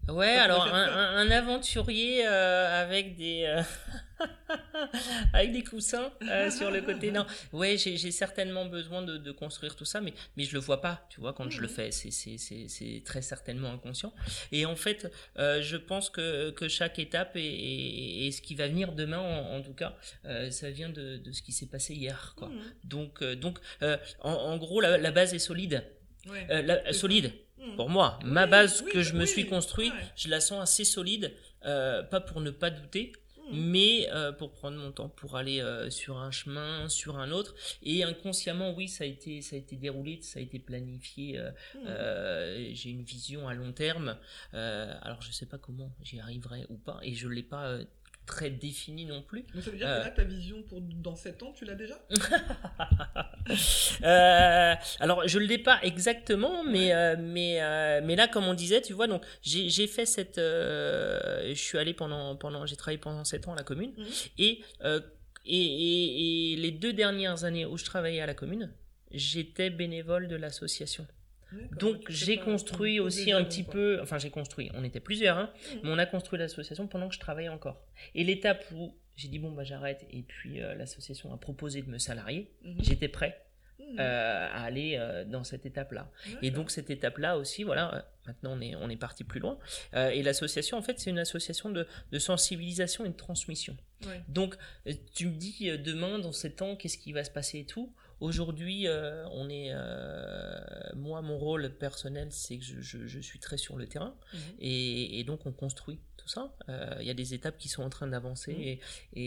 Ouais, 0.07 0.35
Ça 0.35 0.43
alors 0.45 0.65
un, 0.73 1.29
aventurier 1.31 2.25
euh, 2.25 2.81
avec 2.83 3.15
des 3.15 3.43
euh, 3.45 3.62
avec 5.33 5.51
des 5.51 5.63
coussins 5.63 6.12
euh, 6.23 6.49
sur 6.49 6.71
le 6.71 6.81
côté. 6.81 7.12
Non, 7.12 7.25
ouais, 7.53 7.77
j'ai 7.77 8.12
certainement 8.12 8.65
besoin 8.65 9.01
de, 9.03 9.17
de 9.17 9.31
construire 9.31 9.75
tout 9.75 9.85
ça, 9.85 10.01
mais 10.01 10.13
mais 10.35 10.43
je 10.45 10.53
le 10.53 10.59
vois 10.59 10.81
pas. 10.81 11.05
Tu 11.09 11.19
vois, 11.19 11.33
quand 11.33 11.49
je 11.51 11.62
le 11.62 11.67
Mhm. 11.67 11.73
fais, 11.73 11.91
c'est 11.91 12.12
c'est 12.12 12.38
c'est 12.38 12.67
c'est 12.67 13.03
très 13.05 13.21
certainement 13.21 13.71
inconscient. 13.71 14.13
Et 14.51 14.65
en 14.65 14.75
fait, 14.75 15.12
je 15.38 15.77
pense 15.77 16.09
que 16.09 16.49
que 16.51 16.67
chaque 16.67 16.97
étape 16.99 17.35
et, 17.35 17.41
et, 17.45 18.27
et 18.27 18.31
ce 18.31 18.41
qui 18.41 18.55
va 18.55 18.67
venir 18.67 18.93
demain, 18.93 19.19
en, 19.19 19.57
en 19.57 19.62
tout 19.62 19.73
cas, 19.73 19.95
ça 20.49 20.71
vient 20.71 20.89
de 20.89 21.17
de 21.17 21.31
ce 21.31 21.41
qui 21.43 21.51
s'est 21.51 21.67
passé 21.67 21.93
hier, 21.93 22.33
quoi. 22.35 22.47
Mhm. 22.49 22.62
Donc 22.83 23.23
donc 23.23 23.59
en, 24.21 24.31
en 24.31 24.57
gros, 24.57 24.81
la, 24.81 24.97
la 24.97 25.12
base 25.12 25.33
est 25.33 25.39
solide. 25.39 25.83
Ouais. 26.29 26.63
La- 26.63 26.91
solide. 26.93 27.31
Mhm. 27.60 27.76
Pour 27.76 27.89
moi, 27.89 28.19
ma 28.24 28.48
base 28.48 28.82
que 28.84 29.02
je 29.02 29.13
me 29.13 29.26
suis 29.26 29.45
construite, 29.48 29.93
je 30.15 30.30
la 30.30 30.39
sens 30.39 30.62
assez 30.62 30.86
solide, 30.86 31.34
euh, 31.65 32.04
pas 32.04 32.22
pour 32.22 32.41
ne 32.41 32.52
pas 32.52 32.69
douter, 32.69 33.12
Mhm. 33.52 33.60
mais 33.72 34.08
euh, 34.12 34.32
pour 34.32 34.52
prendre 34.54 34.78
mon 34.78 34.91
temps, 34.91 35.10
pour 35.10 35.36
aller 35.36 35.60
euh, 35.60 35.89
sur 35.89 36.17
un 36.19 36.30
chemin, 36.30 36.88
sur 36.88 37.17
un 37.17 37.32
autre. 37.32 37.56
Et 37.82 38.04
inconsciemment, 38.04 38.74
oui, 38.76 38.88
ça 38.88 39.04
a 39.04 39.08
été, 39.08 39.41
ça 39.41 39.56
a 39.56 39.60
été 39.60 39.76
déroulé, 39.76 40.19
ça 40.22 40.39
a 40.39 40.41
été 40.43 40.60
planifié. 40.60 41.39
euh, 41.39 41.50
euh, 41.88 42.69
J'ai 42.74 42.91
une 42.91 43.04
vision 43.04 43.48
à 43.48 43.54
long 43.56 43.72
terme. 43.74 44.17
Alors, 44.54 45.22
je 45.22 45.32
sais 45.32 45.45
pas 45.48 45.58
comment 45.58 45.91
j'y 46.04 46.19
arriverai 46.19 46.65
ou 46.69 46.78
pas, 46.78 47.00
et 47.02 47.13
je 47.15 47.28
l'ai 47.28 47.43
pas 47.43 47.80
très 48.30 48.50
défini 48.52 49.06
non 49.06 49.22
plus. 49.22 49.42
Donc 49.54 49.63
ça 49.63 49.72
veut 49.72 49.78
dire 49.78 49.88
Euh. 49.88 50.00
que 50.02 50.06
là, 50.06 50.12
ta 50.12 50.24
vision 50.24 50.62
pour 50.63 50.80
dans 50.82 51.15
7 51.15 51.42
ans, 51.44 51.52
tu 51.58 51.65
l'as 51.65 51.76
déjà 51.76 51.96
Euh, 54.04 54.76
alors 55.00 55.28
je 55.28 55.39
le 55.39 55.46
l'ai 55.46 55.58
pas 55.58 55.80
exactement, 55.82 56.63
mais 56.63 56.94
euh, 56.94 57.15
mais 57.20 57.60
mais 58.02 58.15
là 58.15 58.28
comme 58.28 58.46
on 58.46 58.54
disait, 58.54 58.82
tu 58.82 58.94
vois, 58.94 59.08
donc 59.08 59.24
j'ai 59.42 59.88
fait 59.88 60.06
cette, 60.06 60.38
je 60.38 61.54
suis 61.56 61.78
allé 61.78 61.94
pendant 61.94 62.36
pendant, 62.36 62.65
j'ai 62.65 62.76
travaillé 62.76 63.00
pendant 63.00 63.24
sept 63.24 63.48
ans 63.48 63.54
à 63.54 63.56
la 63.56 63.63
commune 63.63 63.92
Mhm. 63.98 64.06
et, 64.38 64.62
et 65.46 65.56
et 65.56 66.54
et 66.54 66.56
les 66.58 66.72
deux 66.72 66.94
dernières 66.94 67.44
années 67.44 67.65
où 67.65 67.78
je 67.78 67.86
travaillais 67.86 68.22
à 68.22 68.28
la 68.28 68.36
commune, 68.36 68.72
j'étais 69.12 69.70
bénévole 69.72 70.28
de 70.28 70.36
l'association. 70.36 71.08
Donc 71.79 72.03
j'ai 72.09 72.38
construit 72.38 72.99
aussi 72.99 73.31
un 73.31 73.43
petit 73.43 73.63
quoi. 73.63 73.73
peu, 73.73 73.99
enfin 74.01 74.17
j'ai 74.19 74.29
construit, 74.29 74.69
on 74.75 74.83
était 74.83 74.99
plusieurs, 74.99 75.38
hein, 75.38 75.51
Mhm. 75.73 75.79
mais 75.83 75.89
on 75.91 75.97
a 75.97 76.05
construit 76.05 76.38
l'association 76.39 76.88
pendant 76.88 77.07
que 77.09 77.15
je 77.15 77.19
travaillais 77.19 77.49
encore. 77.49 77.81
Et 78.15 78.23
l'étape 78.23 78.63
où 78.73 78.93
j'ai 79.15 79.27
dit 79.29 79.39
bon 79.39 79.51
bah 79.51 79.63
j'arrête 79.63 80.05
et 80.12 80.21
puis 80.21 80.62
euh, 80.62 80.75
l'association 80.75 81.33
a 81.33 81.38
proposé 81.38 81.81
de 81.81 81.89
me 81.89 81.97
salarier, 81.97 82.51
Mhm. 82.63 82.75
j'étais 82.81 83.07
prêt 83.07 83.45
Mhm. 83.79 83.99
euh, 83.99 84.47
à 84.51 84.63
aller 84.63 84.97
euh, 84.99 85.25
dans 85.25 85.43
cette 85.43 85.65
étape-là. 85.65 86.12
Et 86.43 86.51
donc 86.51 86.69
cette 86.69 86.89
étape-là 86.91 87.38
aussi, 87.38 87.63
voilà, 87.63 87.95
euh, 87.95 88.01
maintenant 88.27 88.51
on 88.55 88.62
est, 88.62 88.75
on 88.75 88.88
est 88.89 88.95
parti 88.97 89.23
plus 89.23 89.39
loin. 89.39 89.57
Et 89.93 90.21
l'association, 90.21 90.77
en 90.77 90.81
fait, 90.83 90.99
c'est 90.99 91.09
une 91.09 91.17
association 91.17 91.71
de, 91.71 91.88
de 92.12 92.19
sensibilisation 92.19 93.05
et 93.05 93.09
de 93.09 93.15
transmission. 93.15 93.75
Ouais. 94.05 94.21
Donc 94.27 94.55
tu 95.15 95.25
me 95.27 95.33
dis 95.33 95.71
demain, 95.79 96.19
dans 96.19 96.31
sept 96.31 96.62
ans, 96.62 96.75
qu'est-ce 96.75 96.97
qui 96.99 97.13
va 97.13 97.23
se 97.23 97.31
passer 97.31 97.59
et 97.59 97.65
tout. 97.65 97.91
Aujourd'hui, 98.19 98.88
euh, 98.88 99.25
on 99.32 99.49
est, 99.49 99.69
euh, 99.71 100.60
moi, 100.95 101.21
mon 101.21 101.38
rôle 101.38 101.69
personnel, 101.69 102.27
c'est 102.32 102.58
que 102.58 102.63
je, 102.65 102.82
je- 102.82 103.08
je 103.08 103.19
suis 103.19 103.39
très 103.39 103.58
sur 103.58 103.77
le 103.77 103.88
terrain. 103.88 104.13
Mhm. 104.34 104.39
Et, 104.60 105.19
et 105.19 105.23
donc 105.23 105.45
on 105.45 105.51
construit 105.53 105.99
tout 106.17 106.27
ça. 106.27 106.53
Euh, 106.67 106.95
Il 106.99 107.08
y 107.08 107.10
a 107.10 107.13
des 107.13 107.34
étapes 107.34 107.58
qui 107.58 107.69
sont 107.69 107.82
en 107.82 107.89
train 107.89 108.08
d'avancer 108.08 108.51
Mhm. 108.53 108.62
et, 108.62 108.79
et, 109.13 109.23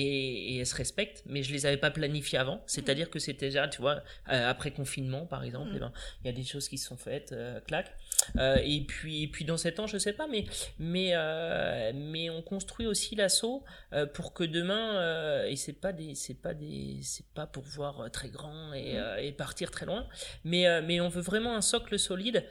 et- 0.00 0.54
et 0.54 0.58
elles 0.58 0.66
se 0.66 0.74
respectent, 0.74 1.22
mais 1.26 1.42
je 1.42 1.52
les 1.52 1.64
avais 1.66 1.76
pas 1.78 1.90
planifiées 1.90 2.38
avant. 2.38 2.62
C'est-à-dire 2.66 3.08
que 3.10 3.18
c'était 3.18 3.46
déjà, 3.46 3.68
tu 3.68 3.80
vois, 3.80 4.02
euh, 4.30 4.50
après 4.50 4.70
confinement 4.72 5.24
par 5.26 5.42
exemple, 5.42 5.70
Mhm. 5.70 5.76
eh 5.76 5.80
ben, 5.80 5.92
il 6.22 6.26
y 6.26 6.30
a 6.30 6.32
des 6.34 6.44
choses 6.44 6.68
qui 6.68 6.78
se 6.78 6.86
sont 6.88 6.96
faites, 6.96 7.32
euh, 7.32 7.60
clac. 7.60 7.96
Euh, 8.36 8.56
et 8.62 8.80
puis, 8.82 9.22
et 9.24 9.28
puis 9.28 9.44
dans 9.44 9.56
sept 9.56 9.80
ans, 9.80 9.86
je 9.86 9.98
sais 9.98 10.12
pas, 10.12 10.26
mais 10.26 10.44
mais 10.78 11.10
euh, 11.14 11.92
mais 11.94 12.30
on 12.30 12.42
construit 12.42 12.86
aussi 12.86 13.14
l'assaut 13.14 13.64
euh, 13.92 14.06
pour 14.06 14.32
que 14.32 14.44
demain, 14.44 15.44
et 15.46 15.56
c'est 15.56 15.72
pas 15.72 15.92
des, 15.92 16.14
c'est 16.14 16.34
pas 16.40 16.54
des, 16.54 16.98
c'est 17.02 17.26
pas 17.34 17.46
pour 17.46 17.64
voir 17.64 18.10
très 18.10 18.28
grand 18.28 18.72
et, 18.72 18.98
euh, 18.98 19.16
et 19.16 19.32
partir 19.32 19.70
très 19.70 19.86
loin, 19.86 20.06
mais 20.44 20.82
mais 20.82 21.00
on 21.00 21.08
veut 21.08 21.20
vraiment 21.22 21.56
un 21.56 21.60
socle 21.60 21.98
solide 21.98 22.44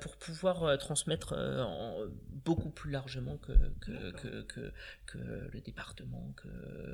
pour 0.00 0.16
pouvoir 0.16 0.78
transmettre 0.78 1.34
en- 1.34 1.96
beaucoup 2.44 2.70
plus 2.70 2.90
largement 2.92 3.36
que 3.38 3.52
que, 3.80 4.12
que, 4.12 4.42
que, 4.42 4.72
que 5.06 5.18
le 5.52 5.60
département, 5.60 6.32
que 6.36 6.48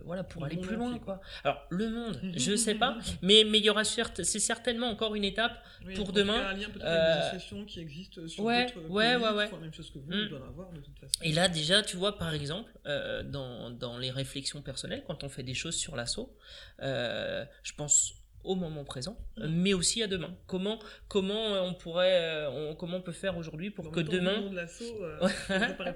voilà, 0.05 0.25
pour 0.25 0.43
Le 0.43 0.47
aller 0.53 0.61
plus 0.61 0.77
loin, 0.77 0.89
entier, 0.91 1.01
quoi. 1.01 1.21
Alors 1.45 1.67
le 1.71 1.91
monde, 1.91 2.21
je 2.37 2.57
sais 2.57 2.75
pas, 2.75 2.97
mais 3.21 3.45
mais 3.47 3.59
il 3.59 3.65
y 3.65 3.71
aura 3.71 3.85
certes, 3.85 4.23
c'est 4.23 4.39
certainement 4.39 4.89
encore 4.89 5.15
une 5.15 5.25
étape. 5.25 5.53
Oui, 5.87 5.95
pour 5.95 6.13
demain, 6.13 6.37
Il 6.37 6.41
y 6.41 6.43
a 6.45 6.49
un 6.49 6.55
lien 6.55 6.69
peut-être 6.73 6.85
avec 6.87 7.01
des 7.03 7.21
associations 7.27 7.65
qui 7.65 7.81
existent 7.81 8.22
sur 8.29 8.45
ouais, 8.45 8.67
d'autres 8.67 8.89
ouais, 8.89 9.15
pays 9.17 9.23
ouais, 9.25 9.31
ouais. 9.33 9.49
font 9.49 9.57
la 9.57 9.63
même 9.63 9.75
chose 9.75 9.91
que 9.91 9.99
vous, 9.99 10.11
Mm. 10.13 10.29
doivent 10.29 10.43
en 10.43 10.49
avoir 10.49 10.73
de 10.73 10.81
toute 10.81 10.99
façon. 10.99 11.15
Et 11.23 11.33
là 11.33 11.49
déjà, 11.49 11.83
tu 11.83 11.97
vois, 11.97 12.19
par 12.19 12.33
exemple, 12.35 12.71
euh, 12.87 13.23
dans, 13.23 13.71
dans 13.71 13.99
les 13.99 14.11
réflexions 14.11 14.63
personnelles, 14.63 15.05
quand 15.07 15.25
on 15.25 15.29
fait 15.29 15.43
des 15.43 15.55
choses 15.55 15.77
sur 15.77 15.97
l'assaut, 15.97 16.37
euh, 16.83 17.45
je 17.63 17.73
pense 17.75 18.15
au 18.45 18.55
moment 18.55 18.85
présent, 18.85 19.17
euh, 19.39 19.47
mais 19.49 19.73
aussi 19.75 20.03
à 20.03 20.07
demain. 20.07 20.35
Comment 20.47 20.79
comment 21.09 21.55
euh, 21.55 21.61
on 21.61 21.75
pourrait, 21.75 22.19
euh, 22.21 22.51
on- 22.51 22.75
comment 22.75 22.97
on 22.99 23.03
peut 23.03 23.13
faire 23.13 23.37
aujourd'hui 23.37 23.71
pour 23.71 23.91
que 23.91 24.01
demain, 24.01 24.41
de 24.51 24.59
euh, 24.59 25.29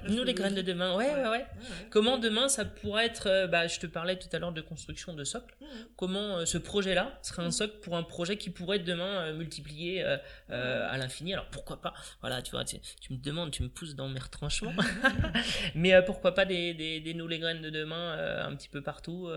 nous 0.09 0.25
les 0.25 0.35
graines 0.35 0.55
de 0.55 0.63
demain, 0.63 0.95
ouais, 0.97 1.07
ouais, 1.07 1.15
ouais. 1.15 1.27
Ouais, 1.27 1.31
ouais. 1.39 1.47
Comment 1.91 2.19
demain 2.19 2.49
ça 2.49 2.65
pourrait 2.65 3.07
être, 3.07 3.47
bah, 3.49 3.67
je 3.67 3.79
te 3.81 3.87
parlais 3.87 4.17
tout 4.17 4.29
à 4.33 4.39
l'heure 4.39 4.53
de 4.53 4.61
construction 4.61 5.13
de 5.15 5.25
socle. 5.25 5.55
Mhm. 5.61 5.67
Comment 5.97 6.39
euh, 6.39 6.45
ce 6.45 6.59
projet-là 6.59 7.19
serait 7.23 7.43
un 7.43 7.47
Mhm. 7.47 7.51
socle 7.53 7.79
pour 7.81 7.97
un 7.97 8.03
projet 8.03 8.37
qui 8.37 8.51
pourrait 8.51 8.79
demain 8.79 9.27
euh, 9.27 9.35
multiplié 9.35 10.03
euh, 10.05 10.17
euh, 10.51 10.87
à 10.91 10.97
l'infini. 10.99 11.33
Alors 11.33 11.47
pourquoi 11.47 11.81
pas? 11.81 11.95
Voilà, 12.21 12.43
tu 12.43 12.53
vois, 12.53 12.65
tu, 12.65 12.77
tu 13.01 13.13
me 13.13 13.19
demandes, 13.19 13.51
tu 13.51 13.63
me 13.63 13.69
pousses 13.69 13.95
dans 13.97 14.09
mes 14.09 14.21
retranchements. 14.21 14.73
Mais 15.75 16.01
pourquoi 16.05 16.35
pas 16.35 16.45
des, 16.45 16.75
des, 16.75 17.01
des 17.01 17.15
nous 17.15 17.27
les 17.29 17.39
graines 17.39 17.63
de 17.63 17.71
demain 17.71 18.17
un 18.47 18.55
petit 18.57 18.69
peu 18.69 18.83
partout. 18.83 19.29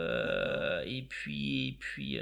et 0.86 1.02
puis, 1.10 1.69
et 1.69 1.72
puis 1.80 2.19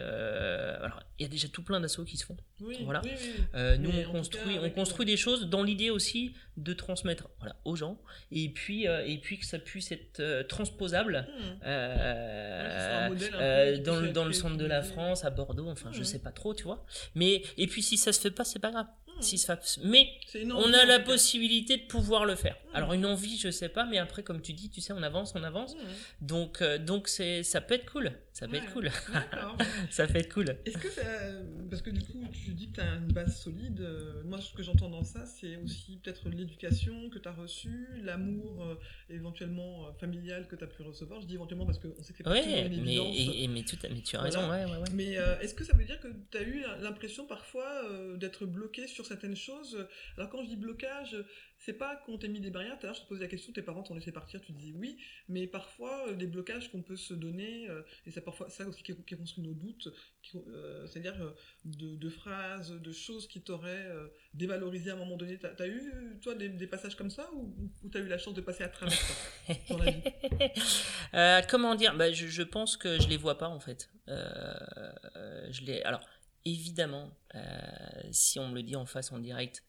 alors 0.83 1.01
il 1.19 1.23
y 1.23 1.25
a 1.25 1.29
déjà 1.29 1.47
tout 1.47 1.63
plein 1.63 1.79
d'assauts 1.79 2.03
qui 2.05 2.17
se 2.17 2.25
font. 2.25 2.37
Oui, 2.61 2.77
Voilà. 2.83 3.01
oui, 3.03 3.11
oui. 3.15 3.43
Euh, 3.55 3.77
nous, 3.77 3.91
Mais 3.91 4.05
on 4.05 4.11
construit, 4.11 4.55
cas, 4.55 4.61
on 4.63 4.69
construit 4.69 5.05
des 5.05 5.17
choses 5.17 5.47
dans 5.49 5.63
l'idée 5.63 5.89
aussi 5.89 6.33
de 6.57 6.73
transmettre 6.73 7.29
voilà, 7.39 7.55
aux 7.65 7.75
gens 7.75 7.99
et 8.31 8.49
puis, 8.49 8.87
euh, 8.87 9.05
et 9.05 9.17
puis 9.19 9.37
que 9.39 9.45
ça 9.45 9.59
puisse 9.59 9.91
être 9.91 10.19
euh, 10.19 10.43
transposable 10.43 11.27
Ouais, 11.63 13.09
modèle 13.09 13.75
qui 13.77 13.81
dans, 13.81 13.99
le, 13.99 14.11
dans 14.11 14.25
le 14.25 14.33
centre 14.33 14.57
de 14.57 14.65
la. 14.65 14.77
France, 14.83 15.25
à 15.25 15.29
Bordeaux, 15.31 15.67
enfin 15.67 15.91
je 15.91 15.99
Mhm. 15.99 16.03
sais 16.05 16.19
pas 16.19 16.31
trop, 16.31 16.53
tu 16.53 16.63
vois. 16.63 16.85
Mais, 17.15 17.41
et 17.57 17.67
puis 17.67 17.81
si 17.81 17.97
ça 17.97 18.13
se 18.13 18.21
fait 18.21 18.31
pas, 18.31 18.43
c'est 18.45 18.59
pas 18.59 18.71
grave. 18.71 18.87
Si 19.19 19.38
ça, 19.38 19.60
mais 19.84 20.10
on 20.53 20.73
a 20.73 20.86
la 20.86 20.99
possibilité 20.99 21.77
de 21.77 21.84
pouvoir 21.84 22.25
le 22.25 22.36
faire. 22.36 22.56
Mhm. 22.69 22.75
Alors 22.75 22.93
une 22.93 23.06
envie, 23.06 23.38
je 23.38 23.49
sais 23.49 23.69
pas, 23.69 23.86
mais 23.86 23.97
après, 23.97 24.23
comme 24.23 24.41
tu 24.41 24.53
dis, 24.53 24.69
tu 24.69 24.82
sais, 24.82 24.93
on 24.93 25.01
avance, 25.03 25.34
on 25.36 25.43
avance. 25.43 25.75
Mhm. 25.75 25.82
Donc, 26.21 26.62
euh, 26.62 26.77
donc 26.77 27.08
c'est, 27.08 27.43
ça 27.43 27.62
peut 27.62 27.73
être 27.75 27.91
cool. 27.91 28.12
Ça 28.34 28.47
peut 28.47 28.53
Ouais. 28.58 28.60
être 28.63 28.71
cool. 28.73 28.91
Ça 29.89 30.06
peut 30.06 30.17
être 30.19 30.32
cool. 30.32 30.58
Est-ce 30.65 30.77
que 30.77 30.89
ça- 30.91 31.01
parce 31.71 31.82
que 31.82 31.89
du 31.89 32.01
coup 32.01 32.23
tu 32.32 32.51
dis 32.53 32.69
que 32.69 32.75
tu 32.75 32.82
as 32.82 32.93
une 32.95 33.12
base 33.12 33.36
solide, 33.41 33.80
euh, 33.82 34.21
moi 34.25 34.39
ce 34.39 34.53
que 34.53 34.62
j'entends 34.62 34.89
dans 34.89 35.03
ça 35.03 35.25
c'est 35.25 35.56
aussi 35.58 35.97
peut-être 36.03 36.30
l'éducation 36.30 37.10
que 37.10 37.17
tu 37.17 37.27
as 37.27 37.32
reçue, 37.32 37.88
l'amour 38.03 38.63
euh, 38.63 38.75
éventuellement 39.10 39.91
familial 39.99 40.47
que 40.47 40.56
tu 40.56 40.63
as 40.63 40.67
pu 40.67 40.84
recevoir, 40.84 41.19
je 41.21 41.25
dis 41.25 41.34
éventuellement 41.34 41.65
parce 41.65 41.80
qu'on 41.80 41.89
sait 42.03 42.12
que 42.13 42.17
c'est 42.17 42.23
pas 42.23 42.30
Ouais, 42.32 42.43
une 42.67 42.84
mais, 42.84 42.93
évidence. 42.93 43.15
et, 43.17 43.43
et- 43.43 43.47
mais, 43.47 43.63
tout, 43.63 43.77
mais 43.84 44.01
tu 44.01 44.15
as 44.15 44.21
raison, 44.21 44.49
ouais. 44.51 44.65
Mais 44.93 45.13
est-ce 45.41 45.56
que 45.56 45.63
ça 45.63 45.75
veut 45.75 45.86
dire 45.86 45.99
que 45.99 46.08
tu 46.30 46.38
as 46.38 46.43
eu 46.43 46.63
l'impression 46.82 47.25
parfois 47.25 47.82
d'être 48.17 48.45
bloqué 48.45 48.88
sur 48.88 49.06
certaines 49.07 49.35
choses 49.35 49.87
Alors 50.17 50.29
quand 50.29 50.43
je 50.43 50.49
dis 50.49 50.55
blocage, 50.55 51.17
c'est 51.59 51.73
pas 51.73 51.95
qu'on 51.95 52.17
t'ait 52.17 52.27
mis 52.27 52.39
des 52.39 52.51
barrières, 52.51 52.77
tout 52.79 52.87
à 52.87 52.93
je 52.93 53.01
te 53.01 53.07
posais 53.07 53.21
la 53.21 53.27
question, 53.27 53.51
tes 53.51 53.61
parents 53.61 53.83
t'ont 53.83 53.95
laissé 53.95 54.11
partir, 54.11 54.41
tu 54.41 54.51
dis 54.51 54.73
oui, 54.75 54.97
mais 55.27 55.47
parfois 55.47 56.07
euh, 56.07 56.13
des 56.13 56.27
blocages 56.27 56.71
qu'on 56.71 56.83
peut 56.83 56.95
se 56.95 57.13
donner, 57.13 57.69
euh, 57.69 57.81
et 58.05 58.11
c'est 58.11 58.21
parfois 58.21 58.49
ça 58.49 58.67
aussi 58.67 58.83
qui, 58.83 59.17
construit 59.17 59.43
nos 59.43 59.53
doutes, 59.53 59.89
euh, 60.35 60.85
c'est-à-dire 60.87 61.33
de, 61.65 62.09
phrases, 62.09 62.71
de 62.71 62.91
choses 62.91 63.27
qui 63.27 63.41
t'auraient 63.41 63.87
dévalorisé 64.33 64.91
à 64.91 64.93
un 64.93 64.97
moment 64.97 65.17
donné. 65.17 65.39
T'as 65.39 65.53
as 65.59 65.67
eu, 65.67 66.19
toi, 66.21 66.35
des, 66.35 66.67
passages 66.67 66.95
comme 66.95 67.09
ça, 67.09 67.29
ou, 67.33 67.71
t'as 67.91 67.99
eu 67.99 68.07
la 68.07 68.17
chance 68.17 68.33
de 68.33 68.41
passer 68.41 68.63
à 68.63 68.69
travers 68.69 68.97
ça 68.97 71.41
comment 71.49 71.75
dire? 71.75 71.95
Bah, 71.95 72.11
je, 72.11 72.27
je 72.27 72.43
pense 72.43 72.77
que 72.77 72.99
je 72.99 73.07
les 73.07 73.17
vois 73.17 73.37
pas 73.37 73.47
en 73.47 73.59
fait. 73.59 73.89
Je 74.07 75.65
les. 75.65 75.81
Alors 75.81 76.01
évidemment, 76.51 77.12
euh, 77.36 77.39
si 78.12 78.39
on 78.39 78.47
me 78.47 78.55
le 78.55 78.63
dit 78.63 78.75
en 78.75 78.86
face 78.86 79.12
en 79.12 79.19
direct, 79.19 79.63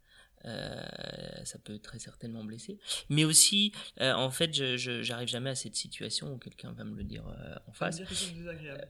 euh, 0.45 1.45
ça 1.45 1.59
peut 1.59 1.79
très 1.79 1.99
certainement 1.99 2.45
blesser. 2.45 2.79
Mais 3.09 3.25
aussi, 3.25 3.73
euh, 4.01 4.13
en 4.13 4.31
fait, 4.31 4.55
je 4.55 5.03
j'arrive 5.03 5.29
jamais 5.29 5.51
à 5.51 5.55
cette 5.55 5.75
situation 5.75 6.33
où 6.33 6.39
quelqu'un 6.39 6.73
va 6.73 6.85
me 6.85 6.97
le 6.97 7.05
dire 7.05 7.27
euh, 7.27 7.55
en 7.67 7.73
face. 7.73 7.97
dire 7.97 8.09
quelque 8.09 8.19
chose 8.19 8.33
de 8.33 8.39
désagréable. 8.39 8.89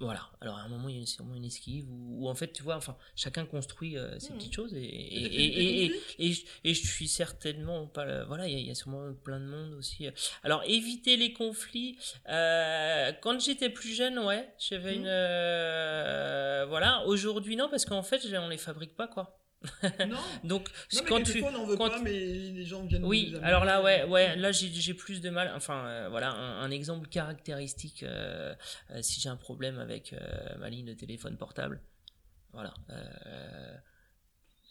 Voilà. 0.00 0.30
Alors 0.40 0.56
à 0.56 0.62
un 0.62 0.68
moment, 0.68 0.88
il 0.88 0.98
y 0.98 1.02
a 1.02 1.06
sûrement 1.06 1.34
une 1.34 1.44
esquive 1.44 1.84
où, 1.90 2.24
où, 2.24 2.28
en 2.28 2.34
fait, 2.34 2.52
tu 2.52 2.62
vois, 2.62 2.76
enfin, 2.76 2.96
chacun 3.14 3.44
construit 3.44 3.98
euh, 3.98 4.18
ses 4.18 4.30
Mhm. 4.32 4.38
petites 4.38 4.54
choses 4.54 4.74
et 4.74 4.78
et, 4.78 5.86
Et 6.18 6.30
et, 6.64 6.72
je, 6.74 6.86
suis 6.86 7.06
certainement 7.06 7.86
pas 7.86 8.04
le- 8.06 8.24
voilà 8.24 8.48
il 8.48 8.52
y, 8.54 8.56
a- 8.56 8.58
il 8.60 8.66
y 8.66 8.70
a 8.70 8.74
sûrement 8.74 9.12
plein 9.14 9.38
de 9.40 9.44
monde 9.44 9.74
aussi 9.74 10.08
alors 10.42 10.62
éviter 10.64 11.16
les 11.16 11.32
conflits 11.34 11.98
euh, 12.28 13.12
quand 13.20 13.38
j'étais 13.40 13.68
plus 13.70 13.92
jeune 13.94 14.18
ouais 14.18 14.48
j'avais 14.58 14.92
Mhm. 14.96 15.00
une 15.02 15.06
euh, 15.08 16.64
voilà 16.68 17.04
aujourd'hui 17.06 17.56
non 17.56 17.68
parce 17.68 17.84
qu'en 17.84 18.02
fait 18.02 18.20
on 18.38 18.48
les 18.48 18.56
fabrique 18.58 18.96
pas 18.96 19.06
quoi 19.08 19.38
Non, 20.08 20.16
Donc 20.44 20.70
non 20.94 21.00
quand 21.06 21.22
tu 21.22 21.42
on 21.44 21.66
veut 21.66 21.76
quand 21.76 21.88
pas, 21.88 21.98
tu- 21.98 22.04
mais 22.04 22.12
les 22.18 22.64
gens 22.64 22.82
viennent 22.84 23.04
oui, 23.04 23.34
alors 23.42 23.64
là, 23.64 23.82
ouais, 23.82 24.04
ouais, 24.04 24.34
là 24.36 24.52
j'ai 24.52 24.94
plus 24.94 25.20
de 25.20 25.28
mal. 25.30 25.52
Enfin, 25.54 25.84
euh, 25.86 26.08
voilà, 26.08 26.30
un, 26.32 26.62
un 26.62 26.70
exemple 26.70 27.08
caractéristique. 27.08 28.02
euh, 28.02 28.54
euh, 28.90 29.02
si 29.02 29.20
j'ai 29.20 29.28
un 29.28 29.36
problème 29.36 29.78
avec 29.78 30.14
ma 30.58 30.70
ligne 30.70 30.86
de 30.86 30.94
téléphone 30.94 31.36
portable, 31.36 31.80
voilà, 32.52 32.72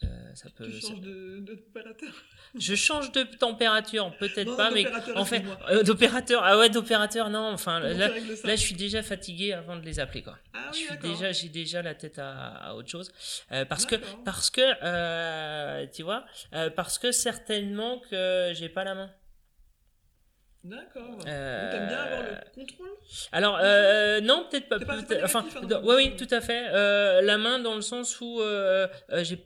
euh, 0.03 0.07
ça 0.35 0.49
peut. 0.55 0.65
Tu 0.69 0.81
ça- 0.81 0.89
changes 0.89 1.01
de- 1.01 1.39
d'opérateur. 1.39 2.09
Je 2.59 2.73
change 2.73 3.11
de 3.11 3.23
température, 3.23 4.11
peut-être 4.17 4.55
pas, 4.55 4.71
mais 4.71 4.83
d'opérateur, 4.83 5.17
en 5.17 5.25
fait, 5.25 5.43
euh, 5.69 5.83
d'opérateur. 5.83 6.41
Ah 6.43 6.57
ouais, 6.57 6.69
d'opérateur, 6.69 7.29
non. 7.29 7.51
Enfin, 7.51 7.79
là, 7.79 7.93
là, 8.07 8.55
je 8.55 8.61
suis 8.61 8.73
déjà 8.75 9.03
fatigué 9.03 9.53
avant 9.53 9.75
de 9.75 9.85
les 9.85 9.99
appeler, 9.99 10.23
quoi. 10.23 10.35
Ah 10.53 10.59
je 10.71 10.77
oui, 10.77 10.77
suis 10.85 10.89
d'accord. 10.95 11.11
déjà, 11.11 11.31
j'ai 11.31 11.49
déjà 11.49 11.81
la 11.83 11.93
tête 11.93 12.17
à, 12.17 12.47
à 12.55 12.73
autre 12.73 12.89
chose, 12.89 13.11
Euh, 13.51 13.65
parce 13.65 13.85
que, 13.85 13.95
parce 14.25 14.49
que, 14.49 14.61
euh, 14.83 15.85
tu 15.93 16.01
vois, 16.03 16.25
euh, 16.53 16.69
parce 16.71 16.97
que 16.97 17.11
certainement 17.11 18.01
que 18.09 18.51
j'ai 18.55 18.69
pas 18.69 18.83
la 18.83 18.95
main. 18.95 19.11
D'accord. 20.61 21.17
Euh, 21.25 21.71
T'aimes 21.71 21.87
bien 21.87 21.97
avoir 21.97 22.21
le 22.21 22.35
contrôle? 22.53 22.89
Alors 23.31 23.57
euh, 23.61 24.19
non, 24.19 24.45
peut-être 24.51 24.67
pas. 24.67 24.77
Enfin, 25.23 25.45
hein, 25.55 25.81
ouais, 25.83 25.95
oui, 25.95 26.15
tout 26.17 26.27
à 26.31 26.41
fait. 26.41 26.67
Euh, 26.73 27.21
la 27.21 27.37
main 27.37 27.59
dans 27.59 27.75
le 27.75 27.81
sens 27.81 28.19
où 28.19 28.41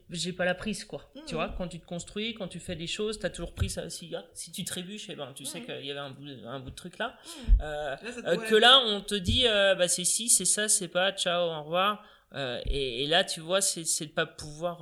j'ai 0.10 0.34
pas 0.34 0.46
la 0.46 0.56
prise, 0.56 0.86
quoi. 0.86 1.12
Tu 1.28 1.36
vois, 1.36 1.54
quand 1.58 1.68
tu 1.68 1.80
te 1.80 1.86
construis, 1.86 2.34
quand 2.34 2.48
tu 2.48 2.60
fais 2.60 2.76
des 2.76 2.88
choses, 2.88 3.20
t'as 3.20 3.30
toujours 3.30 3.54
pris 3.54 3.70
ça. 3.70 3.90
Si, 3.90 4.12
ah, 4.16 4.24
si 4.34 4.52
tu 4.52 4.64
trébuches, 4.66 5.08
eh 5.10 5.16
ben, 5.16 5.32
tu 5.36 5.46
sais 5.46 5.60
Mhm. 5.60 5.66
qu'il 5.66 5.86
y 5.86 5.92
avait 5.92 6.00
un 6.00 6.10
bout, 6.10 6.26
de- 6.26 6.46
un 6.46 6.60
bout 6.60 6.72
de 6.72 6.76
truc 6.76 6.98
là. 6.98 7.16
Ouais. 7.60 8.38
que 8.50 8.56
là, 8.56 8.80
on 8.86 9.02
te 9.02 9.16
dit, 9.16 9.44
bah 9.44 9.88
c'est 9.88 10.04
si, 10.06 10.30
c'est 10.30 10.46
ça, 10.46 10.68
c'est 10.68 10.88
pas, 10.88 11.12
ciao, 11.12 11.44
au 11.50 11.64
revoir. 11.64 12.04
Et, 12.66 13.04
et 13.04 13.08
là, 13.08 13.24
tu 13.24 13.40
vois, 13.40 13.62
c'est 13.62 13.84
c'est 13.86 14.08
de 14.08 14.12
pas 14.12 14.26
pouvoir. 14.26 14.80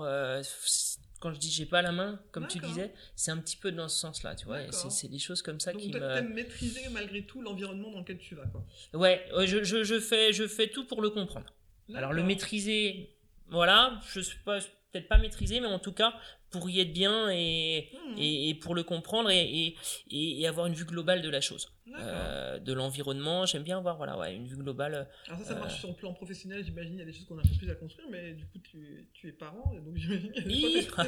Quand 1.21 1.31
je 1.33 1.39
dis 1.39 1.49
j'ai 1.49 1.65
pas 1.65 1.81
la 1.81 1.93
main, 1.93 2.19
comme 2.31 2.47
tu 2.47 2.59
disais, 2.59 2.91
c'est 3.15 3.31
un 3.31 3.37
petit 3.37 3.55
peu 3.55 3.71
dans 3.71 3.87
ce 3.87 3.97
sens-là, 3.97 4.35
tu 4.35 4.45
vois. 4.45 4.69
C'est 4.71 5.07
des 5.07 5.19
choses 5.19 5.41
comme 5.41 5.59
ça 5.61 5.71
Donc 5.71 5.81
qui 5.81 5.93
me. 5.93 6.21
maîtriser 6.21 6.89
malgré 6.91 7.21
tout 7.23 7.41
l'environnement 7.41 7.91
dans 7.91 7.99
lequel 7.99 8.17
tu 8.17 8.35
vas, 8.35 8.45
quoi. 8.47 8.65
Ouais, 8.93 9.25
je, 9.45 9.63
je, 9.63 9.83
je 9.85 9.99
fais 9.99 10.33
je 10.33 10.45
fais 10.47 10.67
tout 10.67 10.85
pour 10.85 11.01
le 11.01 11.09
comprendre. 11.09 11.45
Alors 11.93 12.11
le 12.11 12.23
maîtriser, 12.23 13.15
voilà, 13.47 13.99
je 14.13 14.19
suis 14.19 14.39
pas 14.39 14.59
peut-être 14.91 15.07
pas 15.07 15.17
maîtriser, 15.17 15.61
mais 15.61 15.67
en 15.67 15.79
tout 15.79 15.93
cas 15.93 16.13
pour 16.51 16.69
y 16.69 16.79
être 16.81 16.93
bien 16.93 17.29
et, 17.31 17.89
Mhm. 17.93 18.17
et, 18.17 18.49
et 18.49 18.55
pour 18.55 18.75
le 18.75 18.83
comprendre 18.83 19.29
et, 19.31 19.75
et, 20.11 20.47
avoir 20.47 20.67
une 20.67 20.73
vue 20.73 20.85
globale 20.85 21.21
de 21.21 21.29
la 21.29 21.41
chose. 21.41 21.71
Euh, 21.99 22.57
de 22.59 22.71
l'environnement. 22.73 23.45
J'aime 23.45 23.63
bien 23.63 23.77
avoir 23.77 23.97
voilà 23.97 24.17
ouais 24.17 24.33
une 24.35 24.47
vue 24.47 24.55
globale. 24.55 25.09
Alors 25.27 25.39
ça, 25.39 25.45
ça 25.45 25.55
marche 25.55 25.73
euh, 25.75 25.79
sur 25.79 25.89
le 25.89 25.95
plan 25.95 26.13
professionnel, 26.13 26.63
j'imagine, 26.63 26.93
il 26.93 26.99
y 26.99 27.01
a 27.01 27.05
des 27.05 27.11
choses 27.11 27.25
qu'on 27.25 27.37
a 27.37 27.41
un 27.41 27.43
peu 27.43 27.57
plus 27.57 27.69
à 27.69 27.75
construire, 27.75 28.07
mais 28.09 28.31
du 28.33 28.45
coup, 28.45 28.59
tu, 28.59 29.09
tu 29.13 29.27
es 29.27 29.31
parent, 29.33 29.73
et 29.75 29.81
donc 29.81 29.95
j'imagine 29.97 30.31
des 30.31 30.41
fois, 30.41 31.03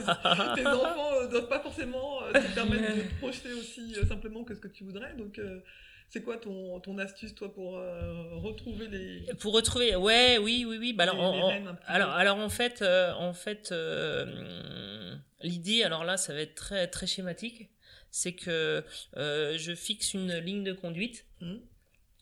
tes, 0.55 0.61
tes 0.61 0.67
enfants 0.83 1.13
euh, 1.13 1.27
doivent 1.29 1.47
pas 1.47 1.61
forcément 1.61 2.21
euh, 2.23 2.33
te 2.33 2.53
permettre 2.53 2.95
de 2.97 3.01
te 3.03 3.15
projeter 3.19 3.53
aussi 3.53 3.95
euh, 3.95 4.05
simplement 4.05 4.43
que 4.43 4.53
ce 4.55 4.59
que 4.59 4.67
tu 4.67 4.83
voudrais, 4.83 5.15
donc 5.15 5.39
euh, 5.39 5.61
c'est 6.09 6.21
quoi 6.23 6.37
ton, 6.37 6.79
ton 6.79 6.97
astuce, 6.99 7.33
toi, 7.35 7.53
pour 7.53 7.77
euh, 7.77 8.35
retrouver 8.35 8.87
les... 8.87 9.33
Pour 9.39 9.53
retrouver, 9.53 9.95
ouais, 9.95 10.37
oui, 10.37 10.65
oui, 10.67 10.77
oui. 10.77 10.93
Bah 10.93 11.03
alors, 11.03 11.33
les- 11.33 11.59
les 11.59 11.65
alors, 11.85 12.09
alors 12.11 12.37
en 12.37 12.49
fait, 12.49 12.81
euh, 12.81 13.11
en 13.13 13.33
fait, 13.33 13.71
euh, 13.71 15.15
l'idée, 15.41 15.83
alors 15.83 16.03
là, 16.03 16.17
ça 16.17 16.33
va 16.33 16.41
être 16.41 16.55
très, 16.55 16.87
très 16.87 17.07
schématique, 17.07 17.69
c'est 18.11 18.33
que 18.33 18.83
je 19.15 19.73
fixe 19.75 20.13
une 20.13 20.37
ligne 20.37 20.63
de 20.63 20.73
conduite, 20.73 21.25
Mhm. 21.41 21.61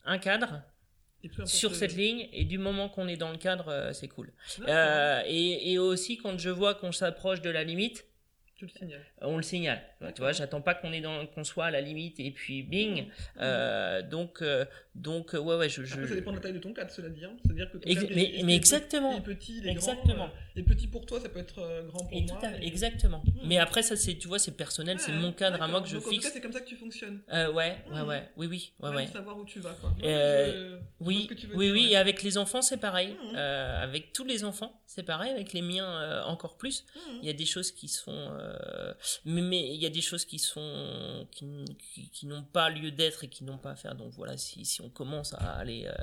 un 0.05 0.17
cadre 0.17 0.61
sur 1.45 1.75
cette 1.75 1.95
ligne, 1.95 2.27
et 2.33 2.45
du 2.45 2.57
moment 2.57 2.89
qu'on 2.89 3.07
est 3.07 3.17
dans 3.17 3.31
le 3.31 3.37
cadre, 3.37 3.91
c'est 3.93 4.07
cool. 4.07 4.33
Euh, 4.67 5.21
et, 5.27 5.71
et 5.73 5.77
aussi 5.79 6.17
quand 6.17 6.39
je 6.39 6.49
vois 6.49 6.73
qu'on 6.75 6.91
s'approche 6.91 7.41
de 7.41 7.49
la 7.49 7.63
limite, 7.63 8.05
Tu 8.55 8.65
le 8.65 8.71
signales. 8.71 9.05
on 9.21 9.37
le 9.37 9.43
signale. 9.43 9.81
Tu 10.15 10.21
vois, 10.21 10.31
j'attends 10.31 10.61
pas 10.61 10.73
qu'on 10.73 10.91
est 10.93 11.01
dans, 11.01 11.25
qu'on 11.27 11.43
soit 11.43 11.65
à 11.65 11.71
la 11.71 11.81
limite 11.81 12.19
et 12.19 12.31
puis 12.31 12.63
bing. 12.63 13.05
Euh, 13.39 14.01
donc, 14.01 14.41
euh, 14.41 14.65
donc, 14.95 15.33
euh, 15.35 15.39
ouais, 15.39 15.55
ouais, 15.57 15.69
je, 15.69 15.83
je, 15.83 15.93
Après, 15.95 16.07
ça 16.07 16.15
dépend 16.15 16.31
de 16.31 16.37
la 16.37 16.41
taille 16.41 16.53
de 16.53 16.59
ton 16.59 16.73
cadre, 16.73 16.91
cela 16.91 17.09
dit. 17.09 17.23
hein. 17.23 17.31
C'est-à-dire 17.45 17.71
que 17.71 17.77
ton 17.77 17.87
cadre 17.93 18.07
mais- 18.15 18.23
est- 18.39 18.43
mais 18.43 18.53
est 18.53 18.55
exactement. 18.55 19.21
petit, 19.21 19.31
est 19.31 19.35
petit, 19.35 19.57
il 19.59 19.67
est 19.67 19.71
Exactement. 19.71 20.15
grand. 20.15 20.25
euh, 20.25 20.59
et 20.59 20.63
petit 20.63 20.87
pour 20.87 21.05
toi, 21.05 21.19
ça 21.19 21.29
peut 21.29 21.39
être 21.39 21.61
grand 21.87 22.05
pour 22.05 22.17
Et 22.17 22.25
tout 22.25 22.33
moi. 22.33 22.43
à 22.45 22.49
fait, 22.51 22.63
et- 22.63 22.67
exactement. 22.67 23.23
Mais 23.45 23.57
après, 23.57 23.83
ça, 23.83 23.95
c'est, 23.95 24.15
tu 24.15 24.27
vois, 24.27 24.39
c'est 24.39 24.57
personnel, 24.57 24.99
c'est 24.99 25.11
mon 25.13 25.31
cadre 25.31 25.61
à 25.61 25.67
moi 25.67 25.81
que 25.81 25.87
je 25.87 25.93
Donc, 25.95 26.01
En 26.03 26.05
tout 26.05 26.11
fixe. 26.11 26.25
cas, 26.25 26.31
c'est 26.33 26.41
comme 26.41 26.51
ça 26.53 26.59
que 26.61 26.67
tu 26.67 26.75
fonctionnes. 26.75 27.21
Euh, 27.31 27.51
ouais, 27.53 27.77
ouais, 27.93 28.01
ouais, 28.01 28.23
oui, 28.37 28.47
oui, 28.47 28.73
ouais, 28.79 28.89
ouais. 28.95 29.07
savoir 29.07 29.37
où 29.37 29.45
tu 29.45 29.59
vas, 29.59 29.73
quoi. 29.79 29.91
Oui, 30.99 31.27
oui, 31.29 31.35
dire, 31.35 31.49
oui. 31.55 31.87
Et 31.91 31.95
avec 31.95 32.23
les 32.23 32.37
enfants, 32.37 32.61
c'est 32.61 32.77
pareil. 32.77 33.15
Euh, 33.35 33.83
avec 33.83 34.13
tous 34.13 34.25
les 34.25 34.43
enfants, 34.43 34.81
c'est 34.85 35.03
pareil. 35.03 35.31
Avec 35.31 35.53
les 35.53 35.61
miens, 35.61 36.23
encore 36.25 36.57
plus. 36.57 36.85
Mhm. 36.95 37.19
Il 37.21 37.27
y 37.27 37.29
a 37.29 37.33
des 37.33 37.45
choses 37.45 37.71
qui 37.71 37.87
sont, 37.87 38.29
mais, 39.25 39.41
mais 39.41 39.67
il 39.73 39.81
y 39.81 39.85
a 39.85 39.89
des 39.91 40.01
choses 40.01 40.25
qui 40.25 40.39
sont, 40.39 41.27
qui, 41.31 41.45
qui, 41.93 42.09
qui 42.09 42.25
n'ont 42.25 42.43
pas 42.43 42.69
lieu 42.69 42.91
d'être 42.91 43.23
et 43.23 43.27
qui 43.29 43.43
n'ont 43.43 43.57
pas 43.57 43.71
à 43.71 43.75
faire. 43.75 43.95
Donc 43.95 44.13
voilà, 44.13 44.37
si, 44.37 44.65
si 44.65 44.81
on 44.81 44.89
commence 44.89 45.33
à 45.33 45.53
aller, 45.53 45.85
euh, 45.85 45.93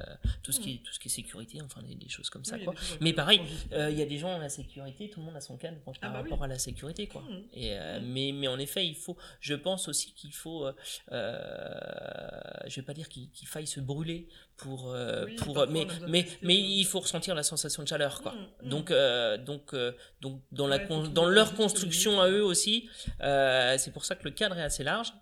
tout 0.43 0.53
ce 0.53 0.61
qui 0.61 0.75
est, 0.75 0.79
tout 0.83 0.93
ce 0.93 0.99
qui 0.99 1.09
est 1.09 1.11
sécurité, 1.11 1.61
enfin 1.63 1.83
des, 1.83 1.95
des 1.95 2.09
choses 2.09 2.31
comme 2.31 2.45
ça, 2.45 2.57
Oui, 2.57 2.65
quoi. 2.65 2.75
Mais 3.01 3.13
pareil. 3.13 3.41
Euh, 3.73 3.91
Il 3.91 3.99
y 3.99 4.03
a 4.03 4.07
des 4.07 4.19
gens 4.19 4.35
à 4.35 4.39
la 4.39 4.49
sécurité, 4.49 5.11
tout 5.11 5.21
le 5.21 5.27
monde 5.27 5.37
a 5.37 5.41
son 5.41 5.57
par 5.57 5.71
Ah 6.03 6.09
bah 6.09 6.21
oui. 6.23 6.31
rapport 6.31 6.45
à 6.45 6.49
la 6.49 6.59
sécurité, 6.59 7.07
quoi. 7.09 7.23
Mhm. 7.23 7.43
Et 7.55 7.79
euh, 7.79 8.01
mais 8.03 8.33
mais 8.33 8.49
en 8.49 8.59
effet, 8.59 8.87
il 8.87 8.95
faut, 8.95 9.17
je 9.41 9.55
pense 9.55 9.89
aussi 9.89 10.13
qu'il 10.13 10.33
faut, 10.33 10.69
je 11.11 12.75
vais 12.77 12.83
pas 12.83 12.95
dire 12.95 13.09
qu'il 13.09 13.31
qu'il 13.31 13.49
faille 13.49 13.67
se 13.67 13.81
brûler 13.81 14.29
pour 14.59 14.91
euh, 14.93 15.25
Oui, 15.27 15.37
pour, 15.37 15.67
mais 15.69 15.87
mais 16.09 16.27
mais 16.43 16.57
il 16.57 16.85
faut 16.85 17.01
ressentir 17.01 17.35
la 17.35 17.43
sensation 17.43 17.83
de 17.83 17.89
chaleur, 17.89 18.21
quoi. 18.23 18.33
Mhm, 18.33 18.39
mhm. 18.65 18.69
Donc 18.69 18.91
euh, 18.91 19.39
donc 19.39 19.73
euh, 19.73 19.93
donc 20.21 20.43
dans 20.53 20.67
la 20.67 20.79
con- 20.81 21.09
dans 21.09 21.27
leur 21.27 21.55
construction 21.55 22.21
à 22.21 22.29
eux 22.29 22.45
aussi, 22.45 22.89
euh, 23.23 23.77
c'est 23.79 23.93
pour 23.93 24.05
ça 24.05 24.15
que 24.17 24.25
le 24.25 24.31
cadre 24.33 24.59
est 24.59 24.63
assez 24.63 24.85
large. 24.85 25.13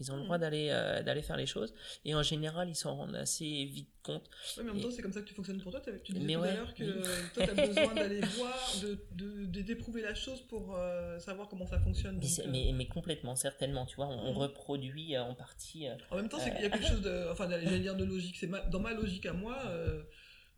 Ils 0.00 0.10
ont 0.12 0.14
le 0.16 0.20
Mhm. 0.20 0.24
droit 0.26 0.38
d'aller 0.38 0.68
euh, 0.70 1.02
d'aller 1.02 1.22
faire 1.22 1.36
les 1.36 1.46
choses 1.46 1.72
et 2.04 2.14
en 2.14 2.22
général 2.22 2.68
ils 2.68 2.74
s'en 2.74 2.94
rendent 2.96 3.16
assez 3.16 3.64
vite 3.64 3.90
compte. 4.02 4.28
Ouais, 4.56 4.62
mais 4.62 4.70
en 4.70 4.74
même 4.74 4.78
Et- 4.78 4.84
temps, 4.84 4.90
c'est 4.90 5.02
comme 5.02 5.12
ça 5.12 5.20
que 5.22 5.26
tu 5.26 5.34
fonctionnes 5.34 5.60
pour 5.60 5.72
toi. 5.72 5.80
Tu 6.04 6.12
disais 6.12 6.24
Mais 6.24 6.34
tout 6.34 6.40
ouais, 6.40 6.48
à 6.50 6.54
l'heure 6.54 6.74
que 6.74 6.84
oui. 6.84 7.02
toi, 7.34 7.44
tu 7.44 7.50
as 7.50 7.54
besoin 7.66 7.94
d'aller 7.94 8.20
voir, 8.20 8.72
de, 8.82 9.44
d'éprouver 9.62 10.02
la 10.02 10.14
chose 10.14 10.42
pour 10.42 10.76
euh, 10.76 11.18
savoir 11.18 11.48
comment 11.48 11.66
ça 11.66 11.78
fonctionne. 11.80 12.16
Mais, 12.18 12.28
Donc, 12.28 12.38
euh, 12.46 12.48
mais, 12.50 12.72
mais 12.74 12.86
complètement 12.86 13.34
certainement, 13.36 13.84
tu 13.86 13.96
vois, 13.96 14.06
on, 14.06 14.26
on 14.28 14.30
Mhm. 14.32 14.36
reproduit 14.38 15.16
euh, 15.16 15.22
en 15.24 15.34
partie. 15.34 15.88
euh, 15.88 15.94
En 16.10 16.16
même 16.16 16.28
temps, 16.28 16.38
c'est 16.38 16.52
qu'il 16.52 16.62
y 16.62 16.66
a 16.66 16.70
quelque 16.70 16.86
chose 17.00 17.02
de. 17.02 17.28
Enfin, 17.32 17.48
j'allais 17.50 17.80
dire 17.80 17.96
de 17.96 18.04
logique. 18.04 18.36
C'est 18.36 18.50
dans 18.70 18.80
ma 18.80 18.92
logique 18.92 19.26
à 19.26 19.32
moi, 19.32 19.60
euh, 19.66 20.02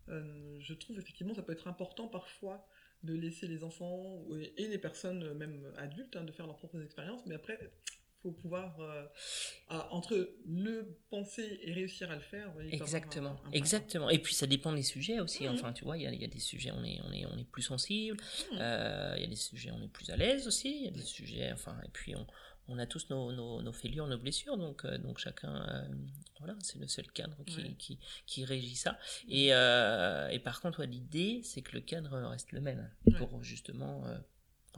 euh, 0.09 0.57
je 0.59 0.73
trouve 0.73 0.99
effectivement 0.99 1.33
ça 1.33 1.41
peut 1.43 1.53
être 1.53 1.67
important 1.67 2.07
parfois 2.07 2.67
de 3.03 3.13
laisser 3.13 3.47
les 3.47 3.63
enfants 3.63 4.25
et 4.57 4.67
les 4.67 4.77
personnes, 4.77 5.23
euh, 5.23 5.33
même 5.33 5.71
adultes, 5.77 6.15
hein, 6.17 6.23
de 6.25 6.31
faire 6.33 6.45
leurs 6.45 6.57
propres 6.57 6.81
expériences. 6.83 7.21
Mais 7.25 7.35
après, 7.35 7.57
faut 8.21 8.31
pouvoir. 8.31 8.79
euh, 8.79 9.05
à- 9.69 9.91
entre 9.93 10.35
le 10.45 10.97
penser 11.09 11.59
et 11.63 11.71
réussir 11.73 12.09
à 12.11 12.15
le 12.15 12.21
faire. 12.21 12.51
Exactement, 12.71 13.29
un- 13.29 13.33
un- 13.33 13.49
un- 13.49 13.51
exactement. 13.51 14.09
Et 14.09 14.19
puis 14.19 14.33
ça 14.33 14.47
dépend 14.47 14.73
des 14.73 14.83
sujets 14.83 15.19
aussi. 15.19 15.43
Mhm. 15.47 15.53
Enfin, 15.55 15.73
tu 15.73 15.83
vois, 15.83 15.97
il 15.97 16.03
y 16.03 16.07
a, 16.07 16.11
il 16.11 16.21
y 16.21 16.25
a 16.25 16.27
des 16.27 16.39
sujets 16.39 16.71
on 16.71 16.83
est 16.83 16.99
on 17.03 17.11
est 17.11 17.25
on 17.25 17.37
est 17.37 17.43
plus 17.49 17.61
sensible. 17.63 18.17
Mhm. 18.51 18.57
Euh, 18.61 19.13
Il 19.17 19.21
y 19.21 19.25
a 19.25 19.29
des 19.29 19.35
sujets 19.35 19.71
on 19.71 19.81
est 19.83 19.87
plus 19.87 20.09
à 20.09 20.15
l'aise 20.17 20.47
aussi. 20.47 20.69
Il 20.79 20.85
y 20.85 20.87
a 20.87 20.91
des 20.91 21.01
sujets, 21.01 21.51
enfin, 21.51 21.77
et 21.85 21.89
puis 21.89 22.15
on 22.15 22.25
on 22.71 22.77
a 22.77 22.85
tous 22.85 23.09
nos, 23.09 23.31
nos, 23.31 23.63
nos 23.63 23.71
fêlures, 23.73 24.05
nos 24.05 24.19
blessures, 24.19 24.55
donc 24.55 24.85
euh, 24.85 24.99
donc 24.99 25.17
chacun, 25.17 25.55
euh, 25.69 25.87
voilà, 26.37 26.55
c'est 26.61 26.77
le 26.77 26.87
seul 26.87 27.07
cadre 27.11 27.43
qui 27.45 27.57
Ouais. 27.63 27.73
qui, 27.79 27.97
qui 28.27 28.45
régit 28.45 28.75
ça. 28.75 28.99
Et 29.27 29.53
euh, 29.55 30.27
et 30.29 30.37
par 30.37 30.61
contre, 30.61 30.79
ouais, 30.81 30.85
l'idée, 30.87 31.41
c'est 31.43 31.63
que 31.63 31.71
le 31.73 31.81
cadre 31.81 32.15
reste 32.27 32.51
le 32.51 32.61
même 32.61 32.91
Ouais. 33.07 33.13
pour 33.17 33.41
justement. 33.43 34.03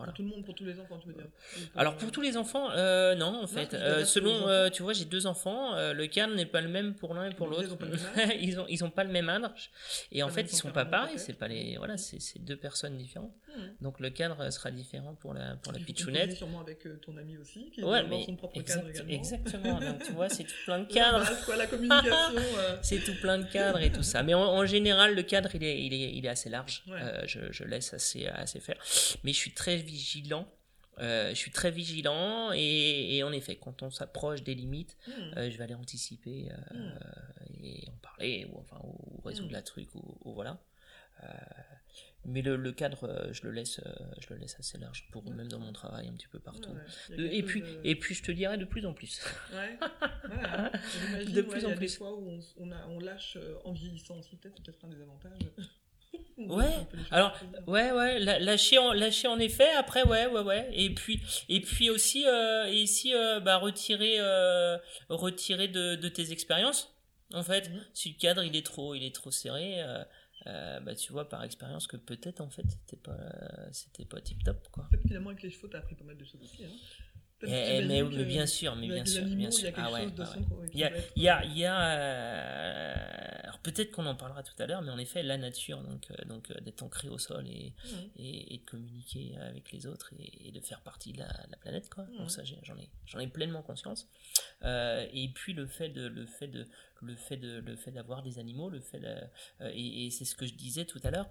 Voilà. 0.04 0.12
Pour 0.12 0.18
tout 0.18 0.24
le 0.24 0.30
monde, 0.30 0.46
pour 0.46 0.56
tous 0.56 0.66
les 0.66 0.80
enfants, 0.80 0.98
tu 1.00 1.08
veux 1.08 1.14
dire. 1.14 1.28
Alors 1.76 1.96
pour 1.98 2.12
tous 2.12 2.22
les 2.22 2.38
enfants, 2.38 2.70
euh, 2.72 3.16
non 3.16 3.42
en 3.44 3.48
fait. 3.48 3.74
Euh, 3.74 4.06
selon, 4.06 4.48
euh, 4.48 4.70
tu 4.70 4.84
vois, 4.84 4.94
j'ai 4.94 5.06
deux 5.06 5.26
enfants. 5.28 5.76
le 5.94 6.06
cadre 6.08 6.34
n'est 6.36 6.46
pas 6.46 6.62
le 6.62 6.70
même 6.70 6.96
pour 6.96 7.14
l'un 7.14 7.30
et 7.30 7.34
pour 7.34 7.48
l'autre. 7.48 7.78
ils 8.40 8.60
ont 8.60 8.66
ils 8.68 8.84
ont 8.84 8.90
pas 8.90 9.04
le 9.04 9.12
même 9.12 9.30
âge. 9.30 9.72
Et 10.12 10.24
en 10.24 10.28
Pas 10.28 10.34
fait, 10.34 10.42
ils 10.52 10.56
sont 10.56 10.72
pas 10.72 10.86
pareils. 10.86 11.18
C'est 11.18 11.34
pas 11.34 11.48
les 11.48 11.78
voilà, 11.78 11.98
c'est 11.98 12.20
deux 12.40 12.56
personnes 12.58 12.98
différentes. 12.98 13.34
Mhm. 13.58 13.76
Donc 13.82 14.00
le 14.00 14.10
cadre 14.10 14.50
sera 14.52 14.72
différent 14.72 15.16
pour 15.16 15.34
la 15.34 15.56
pour 15.58 15.74
la 15.74 15.80
pitchounette. 15.80 16.32
sûrement 16.34 16.62
avec 16.62 16.80
ton 17.02 17.16
ami 17.18 17.38
aussi, 17.38 17.70
qui 17.72 17.84
Ouais, 17.84 18.04
mais 18.04 18.26
son 18.26 18.36
propre 18.36 18.58
exact- 18.60 18.80
cadre 18.80 18.90
également. 18.90 19.12
exactement. 19.14 19.80
Donc 19.80 20.04
tu 20.04 20.12
vois, 20.14 20.30
c'est 20.30 20.44
tout 20.44 20.54
plein 20.66 20.80
de 20.80 20.86
cadres. 20.94 21.26
la 21.58 21.68
communication. 21.72 22.42
C'est 22.82 23.00
tout 23.04 23.16
plein 23.22 23.38
de 23.40 23.46
cadres 23.52 23.80
et 23.80 23.92
tout 23.92 24.04
ça. 24.04 24.24
Mais 24.24 24.34
en, 24.34 24.42
en 24.42 24.66
général, 24.66 25.16
le 25.16 25.24
cadre, 25.24 25.50
il 25.56 25.64
est, 25.64 25.82
il 25.84 25.94
est, 25.94 26.14
il 26.14 26.26
est 26.26 26.30
assez 26.30 26.50
large. 26.50 26.84
Ouais. 26.88 27.00
Je, 27.28 27.40
je 27.52 27.64
laisse 27.64 27.94
assez, 27.94 28.28
assez 28.28 28.60
faire. 28.60 28.78
Mais 29.24 29.34
je 29.34 29.38
suis 29.38 29.54
très 29.54 29.78
vigilant. 29.92 30.48
Euh, 31.00 31.30
je 31.30 31.36
suis 31.36 31.52
très 31.52 31.72
vigilant 31.72 32.52
et, 32.54 33.16
et 33.18 33.24
en 33.24 33.32
effet, 33.32 33.56
quand 33.56 33.82
on 33.82 33.90
s'approche 33.92 34.44
des 34.44 34.54
limites, 34.56 34.98
hmm. 35.08 35.12
euh, 35.38 35.50
je 35.50 35.58
vais 35.58 35.64
aller 35.64 35.74
anticiper 35.74 36.50
euh, 36.52 36.74
Mm. 36.74 37.64
et 37.64 37.88
en 37.90 37.98
parler 38.02 38.46
ou 38.52 38.60
enfin 38.60 38.78
ou 38.84 39.22
résoudre 39.24 39.50
Mm. 39.50 39.54
la 39.54 39.62
truc 39.62 39.96
ou, 39.96 40.18
ou 40.26 40.34
voilà. 40.34 40.60
Mais 42.26 42.42
le, 42.44 42.56
le 42.56 42.72
cadre, 42.72 43.30
je 43.32 43.42
le 43.44 43.52
laisse, 43.52 43.82
je 44.20 44.34
le 44.34 44.40
laisse 44.40 44.56
assez 44.60 44.78
large 44.78 45.08
pour 45.12 45.24
même 45.32 45.48
dans 45.48 45.60
mon 45.60 45.74
travail 45.74 46.08
un 46.08 46.14
petit 46.14 46.28
peu 46.28 46.40
partout. 46.40 46.70
Ouais, 47.10 47.16
ouais. 47.18 47.36
Et 47.36 47.42
puis, 47.44 47.62
de- 47.62 47.82
et 47.84 47.96
puis, 47.96 48.14
je 48.14 48.22
te 48.24 48.32
dirais 48.32 48.58
de 48.60 48.66
plus 48.66 48.86
en 48.86 48.94
plus. 48.94 49.20
Ouais, 49.54 49.78
De 51.34 51.42
plus 51.42 51.66
en 51.66 51.70
a 51.72 51.76
plus. 51.76 51.80
des 51.80 51.88
fois 51.98 52.14
où 52.16 52.30
on, 52.30 52.40
on, 52.58 52.72
a, 52.72 52.88
on 52.88 53.00
lâche 53.00 53.38
en 53.66 53.72
vieillissant 53.74 54.18
aussi, 54.20 54.36
peut-être, 54.36 54.62
peut-être 54.62 54.84
un 54.86 54.90
des 54.90 55.02
avantages. 55.02 55.40
Ouais. 56.38 56.88
Alors, 57.12 57.38
ouais, 57.68 57.92
ouais, 57.92 58.20
lâcher 58.20 58.78
en, 58.78 58.94
lâcher 58.94 59.28
en 59.28 59.40
effet. 59.40 59.70
Après, 59.78 60.04
ouais, 60.04 60.28
ouais, 60.28 60.42
ouais. 60.42 60.70
Et 60.74 60.94
puis, 60.94 61.22
et 61.50 61.62
puis 61.62 61.90
aussi, 61.90 62.26
euh, 62.26 62.68
et 62.68 62.82
ici, 62.82 63.14
euh, 63.14 63.40
bah, 63.40 63.58
retirer, 63.58 64.16
euh, 64.20 64.78
retirer 65.10 65.68
de, 65.68 65.96
de 65.96 66.10
tes 66.10 66.32
expériences. 66.32 66.94
En 67.34 67.44
fait, 67.44 67.70
mhm. 67.70 67.82
si 67.94 68.10
le 68.10 68.20
cadre 68.20 68.44
il 68.44 68.56
est 68.56 68.66
trop, 68.66 68.94
il 68.94 69.04
est 69.04 69.16
trop 69.16 69.32
serré, 69.32 69.82
bah 70.46 70.96
tu 70.96 71.14
vois 71.14 71.30
par 71.30 71.44
expérience 71.44 71.88
que 71.88 71.96
peut-être 71.96 72.42
en 72.42 72.50
fait 72.50 72.66
c'était 72.68 72.98
pas, 72.98 73.18
c'était 73.72 74.06
pas 74.06 74.20
tip 74.20 74.44
top 74.44 74.68
quoi. 74.70 74.90
Finalement 75.04 75.30
avec 75.30 75.44
les 75.44 75.52
chevaux 75.52 75.68
t'as 75.68 75.78
appris 75.78 75.96
pas 75.96 76.04
mal 76.04 76.18
de 76.18 76.26
choses 76.26 76.42
aussi. 76.42 76.66
Hein. 76.66 76.72
Mais, 77.44 77.82
mais, 77.86 78.04
bien 78.26 78.46
sûr, 78.46 78.76
mais 78.76 78.88
bien 78.88 79.06
sûr, 79.06 79.24
bien 79.26 79.52
sûr. 79.52 79.72
Ah 79.76 79.92
ouais, 79.92 80.08
Il 80.74 80.80
y 80.80 80.84
a, 80.84 80.92
il 81.16 81.24
y 81.24 81.30
a, 81.30 81.46
il 81.46 81.58
y 81.58 81.66
a 81.66 83.42
alors 83.52 83.60
peut-être 83.60 83.92
qu'on 83.92 84.06
en 84.06 84.16
parlera 84.16 84.44
tout 84.44 84.54
à 84.60 84.66
l'heure, 84.66 84.82
mais 84.82 84.92
en 84.92 84.98
effet, 84.98 85.24
la 85.24 85.38
nature, 85.38 85.82
donc, 85.82 86.10
euh, 86.10 86.26
donc 86.26 86.50
euh, 86.52 86.62
d'être 86.62 86.84
ancré 86.84 87.10
au 87.10 87.18
sol 87.18 87.46
et, 87.48 87.74
et, 88.16 88.54
et, 88.54 88.58
de 88.60 88.64
communiquer 88.64 89.36
avec 89.42 89.74
les 89.74 89.88
autres 89.88 90.14
et, 90.18 90.52
de 90.52 90.60
faire 90.62 90.80
partie 90.80 91.12
de 91.12 91.20
la, 91.20 91.28
la 91.50 91.58
planète, 91.58 91.90
quoi. 91.90 92.06
Donc 92.18 92.32
ça, 92.32 92.44
j'en 92.46 92.78
ai, 92.78 92.90
j'en 93.06 93.20
ai 93.20 93.28
pleinement 93.28 93.62
conscience. 93.62 94.08
Euh, 94.64 95.06
et 95.12 95.28
puis 95.28 95.52
le 95.52 95.68
fait 95.68 95.90
de, 95.90 96.08
le 96.08 96.26
fait 96.26 96.48
de, 96.48 96.66
le 97.02 97.16
fait 97.16 97.36
de, 97.36 97.60
le 97.60 97.76
fait 97.76 97.92
d'avoir 97.92 98.24
des 98.24 98.40
animaux, 98.40 98.70
le 98.70 98.80
fait 98.80 99.02
et, 99.60 100.06
et 100.06 100.12
c'est 100.12 100.24
ce 100.24 100.36
que 100.36 100.46
je 100.46 100.54
disais 100.54 100.86
tout 100.86 101.02
à 101.04 101.12
l'heure. 101.12 101.30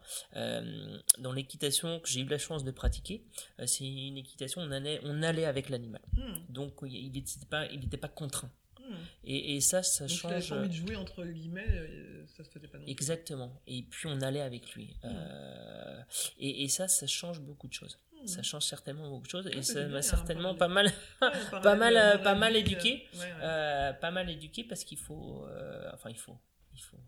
dans 1.18 1.32
l'équitation 1.32 2.00
que 2.00 2.08
j'ai 2.08 2.20
eu 2.20 2.26
la 2.26 2.38
chance 2.38 2.64
de 2.64 2.70
pratiquer, 2.70 3.24
c'est 3.64 3.86
une 3.86 4.18
équitation 4.18 4.60
on 4.60 4.70
allait, 4.72 5.00
on 5.04 5.22
allait 5.22 5.46
avec 5.46 5.70
l'animal. 5.70 5.99
Hmm. 6.14 6.34
Donc 6.48 6.74
il 6.82 7.12
n'était 7.12 7.46
pas, 7.48 7.66
il 7.66 7.80
n'était 7.80 7.96
pas 7.96 8.08
contraint. 8.08 8.50
Hmm. 8.90 8.94
Et, 9.24 9.56
et, 9.56 9.60
ça, 9.60 9.82
ça 9.82 10.06
Donc, 10.06 10.16
change. 10.16 10.52
envie 10.52 10.68
de 10.68 10.74
jouer 10.74 10.96
entre 10.96 11.24
guillemets, 11.24 11.66
euh, 11.68 12.26
ça 12.26 12.44
se 12.44 12.50
faisait 12.50 12.66
pas 12.66 12.78
non 12.78 12.84
plus. 12.84 12.90
Exactement. 12.90 13.60
Et 13.66 13.82
puis 13.82 14.08
on 14.08 14.20
allait 14.20 14.40
avec 14.40 14.74
lui. 14.74 14.96
Hmm. 15.02 15.08
Euh, 15.08 16.02
et, 16.38 16.64
et, 16.64 16.68
ça, 16.68 16.88
ça 16.88 17.06
change 17.06 17.40
beaucoup 17.40 17.68
de 17.68 17.72
choses. 17.72 17.98
Ça 18.26 18.42
change 18.42 18.64
certainement 18.64 19.08
beaucoup 19.08 19.24
de 19.24 19.30
choses 19.30 19.46
et 19.46 19.62
ça 19.62 19.88
m'a 19.88 20.02
certainement 20.02 20.54
pas 20.54 20.68
mal, 20.68 20.92
pas 21.62 21.74
mal, 21.74 22.22
pas 22.22 22.34
mal 22.34 22.54
éduqué, 22.54 23.08
euh, 23.18 23.94
pas 23.94 24.10
mal 24.10 24.28
éduqué 24.28 24.62
parce 24.62 24.84
qu'il 24.84 24.98
faut, 24.98 25.46
enfin 25.94 26.10
il 26.10 26.18
faut, 26.18 26.36
il 26.74 26.82
faut 26.82 26.98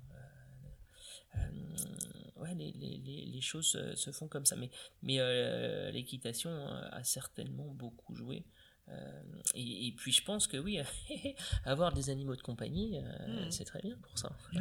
ouais, 2.37 2.55
les, 2.55 2.73
les, 2.73 3.27
les, 3.27 3.41
choses 3.43 3.79
se 3.95 4.11
font 4.11 4.27
comme 4.27 4.47
ça. 4.47 4.57
Mais, 4.57 4.71
mais 5.03 5.93
l'équitation 5.93 6.51
a 6.67 7.05
certainement 7.05 7.67
beaucoup 7.67 8.15
joué 8.15 8.47
euh, 8.89 8.95
et, 9.55 9.95
puis 9.97 10.13
je 10.13 10.23
pense 10.25 10.47
que 10.47 10.57
oui, 10.57 10.81
avoir 11.65 11.93
des 11.93 12.11
animaux 12.11 12.37
de 12.37 12.43
compagnie, 12.43 12.99
euh, 12.99 13.47
hmm. 13.47 13.51
c'est 13.51 13.65
très 13.65 13.81
bien 13.81 13.97
pour 14.03 14.19
ça. 14.19 14.31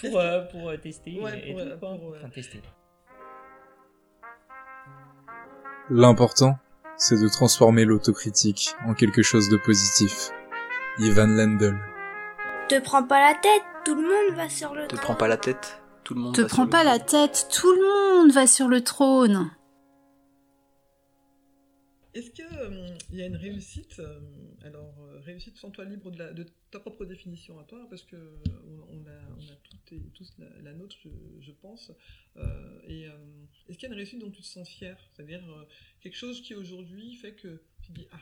pour, 0.00 0.18
euh, 0.18 0.42
pour 0.46 0.72
tester 0.80 1.12
et 1.12 1.54
tout, 1.54 2.30
tester. 2.34 2.62
L'important, 5.90 6.58
c'est 6.96 7.20
de 7.20 7.28
transformer 7.28 7.84
l'autocritique 7.84 8.74
en 8.86 8.94
quelque 8.94 9.22
chose 9.22 9.48
de 9.48 9.56
positif. 9.56 10.30
Ivan 10.98 11.26
Lendl. 11.26 11.78
Te 12.68 12.78
prends 12.80 13.02
pas 13.02 13.20
la 13.20 13.34
tête, 13.34 13.62
tout 13.84 13.94
le 13.94 14.02
monde 14.02 14.36
va 14.36 14.48
sur 14.48 14.74
le 14.74 14.86
trône. 14.86 14.98
Te 14.98 15.02
prends 15.02 15.14
pas 15.14 15.28
la 15.28 15.36
tête, 15.36 15.80
tout 16.04 16.14
le 16.14 16.20
monde 16.20 16.34
Te 16.34 16.42
prends 16.42 16.66
pas 16.66 16.84
la 16.84 16.98
tête, 16.98 17.48
tout 17.50 17.72
le 17.72 18.20
monde 18.20 18.32
va 18.32 18.46
sur 18.46 18.68
le 18.68 18.82
trône. 18.82 19.50
Est-ce 22.12 22.30
qu'il 22.30 22.44
euh, 22.52 22.88
y 23.12 23.22
a 23.22 23.26
une 23.26 23.36
réussite 23.36 24.00
euh, 24.00 24.18
Alors, 24.62 24.98
euh, 25.00 25.20
réussite 25.20 25.56
sans 25.56 25.70
toi 25.70 25.84
libre 25.84 26.10
de, 26.10 26.18
la, 26.18 26.32
de, 26.32 26.44
ta 26.70 26.80
propre 26.80 27.04
définition 27.04 27.60
à 27.60 27.64
toi, 27.64 27.86
parce 27.88 28.02
que 28.02 28.16
on, 28.90 29.06
a, 29.06 29.20
on 29.38 29.52
a 29.52 29.56
toutes 29.62 29.92
et 29.92 30.00
tous 30.14 30.34
la, 30.62 30.72
nôtre, 30.72 30.96
je, 31.40 31.52
pense. 31.52 31.92
et 32.88 33.06
est-ce 33.68 33.78
qu'il 33.78 33.82
y 33.82 33.86
a 33.86 33.88
une 33.88 33.94
réussite 33.94 34.18
dont 34.20 34.30
tu 34.30 34.42
te 34.42 34.46
sens 34.46 34.68
fier 34.68 34.96
C'est-à-dire 35.12 35.42
quelque 36.00 36.16
chose 36.16 36.42
qui 36.42 36.54
aujourd'hui 36.54 37.14
fait 37.14 37.32
que 37.32 37.62
tu 37.82 37.92
dis 37.92 38.08
Ah, 38.12 38.20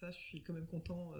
ça, 0.00 0.10
je 0.10 0.18
suis 0.18 0.42
quand 0.42 0.54
même 0.54 0.66
content. 0.66 1.12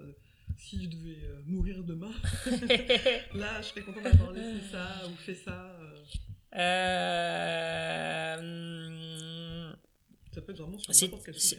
si 0.57 0.83
je 0.83 0.89
devais 0.89 1.17
mourir 1.45 1.83
demain, 1.83 2.13
là, 3.35 3.61
je 3.61 3.67
serais 3.67 3.81
content 3.81 4.01
d'avoir 4.01 4.31
laissé 4.31 4.61
ça 4.71 5.07
ou 5.07 5.15
fait 5.17 5.35
ça. 5.35 5.79
Euh... 6.53 7.61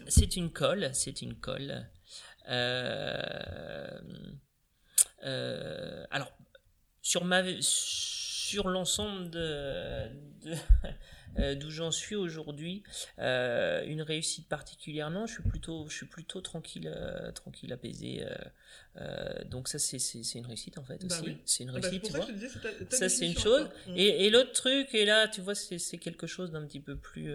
C'est 0.08 0.36
une 0.36 0.50
colle, 0.50 0.90
c'est 0.94 1.22
une 1.22 1.34
colle. 1.34 1.86
Euh, 2.48 4.00
euh, 5.24 6.04
alors, 6.10 6.32
sur 7.02 7.24
ma 7.24 7.42
sur 7.60 8.68
l'ensemble 8.68 9.30
de, 9.30 10.08
euh, 11.38 11.54
d'où 11.54 11.70
j'en 11.70 11.90
suis 11.90 12.16
aujourd'hui, 12.16 12.82
une 13.18 14.02
réussite 14.02 14.48
particulière 14.48 15.10
non, 15.10 15.26
je 15.26 15.34
suis 15.34 15.42
plutôt 15.42 15.88
je 15.88 15.96
suis 15.96 16.06
plutôt 16.06 16.40
tranquille 16.40 16.92
tranquille 17.34 17.72
apaisé. 17.72 18.24
donc 19.46 19.68
ça 19.68 19.78
c'est 19.78 19.98
c'est 19.98 20.38
une 20.38 20.46
réussite 20.46 20.78
en 20.78 20.84
fait 20.84 21.04
bah 21.06 21.20
aussi. 21.20 21.36
C'est 21.44 21.64
une 21.64 21.70
ah 21.70 21.80
bah, 21.80 21.88
réussite, 21.88 22.04
tu 22.04 22.12
vois. 22.12 22.26
ça 22.90 23.08
c'est 23.08 23.26
une 23.26 23.38
chose. 23.38 23.68
Et, 23.94 24.26
et 24.26 24.30
l'autre 24.30 24.52
truc 24.52 24.94
et 24.94 25.04
là 25.04 25.28
tu 25.28 25.40
vois 25.40 25.54
c'est 25.54 25.98
quelque 25.98 26.26
chose 26.26 26.50
d'un 26.50 26.66
petit 26.66 26.80
peu 26.80 26.96
plus 26.96 27.34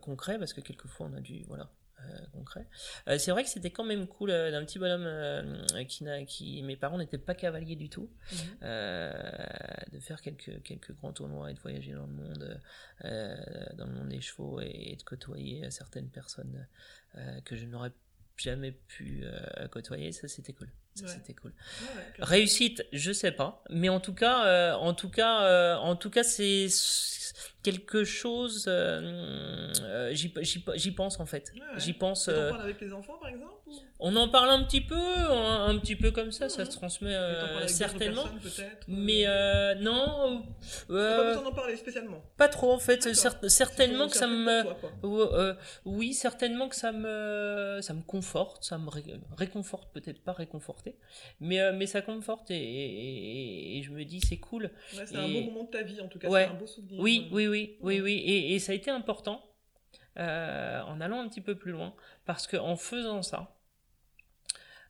concret 0.00 0.38
parce 0.38 0.52
que 0.52 0.60
quelquefois 0.60 1.08
on 1.10 1.16
a 1.16 1.20
du 1.20 1.42
voilà 1.44 1.70
euh, 2.00 2.26
concret. 2.32 2.66
Euh, 3.08 3.18
c'est 3.18 3.30
vrai 3.30 3.44
que 3.44 3.48
c'était 3.48 3.70
quand 3.70 3.84
même 3.84 4.06
cool 4.06 4.30
d'un 4.30 4.64
petit 4.64 4.78
bonhomme 4.78 5.06
qui, 5.86 6.02
n'a, 6.04 6.24
qui 6.24 6.62
mes 6.62 6.76
parents 6.76 6.98
n'étaient 6.98 7.18
pas 7.18 7.34
cavaliers 7.34 7.76
du 7.76 7.88
tout, 7.88 8.10
mhm. 8.32 8.68
de 9.92 10.00
faire 10.00 10.20
quelques 10.20 10.62
quelques 10.62 10.92
grands 10.96 11.12
tournois 11.12 11.50
et 11.50 11.54
de 11.54 11.60
voyager 11.60 11.92
dans 11.92 12.06
le 12.06 12.12
monde, 12.12 12.60
dans 13.02 13.86
le 13.86 13.92
monde 13.92 14.08
des 14.08 14.20
chevaux 14.20 14.60
et, 14.60 14.96
de 14.98 15.02
côtoyer 15.04 15.70
certaines 15.70 16.08
personnes 16.08 16.66
que 17.44 17.56
je 17.56 17.66
n'aurais 17.66 17.92
jamais 18.36 18.72
pu 18.72 19.24
côtoyer. 19.70 20.12
Ça 20.12 20.26
c'était 20.26 20.54
cool. 20.54 20.68
Ça, 20.94 21.08
c'était 21.08 21.34
cool. 21.34 21.52
Réussite, 22.18 22.86
je 22.92 23.12
sais 23.12 23.32
pas, 23.32 23.64
mais 23.70 23.88
en 23.88 24.00
tout 24.00 24.14
cas, 24.14 24.76
en 24.76 24.94
tout 24.94 25.10
cas, 25.10 25.78
en 25.78 25.96
tout 25.96 26.10
cas, 26.10 26.22
c'est 26.22 26.68
quelque 27.62 28.04
chose. 28.04 28.64
Euh, 28.68 29.72
euh, 29.82 30.12
j'y 30.12 30.90
pense 30.90 31.20
en 31.20 31.26
fait. 31.26 31.52
J'y 31.76 31.92
pense. 31.92 32.28
Euh, 32.28 32.48
on 32.48 32.50
parle 32.50 32.62
avec 32.62 32.80
les 32.80 32.92
enfants 32.92 33.18
par 33.18 33.28
exemple 33.28 33.54
On 34.00 34.14
en 34.16 34.28
parle 34.28 34.50
un 34.50 34.64
petit 34.64 34.80
peu, 34.80 34.96
un, 34.96 35.78
petit 35.78 35.96
peu 35.96 36.10
comme 36.10 36.32
ça, 36.32 36.48
ça 36.48 36.64
se 36.64 36.70
transmet 36.70 37.16
certainement. 37.66 38.24
Mais 38.88 39.24
non. 39.80 40.44
pas 40.88 41.24
besoin 41.24 41.42
d'en 41.42 41.52
parler 41.52 41.76
spécialement? 41.76 42.22
Pas 42.36 42.48
trop 42.48 42.72
en 42.72 42.78
fait. 42.78 43.14
certainement 43.48 44.08
que 44.08 44.16
ça 44.16 44.26
me. 44.26 45.54
oui, 45.84 46.14
certainement 46.14 46.68
que 46.68 46.76
ça 46.76 46.92
me, 46.92 47.78
ça 47.80 47.94
me 47.94 48.02
conforte, 48.02 48.64
ça 48.64 48.78
me 48.78 48.90
réconforte 49.36 49.92
peut-être 49.92 50.22
pas 50.22 50.32
mais 51.40 51.72
mais 51.72 51.86
ça 51.86 52.02
conforte 52.02 52.50
et, 52.50 53.78
et, 53.78 53.82
je 53.82 53.90
me 53.90 54.04
dis 54.04 54.20
c'est 54.20 54.38
cool. 54.38 54.70
c'est 54.92 55.16
un 55.16 55.28
beau 55.28 55.40
moment 55.42 55.64
de 55.64 55.70
ta 55.70 55.82
vie 55.82 56.00
en 56.00 56.08
tout 56.08 56.18
cas. 56.18 56.28
C'est 56.30 56.44
un 56.44 56.54
beau 56.54 56.66
souvenir. 56.66 57.00
Oui, 57.00 57.28
oui, 57.32 57.46
oui, 57.46 57.76
oui, 57.80 58.00
oui. 58.00 58.22
Et, 58.26 58.58
ça 58.58 58.72
a 58.72 58.74
été 58.74 58.90
important 58.90 59.44
euh, 60.18 60.80
en 60.82 61.00
allant 61.00 61.20
un 61.20 61.28
petit 61.28 61.40
peu 61.40 61.54
plus 61.54 61.72
loin, 61.72 61.94
parce 62.26 62.46
que 62.46 62.56
en 62.56 62.76
faisant 62.76 63.22
ça, 63.22 63.56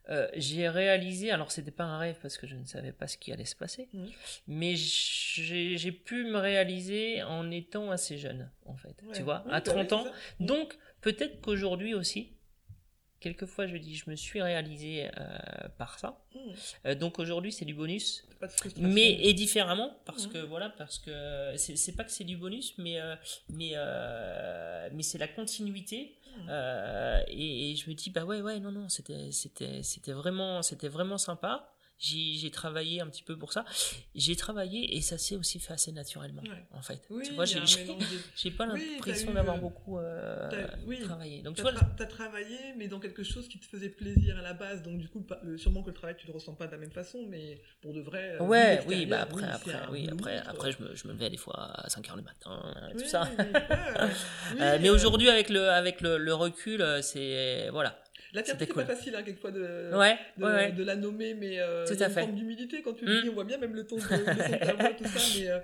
euh, 0.09 0.27
j'ai 0.35 0.67
réalisé, 0.67 1.31
alors 1.31 1.49
c'était 1.51 1.71
pas 1.71 1.85
un 1.85 1.97
rêve 1.97 2.17
parce 2.21 2.37
que 2.37 2.45
je 2.45 2.55
ne 2.55 2.65
savais 2.65 2.91
pas 2.91 3.07
ce 3.07 3.17
qui 3.17 3.31
allait 3.31 3.45
se 3.45 3.55
passer, 3.55 3.87
mmh. 3.93 4.05
mais 4.47 4.75
j'ai 4.75 5.91
pu 5.93 6.25
me 6.25 6.37
réaliser 6.37 7.23
en 7.23 7.49
étant 7.51 7.89
assez 7.89 8.17
jeune, 8.17 8.51
en 8.65 8.75
fait, 8.75 9.01
tu 9.13 9.21
vois, 9.21 9.45
à 9.49 9.61
30 9.61 9.89
bah 9.89 9.95
ans. 9.95 10.05
Donc 10.41 10.77
peut-être 10.99 11.39
qu'aujourd'hui 11.39 11.93
aussi, 11.93 12.33
quelquefois 13.23 13.67
je 13.67 13.77
dis 13.77 13.95
je 13.95 14.09
me 14.09 14.15
suis 14.15 14.41
réalisé 14.41 15.07
euh, 15.17 15.69
par 15.77 15.97
ça. 15.97 16.19
Mmh. 16.35 16.39
Euh, 16.85 16.95
donc 16.95 17.19
aujourd'hui 17.19 17.53
c'est 17.53 17.63
du 17.63 17.73
bonus, 17.73 18.27
mais 18.77 19.13
et 19.21 19.33
différemment 19.33 19.95
parce 20.05 20.27
mmh. 20.27 20.31
que 20.31 20.37
voilà 20.39 20.69
parce 20.69 20.99
que 20.99 21.53
c'est 21.55 21.95
pas 21.95 22.03
que 22.03 22.11
c'est 22.11 22.25
du 22.25 22.35
bonus 22.35 22.77
mais 22.77 22.99
euh, 22.99 23.15
mais 23.49 23.73
mais 24.93 25.03
c'est 25.03 25.17
la 25.17 25.29
continuité 25.29 26.17
mmh. 26.37 26.49
et, 27.29 27.71
et, 27.71 27.75
je 27.75 27.89
me 27.89 27.95
dis 27.95 28.09
bah 28.09 28.25
ouais 28.25 28.41
ouais 28.41 28.59
non 28.59 28.71
non 28.71 28.89
c'était 28.89 29.31
c'était 29.31 29.81
c'était 29.83 30.11
vraiment 30.11 30.61
c'était 30.61 30.89
vraiment 30.89 31.17
sympa 31.17 31.72
j'ai 31.99 32.51
travaillé 32.51 33.01
un 33.01 33.07
petit 33.07 33.23
peu 33.23 33.37
pour 33.37 33.53
ça. 33.53 33.65
J'ai 34.13 34.35
travaillé 34.35 34.97
et 34.97 35.01
ça 35.01 35.17
s'est 35.17 35.35
aussi 35.35 35.59
fait 35.59 35.73
assez 35.73 35.91
naturellement, 35.91 36.43
en 36.71 36.81
fait. 36.81 37.01
Oui, 37.09 37.23
tu 37.25 37.33
vois, 37.33 37.45
j'ai 37.45 38.51
pas 38.57 38.65
l'impression 38.65 39.33
d'avoir 39.33 39.57
beaucoup 39.57 39.99
euh, 39.99 40.49
travaillé. 41.03 41.41
Donc, 41.41 41.55
tu 41.55 41.61
vois, 41.61 41.71
as 41.73 42.05
travaillé, 42.05 42.57
mais 42.77 42.87
dans 42.87 42.99
quelque 42.99 43.23
chose 43.23 43.47
qui 43.47 43.59
te 43.59 43.65
faisait 43.65 43.89
plaisir 43.89 44.37
à 44.37 44.41
la 44.41 44.53
base. 44.53 44.83
Donc, 44.83 44.97
du 44.97 45.07
coup, 45.07 45.25
sûrement 45.57 45.81
que 45.81 45.89
le 45.89 45.95
travail, 45.95 46.15
tu 46.17 46.27
le 46.27 46.33
ressens 46.33 46.55
pas 46.55 46.67
de 46.67 46.71
la 46.71 46.77
même 46.77 46.91
façon, 46.91 47.25
mais 47.29 47.61
pour 47.81 47.93
de 47.93 48.01
vrai. 48.01 48.37
Euh, 48.39 48.43
ouais, 48.43 48.83
oui, 48.87 49.05
bah 49.05 49.21
après, 49.21 49.45
après, 49.45 49.73
oui, 49.91 50.09
après, 50.11 50.37
après, 50.45 50.71
je 50.71 50.81
me, 50.83 50.95
je 50.95 51.07
me 51.07 51.13
levais 51.13 51.29
des 51.29 51.37
fois 51.37 51.71
à 51.73 51.89
5 51.89 52.05
h 52.05 52.15
du 52.17 52.21
matin, 52.21 52.73
tout 52.97 53.05
ça. 53.05 53.29
mais 54.57 54.89
aujourd'hui, 54.89 55.29
avec 55.29 55.49
le, 55.49 55.69
avec 55.69 56.01
le, 56.01 56.17
le 56.17 56.33
recul, 56.33 56.83
c'est. 57.01 57.69
Voilà 57.69 58.02
La 58.33 58.43
fierté, 58.43 58.65
c'est 58.65 58.71
cool. 58.73 58.85
pas 58.85 58.95
facile, 58.95 59.15
hein, 59.15 59.21
quelquefois, 59.23 59.51
de, 59.51 59.91
Ouais, 59.95 60.17
de, 60.37 60.43
ouais, 60.43 60.51
ouais. 60.51 60.71
de 60.71 60.83
la 60.83 60.95
nommer, 60.95 61.33
mais 61.35 61.59
euh, 61.59 61.85
Tout 61.85 61.93
à 61.99 62.07
une 62.07 62.11
fait. 62.13 62.19
forme 62.21 62.35
d'humilité 62.35 62.81
quand 62.81 62.93
tu 62.93 63.05
Mm. 63.05 63.09
le 63.09 63.21
dis, 63.21 63.29
on 63.29 63.33
voit 63.33 63.43
bien 63.43 63.57
même 63.57 63.73
le 63.75 63.85
ton 63.85 63.97
de, 63.97 64.01
de 64.01 64.05
voix, 64.81 64.89
tout 64.97 65.05
ça, 65.05 65.19
mais 65.39 65.49
euh, 65.49 65.59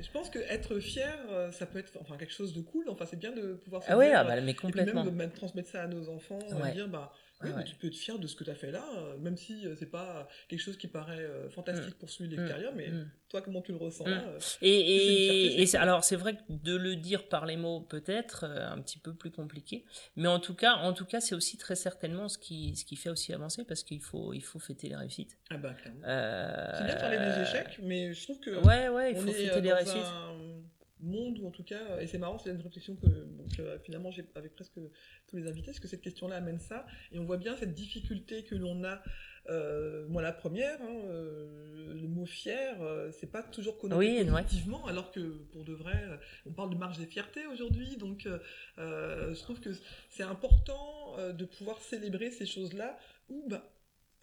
je 0.00 0.10
pense 0.10 0.28
que 0.28 0.38
être 0.40 0.78
fier, 0.80 1.16
euh, 1.30 1.50
ça 1.52 1.64
peut 1.66 1.78
être 1.78 1.92
enfin, 2.00 2.16
quelque 2.16 2.32
chose 2.32 2.52
de 2.54 2.60
cool, 2.60 2.86
enfin 2.88 3.04
c'est 3.08 3.18
bien 3.18 3.30
de 3.30 3.54
pouvoir 3.54 3.82
se 3.84 3.92
Ah 3.92 3.96
dire, 3.96 4.12
ah 4.16 4.24
bah, 4.24 4.34
mais 4.40 4.50
et 4.50 4.54
puis 4.54 4.54
complètement. 4.54 5.04
même 5.04 5.12
de 5.12 5.16
mettre- 5.16 5.34
transmettre 5.34 5.68
ça 5.70 5.82
à 5.82 5.86
nos 5.86 6.08
enfants, 6.08 6.38
Ouais. 6.60 6.72
dire, 6.72 6.88
bah, 6.88 7.12
oui, 7.42 7.50
Ouais, 7.50 7.56
mais 7.58 7.64
tu 7.64 7.74
peux 7.76 7.86
être 7.88 7.96
fier 7.96 8.18
de 8.18 8.26
ce 8.26 8.36
que 8.36 8.44
tu 8.44 8.50
as 8.50 8.54
fait 8.54 8.70
là, 8.70 8.84
euh, 8.96 9.18
même 9.18 9.36
si 9.36 9.66
euh, 9.66 9.74
c'est 9.76 9.90
pas 9.90 10.28
quelque 10.48 10.60
chose 10.60 10.76
qui 10.76 10.86
paraît 10.88 11.18
euh, 11.18 11.48
fantastique 11.50 11.98
pour 11.98 12.08
celui 12.10 12.28
de 12.30 12.36
Mm. 12.36 12.38
l'extérieur, 12.38 12.72
mais 12.74 12.88
Mm. 12.88 13.10
toi, 13.28 13.42
comment 13.42 13.62
tu 13.62 13.72
le 13.72 13.78
ressens 13.78 14.06
Mm. 14.06 14.10
là 14.10 14.24
euh, 14.28 14.38
Et, 14.62 15.62
et, 15.62 15.76
alors 15.76 16.04
c'est 16.04 16.16
vrai 16.16 16.34
que 16.36 16.40
de 16.48 16.76
le 16.76 16.96
dire 16.96 17.28
par 17.28 17.46
les 17.46 17.56
mots 17.56 17.80
peut-être 17.80 18.44
un 18.44 18.80
petit 18.80 18.98
peu 18.98 19.14
plus 19.14 19.30
compliqué, 19.30 19.84
mais 20.16 20.28
en 20.28 20.38
tout 20.40 20.54
cas, 20.54 20.74
en 20.76 20.92
tout 20.92 21.04
cas, 21.04 21.20
c'est 21.20 21.34
aussi 21.34 21.56
très 21.58 21.74
certainement 21.76 22.28
ce 22.28 22.38
qui 22.38 22.76
ce 22.76 22.84
qui 22.84 22.96
fait 22.96 23.10
aussi 23.10 23.32
avancer 23.32 23.64
parce 23.64 23.82
qu'il 23.82 24.00
faut 24.00 24.32
il 24.32 24.42
faut 24.42 24.58
fêter 24.58 24.88
les 24.88 24.96
réussites. 24.96 25.36
Ah 25.50 25.56
bah, 25.56 25.74
clairement. 25.74 26.00
C'est 26.02 26.84
bien 26.84 26.94
de 26.94 27.00
parler 27.00 27.18
des 27.18 27.42
échecs, 27.42 27.78
mais 27.82 28.12
je 28.14 28.22
trouve 28.22 28.40
que 28.40 28.50
Ouais, 28.50 28.88
ouais, 28.88 29.12
il 29.12 29.16
faut 29.16 29.32
fêter 29.32 29.60
les 29.60 29.72
réussites. 29.72 29.96
un 29.96 30.62
monde 31.06 31.38
où 31.38 31.46
en 31.46 31.50
tout 31.50 31.64
cas, 31.64 32.00
et 32.00 32.06
c'est 32.06 32.18
marrant, 32.18 32.38
c'est 32.38 32.50
une 32.50 32.60
réflexion 32.60 32.96
que, 32.96 33.06
bon, 33.06 33.44
que, 33.56 33.78
finalement 33.84 34.10
j'ai 34.10 34.24
avec 34.34 34.54
presque 34.54 34.78
tous 35.26 35.36
les 35.36 35.46
invités, 35.48 35.66
parce 35.66 35.80
que 35.80 35.88
cette 35.88 36.02
question-là 36.02 36.36
amène 36.36 36.58
ça, 36.58 36.86
et 37.12 37.18
on 37.18 37.24
voit 37.24 37.38
bien 37.38 37.56
cette 37.56 37.74
difficulté 37.74 38.44
que 38.44 38.54
l'on 38.54 38.84
a. 38.84 39.02
euh, 39.50 40.06
moi, 40.08 40.22
la 40.22 40.32
première, 40.32 40.80
hein, 40.82 41.00
euh, 41.06 41.94
le 41.94 42.06
mot 42.06 42.26
fier, 42.26 42.80
euh, 42.80 43.10
c'est 43.10 43.30
pas 43.30 43.42
toujours 43.42 43.76
connoté 43.78 43.98
Oui, 43.98 44.30
ouais. 44.30 44.88
alors 44.88 45.10
que 45.10 45.20
pour 45.52 45.64
de 45.64 45.72
vrai, 45.72 46.00
euh, 46.04 46.16
on 46.46 46.52
parle 46.52 46.70
de 46.70 46.76
marge 46.76 46.98
des 46.98 47.06
fiertés 47.06 47.46
aujourd'hui, 47.46 47.96
donc 47.96 48.26
euh, 48.26 48.38
euh, 48.78 49.34
je 49.34 49.40
trouve 49.40 49.60
que 49.60 49.70
c'est 50.10 50.22
important 50.22 51.16
euh, 51.18 51.32
de 51.32 51.44
pouvoir 51.44 51.78
célébrer 51.80 52.30
ces 52.30 52.46
choses-là 52.46 52.96
où, 53.28 53.44
bah, 53.48 53.64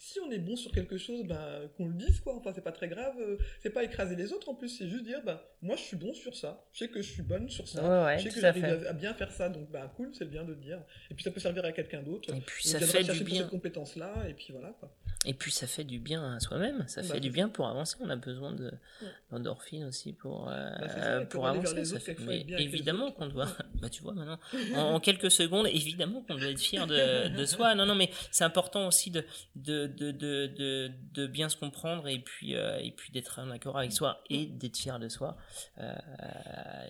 si 0.02 0.18
on 0.18 0.30
est 0.30 0.38
bon 0.38 0.56
sur 0.56 0.72
quelque 0.72 0.96
chose, 0.96 1.24
bah, 1.26 1.60
qu'on 1.76 1.86
le 1.86 1.92
dise, 1.92 2.20
quoi. 2.20 2.34
Enfin, 2.34 2.52
c'est 2.54 2.64
pas 2.64 2.72
très 2.72 2.88
grave. 2.88 3.14
euh, 3.20 3.36
c'est 3.62 3.68
pas 3.68 3.84
écraser 3.84 4.16
les 4.16 4.32
autres 4.32 4.48
en 4.48 4.54
plus, 4.54 4.70
c'est 4.70 4.88
juste 4.88 5.04
dire, 5.04 5.20
bah, 5.24 5.46
moi 5.60 5.76
je 5.76 5.82
suis 5.82 5.96
bon 5.96 6.14
sur 6.14 6.34
ça. 6.34 6.64
Je 6.72 6.78
sais 6.78 6.88
que 6.88 7.02
je 7.02 7.10
suis 7.12 7.22
bonne 7.22 7.50
sur 7.50 7.68
ça. 7.68 7.82
Ouais, 7.82 8.04
ouais, 8.06 8.18
je 8.18 8.24
sais 8.24 8.34
que 8.34 8.40
j'arrive 8.40 8.64
à, 8.64 8.88
à 8.90 8.92
bien 8.94 9.12
faire 9.12 9.30
ça. 9.30 9.50
Donc, 9.50 9.70
bah, 9.70 9.92
cool, 9.96 10.10
c'est 10.14 10.24
bien 10.28 10.42
de 10.42 10.52
le 10.52 10.56
dire. 10.56 10.82
Et 11.10 11.14
puis 11.14 11.22
ça 11.22 11.30
peut 11.30 11.38
servir 11.38 11.66
à 11.66 11.72
quelqu'un 11.72 12.02
d'autre. 12.02 12.34
Et 12.34 12.40
puis 12.40 12.66
ça 12.66 12.80
fait 12.80 13.04
du 13.04 13.24
bien. 13.24 13.42
cette 13.42 13.50
compétence-là, 13.50 14.26
et 14.26 14.32
puis 14.32 14.48
voilà, 14.52 14.70
quoi. 14.80 14.90
Et 15.26 15.34
puis 15.34 15.52
ça 15.52 15.66
fait 15.66 15.84
du 15.84 15.98
bien 15.98 16.34
à 16.36 16.40
soi-même, 16.40 16.82
ça 16.88 17.02
Bah, 17.02 17.08
fait 17.08 17.20
du 17.20 17.28
bien 17.28 17.50
pour 17.50 17.68
avancer. 17.68 17.94
On 18.00 18.08
a 18.08 18.16
besoin 18.16 18.52
de 18.54 18.72
Ouais. 19.02 19.08
d'endorphines 19.30 19.84
aussi 19.84 20.14
pour 20.14 20.48
euh, 20.48 20.70
Bah, 20.80 20.88
ça, 20.88 21.20
et 21.20 21.26
pour 21.26 21.46
avancer. 21.46 21.84
ça 21.84 22.00
fait- 22.00 22.16
Mais 22.20 22.46
évidemment 22.58 23.12
qu'on 23.12 23.26
doit. 23.26 23.46
bah 23.82 23.90
tu 23.90 24.00
vois 24.02 24.14
maintenant, 24.14 24.38
en, 24.76 24.94
en 24.94 25.00
quelques 25.00 25.30
secondes, 25.30 25.66
évidemment 25.66 26.22
qu'on 26.22 26.36
doit 26.36 26.48
être 26.48 26.58
fier 26.58 26.86
de, 26.86 27.28
de 27.36 27.44
soi. 27.44 27.74
Non 27.74 27.84
non, 27.84 27.94
mais 27.96 28.10
c'est 28.30 28.44
important 28.44 28.86
aussi 28.86 29.10
de 29.10 29.26
de, 29.56 29.86
de 29.86 30.10
de 30.10 30.90
de 31.12 31.26
bien 31.26 31.50
se 31.50 31.56
comprendre 31.56 32.08
et 32.08 32.18
puis 32.20 32.54
euh, 32.56 32.78
et 32.78 32.90
puis 32.90 33.12
d'être 33.12 33.40
en 33.40 33.50
accord 33.50 33.76
avec 33.76 33.92
soi 33.92 34.22
et 34.30 34.46
d'être 34.46 34.78
fier 34.78 34.98
de 34.98 35.10
soi. 35.10 35.36
Euh, 35.80 35.92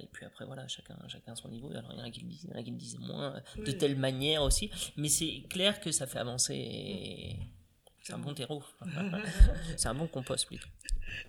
et 0.01 0.07
puis 0.13 0.25
après 0.25 0.45
voilà, 0.45 0.69
chacun 0.69 0.97
chacun 1.09 1.35
son 1.35 1.49
niveau. 1.49 1.69
Alors 1.73 1.91
il 1.95 1.99
y 1.99 2.01
en 2.01 2.05
a 2.05 2.11
qui 2.11 2.21
le 2.21 2.29
disent, 2.29 2.45
il 2.45 2.51
y 2.51 2.55
en 2.55 2.61
a 2.61 2.63
qui 2.63 2.71
le 2.71 2.77
disent 2.77 2.99
moins 3.01 3.43
de 3.57 3.73
telle 3.73 3.97
manière 3.97 4.43
aussi, 4.45 4.71
mais 4.97 5.09
c'est 5.09 5.43
clair 5.51 5.81
que 5.81 5.91
ça 5.91 6.07
fait 6.07 6.19
avancer. 6.21 6.55
et 6.55 7.37
C'est 8.03 8.13
un 8.15 8.19
bon 8.19 8.35
terreau. 8.35 8.63
C'est 9.77 9.89
un 9.89 9.95
bon 9.95 10.07
compost 10.07 10.47
plutôt. 10.47 10.69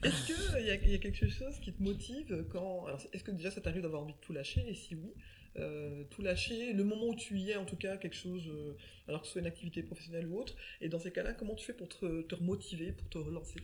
Est-ce 0.04 0.26
qu'il 0.26 0.66
y, 0.66 0.70
a- 0.72 0.76
y 0.76 0.94
a 0.96 0.98
quelque 1.00 1.28
chose 1.28 1.60
qui 1.60 1.74
te 1.74 1.82
motive 1.82 2.46
quand. 2.52 2.86
Est-ce 3.14 3.24
que 3.24 3.32
déjà 3.32 3.52
ça 3.52 3.62
t'arrive 3.62 3.82
d'avoir 3.82 4.02
envie 4.04 4.14
de 4.14 4.20
tout 4.20 4.34
lâcher 4.34 4.64
Et 4.68 4.74
si 4.76 4.96
oui, 4.96 5.14
euh, 5.58 6.04
tout 6.12 6.22
lâcher, 6.22 6.74
le 6.74 6.84
moment 6.84 7.08
où 7.08 7.16
tu 7.16 7.38
y 7.38 7.52
es 7.52 7.56
en 7.58 7.66
tout 7.66 7.76
cas, 7.76 7.98
quelque 7.98 8.16
chose, 8.16 8.48
euh, 8.48 8.78
alors 9.08 9.22
que 9.22 9.28
ce 9.28 9.34
soit 9.34 9.42
une 9.42 9.48
activité 9.48 9.84
professionnelle 9.84 10.28
ou 10.28 10.40
autre, 10.40 10.56
et 10.80 10.88
dans 10.90 11.00
ces 11.00 11.12
cas-là, 11.12 11.34
comment 11.34 11.56
tu 11.56 11.66
fais 11.66 11.74
pour 11.74 11.90
te, 11.90 12.22
te 12.22 12.36
remotiver, 12.36 12.92
pour 12.94 13.10
te 13.10 13.18
relancer? 13.18 13.60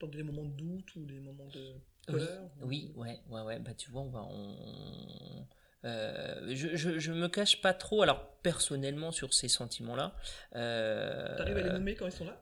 Dans 0.00 0.08
des 0.08 0.22
moments 0.22 0.44
de 0.44 0.56
doute 0.56 0.96
ou 0.96 1.04
des 1.04 1.20
moments 1.20 1.48
de 1.48 1.72
Oui, 2.08 2.18
peur 2.18 2.50
oui, 2.62 2.92
ouais, 2.96 3.20
ouais, 3.28 3.42
ouais. 3.42 3.58
Bah 3.58 3.74
tu 3.74 3.90
vois, 3.90 4.02
on 4.02 4.10
va, 4.10 4.22
on, 4.22 5.46
euh, 5.84 6.54
je, 6.54 6.74
je, 6.76 6.98
je 6.98 7.12
me 7.12 7.28
cache 7.28 7.60
pas 7.60 7.74
trop. 7.74 8.02
Alors 8.02 8.32
personnellement 8.42 9.10
sur 9.12 9.34
ces 9.34 9.48
sentiments-là, 9.48 10.14
euh, 10.56 11.36
T'arrives 11.36 11.56
à 11.58 11.62
les 11.62 11.70
nommer 11.70 11.94
quand 11.94 12.06
ils 12.06 12.12
sont 12.12 12.24
là? 12.24 12.40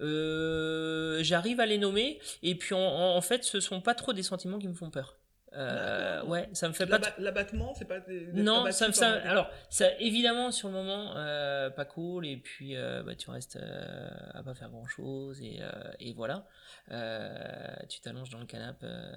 Euh, 0.00 1.18
j'arrive 1.22 1.60
à 1.60 1.66
les 1.66 1.78
nommer. 1.78 2.20
Et 2.42 2.54
puis 2.56 2.74
en, 2.74 2.78
en- 2.78 3.16
en 3.16 3.20
fait, 3.20 3.44
ce 3.44 3.60
sont 3.60 3.80
pas 3.80 3.94
trop 3.94 4.12
des 4.12 4.22
sentiments 4.22 4.58
qui 4.58 4.68
me 4.68 4.74
font 4.74 4.90
peur. 4.90 5.17
Euh, 5.54 6.22
ouais, 6.24 6.48
ça 6.52 6.68
me 6.68 6.74
fait 6.74 6.86
pas. 6.86 6.98
L'aba- 6.98 7.14
L'abattement, 7.18 7.72
c'est 7.74 7.86
pas 7.86 8.00
des. 8.00 8.26
Non, 8.34 8.70
ça, 8.70 8.88
me- 8.88 8.92
ça, 8.92 9.14
alors, 9.24 9.48
ça, 9.70 9.86
évidemment, 9.98 10.50
sur 10.52 10.68
le 10.68 10.74
moment, 10.74 11.14
euh, 11.16 11.70
pas 11.70 11.84
cool, 11.86 12.26
et 12.26 12.36
puis 12.36 12.76
euh, 12.76 13.02
bah, 13.02 13.14
tu 13.14 13.30
restes 13.30 13.56
euh, 13.56 14.08
à 14.34 14.42
pas 14.42 14.54
faire 14.54 14.68
grand 14.68 14.86
chose, 14.86 15.40
et, 15.40 15.58
euh, 15.60 15.70
et 16.00 16.12
voilà. 16.12 16.46
Euh, 16.90 17.74
tu 17.88 18.00
t'allonges 18.00 18.30
dans 18.30 18.38
le 18.40 18.46
canapé, 18.46 18.86
euh, 18.86 19.12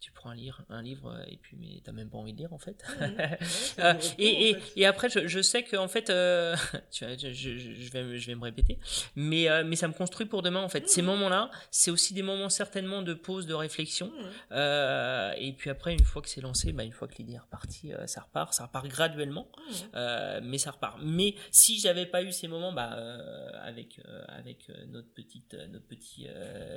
tu 0.00 0.10
prends 0.12 0.30
un 0.30 0.34
livre, 0.34 0.62
un 0.70 0.82
livre, 0.82 1.16
et 1.28 1.36
puis 1.36 1.56
mais 1.58 1.80
t'as 1.84 1.92
même 1.92 2.10
pas 2.10 2.18
envie 2.18 2.32
de 2.32 2.38
lire 2.38 2.52
en 2.52 2.58
fait. 2.58 2.84
Ouais, 3.00 3.38
et, 4.18 4.50
et, 4.50 4.56
en 4.56 4.58
fait. 4.60 4.72
et 4.76 4.86
après, 4.86 5.08
je, 5.08 5.26
je 5.26 5.40
sais 5.42 5.62
que 5.62 5.76
en 5.76 5.88
fait, 5.88 6.10
euh, 6.10 6.56
tu 6.90 7.04
vois, 7.04 7.16
je, 7.16 7.32
je, 7.32 7.56
je 7.58 7.90
vais, 7.92 8.02
me- 8.02 8.16
je 8.16 8.26
vais 8.26 8.34
me 8.34 8.42
répéter, 8.42 8.78
mais, 9.14 9.48
euh, 9.48 9.62
mais 9.64 9.76
ça 9.76 9.88
me 9.88 9.92
construit 9.92 10.26
pour 10.26 10.42
demain 10.42 10.62
en 10.62 10.68
fait. 10.68 10.88
Ces 10.88 11.02
Mhm. 11.02 11.06
moments-là, 11.08 11.50
c'est 11.70 11.90
aussi 11.90 12.14
des 12.14 12.22
moments 12.22 12.48
certainement 12.48 13.02
de 13.02 13.14
pause, 13.14 13.46
de 13.46 13.54
réflexion. 13.54 14.12
Euh, 14.52 15.32
et 15.38 15.52
puis 15.52 15.65
après, 15.70 15.92
une 15.94 16.04
fois 16.04 16.22
que 16.22 16.28
c'est 16.28 16.40
lancé, 16.40 16.72
bah, 16.72 16.84
une 16.84 16.92
fois 16.92 17.08
que 17.08 17.16
l'idée 17.18 17.34
est 17.34 17.38
repartie, 17.38 17.92
euh, 17.92 18.06
ça 18.06 18.20
repart, 18.22 18.52
ça 18.54 18.64
repart 18.66 18.86
graduellement, 18.86 19.48
Mhm. 19.56 19.74
euh, 19.94 20.40
mais 20.42 20.58
ça 20.58 20.70
repart. 20.70 20.98
Mais 21.02 21.34
si 21.50 21.78
j'avais 21.78 22.06
pas 22.06 22.22
eu 22.22 22.32
ces 22.32 22.48
moments, 22.48 22.72
bah, 22.72 22.94
euh, 22.96 23.50
avec 23.62 24.00
avec 24.28 24.68
notre 24.88 25.12
petite 25.12 25.54
notre 25.70 25.86
petit 25.86 26.28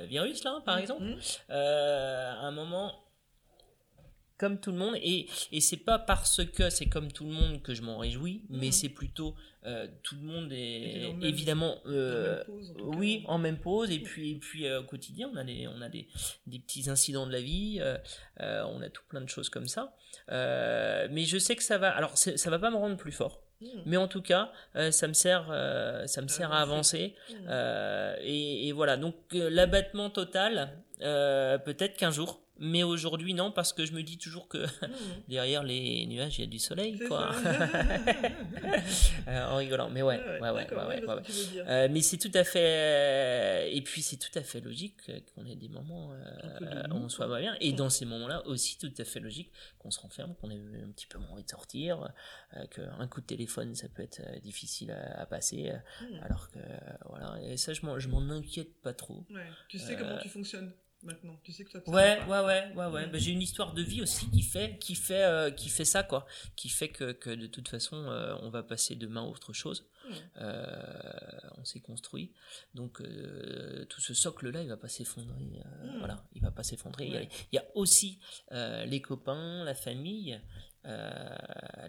virus 0.08 0.44
là, 0.44 0.60
par 0.64 0.78
exemple, 0.78 1.04
Mhm. 1.04 1.16
euh, 1.50 2.30
à 2.32 2.46
un 2.46 2.50
moment 2.50 3.04
comme 4.40 4.58
tout 4.58 4.72
le 4.72 4.78
monde 4.78 4.94
et, 5.02 5.26
et 5.52 5.60
c'est 5.60 5.76
pas 5.90 5.98
parce 5.98 6.42
que 6.56 6.70
c'est 6.70 6.86
comme 6.94 7.12
tout 7.12 7.24
le 7.26 7.32
monde 7.32 7.60
que 7.62 7.74
je 7.74 7.82
m'en 7.82 7.98
réjouis 7.98 8.42
mais 8.48 8.66
Mhm. 8.68 8.72
c'est 8.72 8.88
plutôt 8.88 9.34
euh, 9.66 9.86
tout 10.02 10.14
le 10.16 10.22
monde 10.22 10.50
est 10.50 11.08
même- 11.12 11.22
évidemment 11.22 11.76
euh, 11.84 12.42
pause, 12.44 12.70
en 12.70 12.90
cas. 12.90 12.96
oui 12.98 13.22
en 13.28 13.36
même 13.36 13.58
pause 13.58 13.90
et 13.90 13.98
puis 13.98 14.30
et 14.32 14.38
puis 14.38 14.66
euh, 14.66 14.80
au 14.80 14.84
quotidien 14.84 15.30
on 15.32 15.36
a 15.36 15.44
des 15.44 15.68
on 15.68 15.82
a 15.82 15.90
des, 15.90 16.08
des 16.46 16.58
petits 16.58 16.88
incidents 16.88 17.26
de 17.26 17.32
la 17.32 17.42
vie 17.42 17.78
euh, 17.82 17.98
on 18.74 18.80
a 18.80 18.88
tout 18.88 19.02
plein 19.10 19.20
de 19.20 19.28
choses 19.28 19.50
comme 19.50 19.68
ça 19.68 19.94
mais 21.10 21.24
je 21.26 21.38
sais 21.38 21.54
que 21.56 21.62
ça 21.62 21.76
va 21.78 21.90
alors 21.90 22.16
ça 22.16 22.50
va 22.50 22.58
pas 22.58 22.70
me 22.70 22.76
rendre 22.76 22.96
plus 22.96 23.12
fort 23.12 23.42
Mhm. 23.62 23.82
mais 23.84 23.98
en 23.98 24.08
tout 24.08 24.22
cas 24.22 24.50
ça 24.90 25.06
me 25.06 25.12
sert 25.12 25.44
ça 26.06 26.22
me 26.22 26.26
À 26.26 26.32
sert 26.38 26.50
à 26.50 26.62
avancer. 26.62 27.14
Mhm. 27.30 27.50
et, 28.22 28.68
et 28.68 28.72
voilà, 28.72 28.96
donc 28.96 29.16
l'abattement 29.34 30.08
total, 30.08 30.78
peut-être 31.68 31.94
qu'un 31.98 32.10
jour, 32.10 32.40
mais 32.60 32.82
aujourd'hui 32.82 33.34
non, 33.34 33.50
parce 33.50 33.72
que 33.72 33.84
je 33.84 33.92
me 33.92 34.02
dis 34.02 34.18
toujours 34.18 34.46
que 34.48 34.58
Mhm. 34.82 35.22
derrière 35.28 35.62
les 35.62 36.06
nuages, 36.06 36.38
il 36.38 36.42
y 36.42 36.44
a 36.44 36.50
du 36.50 36.58
soleil, 36.58 36.98
quoi. 37.08 37.30
Euh, 39.28 39.46
en 39.46 39.56
rigolant, 39.56 39.90
mais 39.90 40.02
ouais, 40.02 40.18
ouais, 40.40 40.50
ouais. 40.50 41.02
Euh, 41.66 41.88
mais 41.90 42.00
c'est 42.00 42.16
tout 42.18 42.30
à 42.34 42.44
fait, 42.44 43.70
et 43.74 43.80
puis 43.82 44.02
c'est 44.02 44.16
tout 44.16 44.36
à 44.38 44.42
fait 44.42 44.60
logique 44.60 45.10
qu'on 45.34 45.44
ait 45.46 45.56
des 45.56 45.68
moments 45.68 46.12
euh, 46.12 46.82
où 46.90 46.94
on 46.94 47.08
soit 47.08 47.28
pas 47.28 47.40
bien, 47.40 47.56
et 47.60 47.72
dans 47.72 47.90
ces 47.90 48.04
moments-là 48.06 48.46
aussi 48.46 48.78
tout 48.78 48.92
à 48.98 49.04
fait 49.04 49.20
logique 49.20 49.50
qu'on 49.78 49.90
se 49.90 50.00
renferme, 50.00 50.34
qu'on 50.40 50.50
ait 50.50 50.54
un 50.82 50.90
petit 50.90 51.06
peu 51.06 51.18
moins 51.18 51.30
envie 51.30 51.44
de 51.44 51.50
sortir, 51.50 52.10
euh, 52.56 52.66
qu'un 52.66 53.06
coup 53.08 53.20
de 53.20 53.26
téléphone 53.26 53.74
ça 53.74 53.88
peut 53.88 54.02
être 54.02 54.20
euh, 54.20 54.38
difficile 54.40 54.90
à, 54.92 55.26
passer, 55.26 55.70
euh, 55.70 56.04
Mhm. 56.10 56.20
alors 56.24 56.50
que 56.50 56.58
voilà, 57.08 57.38
et 57.42 57.56
ça 57.56 57.72
je 57.72 57.82
m'en, 57.84 58.30
inquiète 58.30 58.80
pas 58.82 58.92
trop. 58.94 59.24
Tu 59.68 59.78
sais 59.78 59.96
comment 59.96 60.16
Euh, 60.16 60.20
tu 60.22 60.28
fonctionnes 60.28 60.72
maintenant. 61.02 61.38
Tu 61.42 61.52
sais 61.52 61.64
que 61.64 61.78
te 61.78 61.90
Ouais, 61.90 62.18
ouais, 62.28 62.40
ouais, 62.40 62.72
ouais, 62.74 62.86
ouais. 62.86 63.06
Mhm. 63.06 63.12
Bah, 63.12 63.18
j'ai 63.18 63.32
une 63.32 63.42
histoire 63.42 63.72
de 63.74 63.82
vie 63.82 64.02
aussi 64.02 64.28
qui 64.30 64.42
fait, 64.42 64.78
qui 64.78 64.94
fait, 64.94 65.24
euh, 65.24 65.50
qui 65.50 65.68
fait 65.68 65.84
ça, 65.84 66.02
quoi. 66.02 66.26
Qui 66.56 66.68
fait 66.68 66.88
que, 66.88 67.12
que 67.12 67.30
de 67.30 67.46
toute 67.46 67.68
façon, 67.68 67.96
euh, 67.96 68.34
on 68.42 68.50
va 68.50 68.62
passer 68.62 68.96
demain 68.96 69.22
à 69.22 69.26
autre 69.26 69.52
chose. 69.52 69.86
Mhm. 70.08 70.14
Euh, 70.38 71.40
on 71.58 71.64
s'est 71.64 71.80
construit. 71.80 72.32
Donc, 72.74 73.02
tout 73.88 74.00
ce 74.00 74.14
socle-là, 74.14 74.62
il 74.62 74.68
va 74.68 74.76
pas 74.76 74.88
s'effondrer. 74.88 75.40
Mhm. 75.44 75.98
Voilà, 75.98 76.24
il 76.34 76.42
va 76.42 76.50
pas 76.50 76.62
s'effondrer. 76.62 77.06
Il 77.06 77.12
y 77.12 77.16
a- 77.16 77.20
Ouais. 77.20 77.28
Il 77.52 77.56
y, 77.56 77.58
a 77.58 77.64
aussi 77.74 78.18
les 78.86 79.00
copains, 79.00 79.64
la 79.64 79.74
famille, 79.74 80.40
euh, 80.86 81.36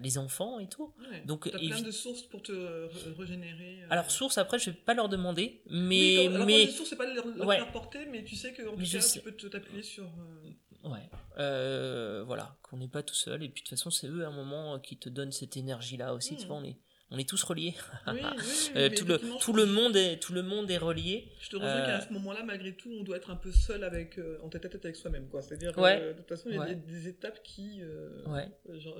les 0.00 0.18
enfants 0.18 0.58
et 0.58 0.68
tout. 0.68 0.92
Ouais. 1.10 1.22
Donc, 1.24 1.46
évi- 1.46 1.68
plein 1.68 1.80
de 1.80 1.90
sources 1.90 2.22
pour 2.22 2.42
te 2.42 2.52
re- 2.52 3.14
régénérer. 3.18 3.82
euh. 3.82 3.86
Alors, 3.90 4.10
source, 4.10 4.38
après, 4.38 4.58
je 4.58 4.70
vais 4.70 4.76
pas 4.76 4.94
leur 4.94 5.08
demander, 5.08 5.62
Oui, 5.66 5.72
mais, 5.72 6.16
quand- 6.26 6.34
alors, 6.34 6.46
mais, 6.46 6.64
les 6.66 6.70
sources, 6.70 6.90
c'est 6.90 6.96
pas 6.96 7.12
leur, 7.12 7.26
leur 7.26 7.46
Ouais. 7.46 7.58
porter, 7.72 8.06
mais 8.06 8.22
tu 8.24 8.36
sais 8.36 8.52
que 8.52 8.62
en 8.68 8.72
tout 8.76 8.82
cas, 8.82 9.00
sais. 9.00 9.20
tu 9.20 9.30
peux 9.30 9.48
t'appuyer 9.50 9.82
sur. 9.82 10.04
euh, 10.04 10.88
Ouais, 10.88 11.08
euh, 11.38 12.24
voilà, 12.26 12.56
qu'on 12.62 12.76
n'est 12.76 12.88
pas 12.88 13.02
tout 13.04 13.14
seul. 13.14 13.42
Et 13.44 13.48
puis 13.48 13.62
de 13.62 13.68
toute 13.68 13.78
façon, 13.78 13.90
c'est 13.90 14.08
eux 14.08 14.24
à 14.24 14.28
un 14.28 14.32
moment 14.32 14.74
euh, 14.74 14.78
qui 14.78 14.96
te 14.96 15.08
donnent 15.08 15.30
cette 15.30 15.56
énergie-là 15.56 16.12
aussi. 16.12 16.34
Tu 16.36 16.42
Mhm. 16.42 16.48
vois, 16.48 16.56
on 16.56 16.64
est, 16.64 16.76
on 17.14 17.18
est 17.18 17.28
tous 17.28 17.42
reliés. 17.44 17.74
Oui, 18.06 18.14
oui, 18.14 18.20
oui, 18.36 18.70
mais 18.74 18.90
tout 18.90 19.04
le 19.06 19.18
tout 19.18 19.52
monde 19.66 19.96
est 19.96 20.16
tout 20.20 20.32
le 20.32 20.42
monde 20.42 20.70
est 20.70 20.78
relié. 20.78 21.28
Je 21.40 21.50
te 21.50 21.56
rejoins 21.56 21.70
Euh, 21.70 21.86
qu'à 21.86 22.00
ce 22.06 22.12
moment-là, 22.14 22.42
malgré 22.44 22.74
tout, 22.74 22.90
on 22.98 23.02
doit 23.04 23.16
être 23.18 23.30
un 23.30 23.36
peu 23.36 23.52
seul 23.52 23.84
avec, 23.84 24.18
euh, 24.18 24.38
en 24.42 24.48
tête 24.48 24.64
à 24.64 24.68
tête 24.68 24.84
avec 24.84 24.96
soi-même. 24.96 25.28
C'est-à-dire, 25.40 25.76
Ouais. 25.78 25.98
euh, 26.00 26.12
de 26.14 26.18
toute 26.18 26.28
façon, 26.28 26.48
il 26.48 26.54
y 26.54 26.58
a 26.58 26.62
Ouais. 26.62 26.74
des, 26.74 26.92
des 26.92 27.08
étapes 27.08 27.42
qui, 27.42 27.80
Ouais. 28.26 28.48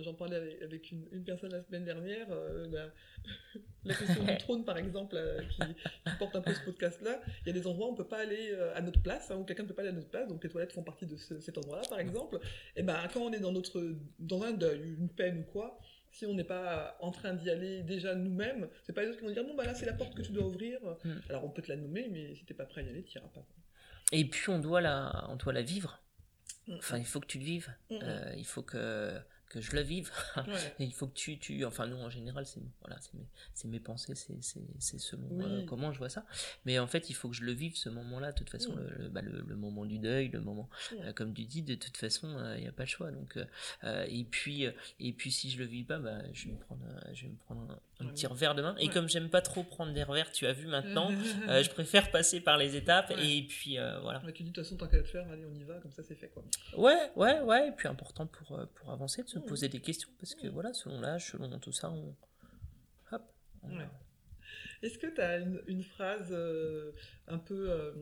j'en 0.03 0.15
parlais 0.15 0.37
avec, 0.37 0.63
avec 0.63 0.91
une, 0.93 1.07
une 1.13 1.25
personne 1.25 1.51
la 1.53 1.63
semaine 1.63 1.85
dernière, 1.85 2.27
la, 2.71 2.93
la 3.85 3.95
question 3.95 4.25
du 4.25 4.37
trône, 4.39 4.65
par 4.65 4.77
exemple, 4.79 5.17
qui, 5.51 5.61
qui 5.61 6.17
porte 6.19 6.37
un 6.37 6.43
peu 6.43 6.53
ce 6.55 6.61
podcast-là. 6.65 7.21
Il 7.43 7.47
y 7.49 7.51
a 7.51 7.53
des 7.61 7.67
endroits 7.67 7.89
où 7.89 7.93
on 7.93 7.95
peut 7.97 8.07
pas 8.09 8.21
aller 8.21 8.55
à 8.75 8.81
notre 8.83 9.01
place, 9.03 9.31
hein, 9.31 9.37
où 9.37 9.45
quelqu'un 9.45 9.63
ne 9.65 9.69
peut 9.69 9.75
pas 9.75 9.83
aller 9.83 9.91
à 9.91 9.95
notre 9.95 10.11
place, 10.11 10.29
donc 10.29 10.43
les 10.45 10.51
toilettes 10.51 10.73
font 10.73 10.83
partie 10.85 11.07
de 11.07 11.17
ce- 11.17 11.41
cet 11.41 11.57
endroit-là, 11.59 11.83
par 11.89 11.99
exemple. 12.01 12.39
Et 12.77 12.83
ben, 12.83 12.97
quand 13.13 13.21
on 13.21 13.33
est 13.33 13.41
dans 13.41 13.53
notre, 13.53 13.83
dans 14.19 14.43
un 14.43 14.53
deuil, 14.53 14.97
une 14.99 15.09
peine 15.09 15.39
ou 15.41 15.51
quoi. 15.51 15.79
Si 16.13 16.27
on 16.27 16.35
n'est 16.35 16.45
pas 16.45 16.97
en 17.01 17.11
train 17.11 17.33
d'y 17.33 17.51
aller 17.51 17.83
déjà 17.83 18.15
nous-mêmes, 18.15 18.69
c'est 18.85 18.93
pas 18.93 19.03
les 19.03 19.09
autres 19.09 19.19
qui 19.19 19.25
vont 19.25 19.33
dire 19.33 19.45
non, 19.45 19.55
bah 19.55 19.65
là 19.65 19.75
c'est 19.75 19.87
la 19.87 19.95
porte 19.95 20.15
que 20.15 20.23
tu 20.23 20.33
dois 20.33 20.45
ouvrir. 20.45 20.79
Mm. 21.05 21.11
Alors 21.31 21.45
on 21.45 21.51
peut 21.51 21.63
te 21.63 21.71
la 21.71 21.77
nommer, 21.77 22.09
mais 22.11 22.35
si 22.35 22.45
t'es 22.45 22.55
pas 22.55 22.67
prêt 22.67 22.83
à 22.83 22.85
y 22.85 22.89
aller, 22.91 23.03
tu 23.03 23.19
iras 23.19 23.29
pas. 23.29 23.45
Et 24.13 24.25
puis 24.27 24.51
on 24.51 24.59
doit 24.59 24.81
la 24.81 25.27
on 25.31 25.37
doit 25.37 25.53
la 25.53 25.63
vivre. 25.63 26.03
Mm. 26.69 26.75
Enfin, 26.77 26.99
il 26.99 27.07
faut 27.07 27.21
que 27.21 27.27
tu 27.27 27.39
le 27.39 27.45
vives. 27.45 27.75
Mm. 27.91 27.95
Euh, 28.03 28.35
il 28.37 28.47
faut 28.47 28.63
que 28.63 29.19
que 29.53 29.61
je 29.61 29.72
le 29.72 29.82
vive. 29.82 30.11
Ouais. 30.36 30.42
Il 30.80 30.92
faut 30.92 31.07
que 31.07 31.14
tu, 31.14 31.38
tu 31.38 31.64
enfin 31.64 31.86
nous 31.86 31.96
en 31.96 32.11
général 32.11 32.46
c'est 32.46 32.61
voilà 32.80 33.00
c'est 33.00 33.14
mes, 33.14 33.26
c'est 33.55 33.68
mes 33.68 33.80
pensées 33.80 34.14
c'est, 34.14 34.42
c'est, 34.42 34.61
c'est 34.78 34.98
selon 34.98 35.28
Oui. 35.30 35.44
euh, 35.46 35.64
comment 35.66 35.92
je 35.92 35.98
vois 35.98 36.09
ça 36.09 36.24
mais 36.64 36.78
en 36.78 36.86
fait 36.86 37.11
il 37.11 37.14
faut 37.14 37.28
que 37.28 37.34
je 37.36 37.44
le 37.44 37.53
vive 37.53 37.76
ce 37.76 37.88
moment 37.88 38.18
là 38.20 38.32
de 38.32 38.36
toute 38.38 38.50
façon 38.50 38.74
le, 38.74 38.88
le, 38.98 39.09
bah, 39.09 39.20
le, 39.22 39.44
le 39.46 39.57
moment 39.57 39.84
du 39.84 39.98
deuil 39.98 40.28
le 40.28 40.40
moment 40.40 40.68
euh, 41.00 41.12
comme 41.12 41.32
tu 41.34 41.44
dis 41.44 41.62
de 41.62 41.74
toute 41.74 41.96
façon 41.96 42.28
il 42.57 42.62
n'y 42.62 42.68
a 42.68 42.72
pas 42.72 42.84
le 42.84 42.88
choix 42.88 43.11
donc 43.11 43.36
euh, 43.36 43.44
euh, 43.84 44.07
et 44.09 44.24
puis 44.24 44.66
euh, 44.66 44.72
et 45.00 45.12
puis 45.12 45.30
si 45.30 45.50
je 45.50 45.59
le 45.59 45.64
vis 45.66 45.84
pas 45.84 45.98
bah, 45.98 46.18
je 46.32 46.46
vais 46.46 46.53
me 46.53 46.59
prendre 46.59 46.82
je 47.12 47.22
vais 47.24 47.28
me 47.30 47.36
prendre 47.36 47.62
un, 47.70 47.78
un 48.03 48.07
Ouais. 48.07 48.12
petit 48.12 48.26
revers 48.26 48.55
de 48.55 48.62
main 48.62 48.74
et 48.78 48.86
Ouais. 48.86 48.92
comme 48.92 49.09
j'aime 49.09 49.30
pas 49.30 49.40
trop 49.40 49.62
prendre 49.62 49.92
des 49.92 50.03
revers 50.03 50.30
tu 50.32 50.46
as 50.46 50.53
vu 50.53 50.66
maintenant 50.66 51.11
euh, 51.48 51.62
je 51.62 51.70
préfère 51.70 52.11
passer 52.11 52.40
par 52.40 52.57
les 52.59 52.76
étapes 52.76 53.11
Ouais. 53.11 53.36
et 53.38 53.42
puis 53.46 53.78
euh, 53.78 54.00
voilà 54.00 54.22
Ouais, 54.24 54.32
tu 54.32 54.42
dis 54.42 54.50
de 54.50 54.55
toute 54.55 54.64
façon, 54.64 54.76
tant 54.76 54.88
qu'à 54.88 54.98
le 54.98 55.05
faire, 55.05 55.26
allez, 55.30 55.44
on 55.46 55.55
y 55.55 55.64
va, 55.64 55.78
comme 55.80 55.92
ça 55.92 56.03
c'est 56.03 56.14
fait 56.16 56.28
quoi. 56.28 56.42
Ouais, 56.76 57.11
ouais, 57.16 57.40
ouais. 57.40 57.68
Et 57.68 57.72
puis 57.72 57.88
important 57.88 58.26
pour, 58.26 58.59
euh, 58.59 58.66
pour 58.74 58.90
avancer 58.90 59.22
de 59.22 59.28
se 59.28 59.38
poser 59.38 59.68
des 59.68 59.80
questions 59.80 60.11
parce 60.18 60.34
que 60.34 60.46
voilà, 60.48 60.72
selon 60.74 61.00
l'âge, 61.00 61.30
selon 61.32 61.59
tout 61.59 61.72
ça, 61.72 61.90
on. 61.90 62.14
Hop. 63.12 63.22
on-. 63.62 63.78
Est-ce 64.82 64.98
que 64.98 65.07
tu 65.07 65.20
as 65.20 65.38
une, 65.38 65.62
une 65.66 65.84
phrase 65.84 66.28
euh, 66.32 66.92
un 67.28 67.38
peu 67.38 67.94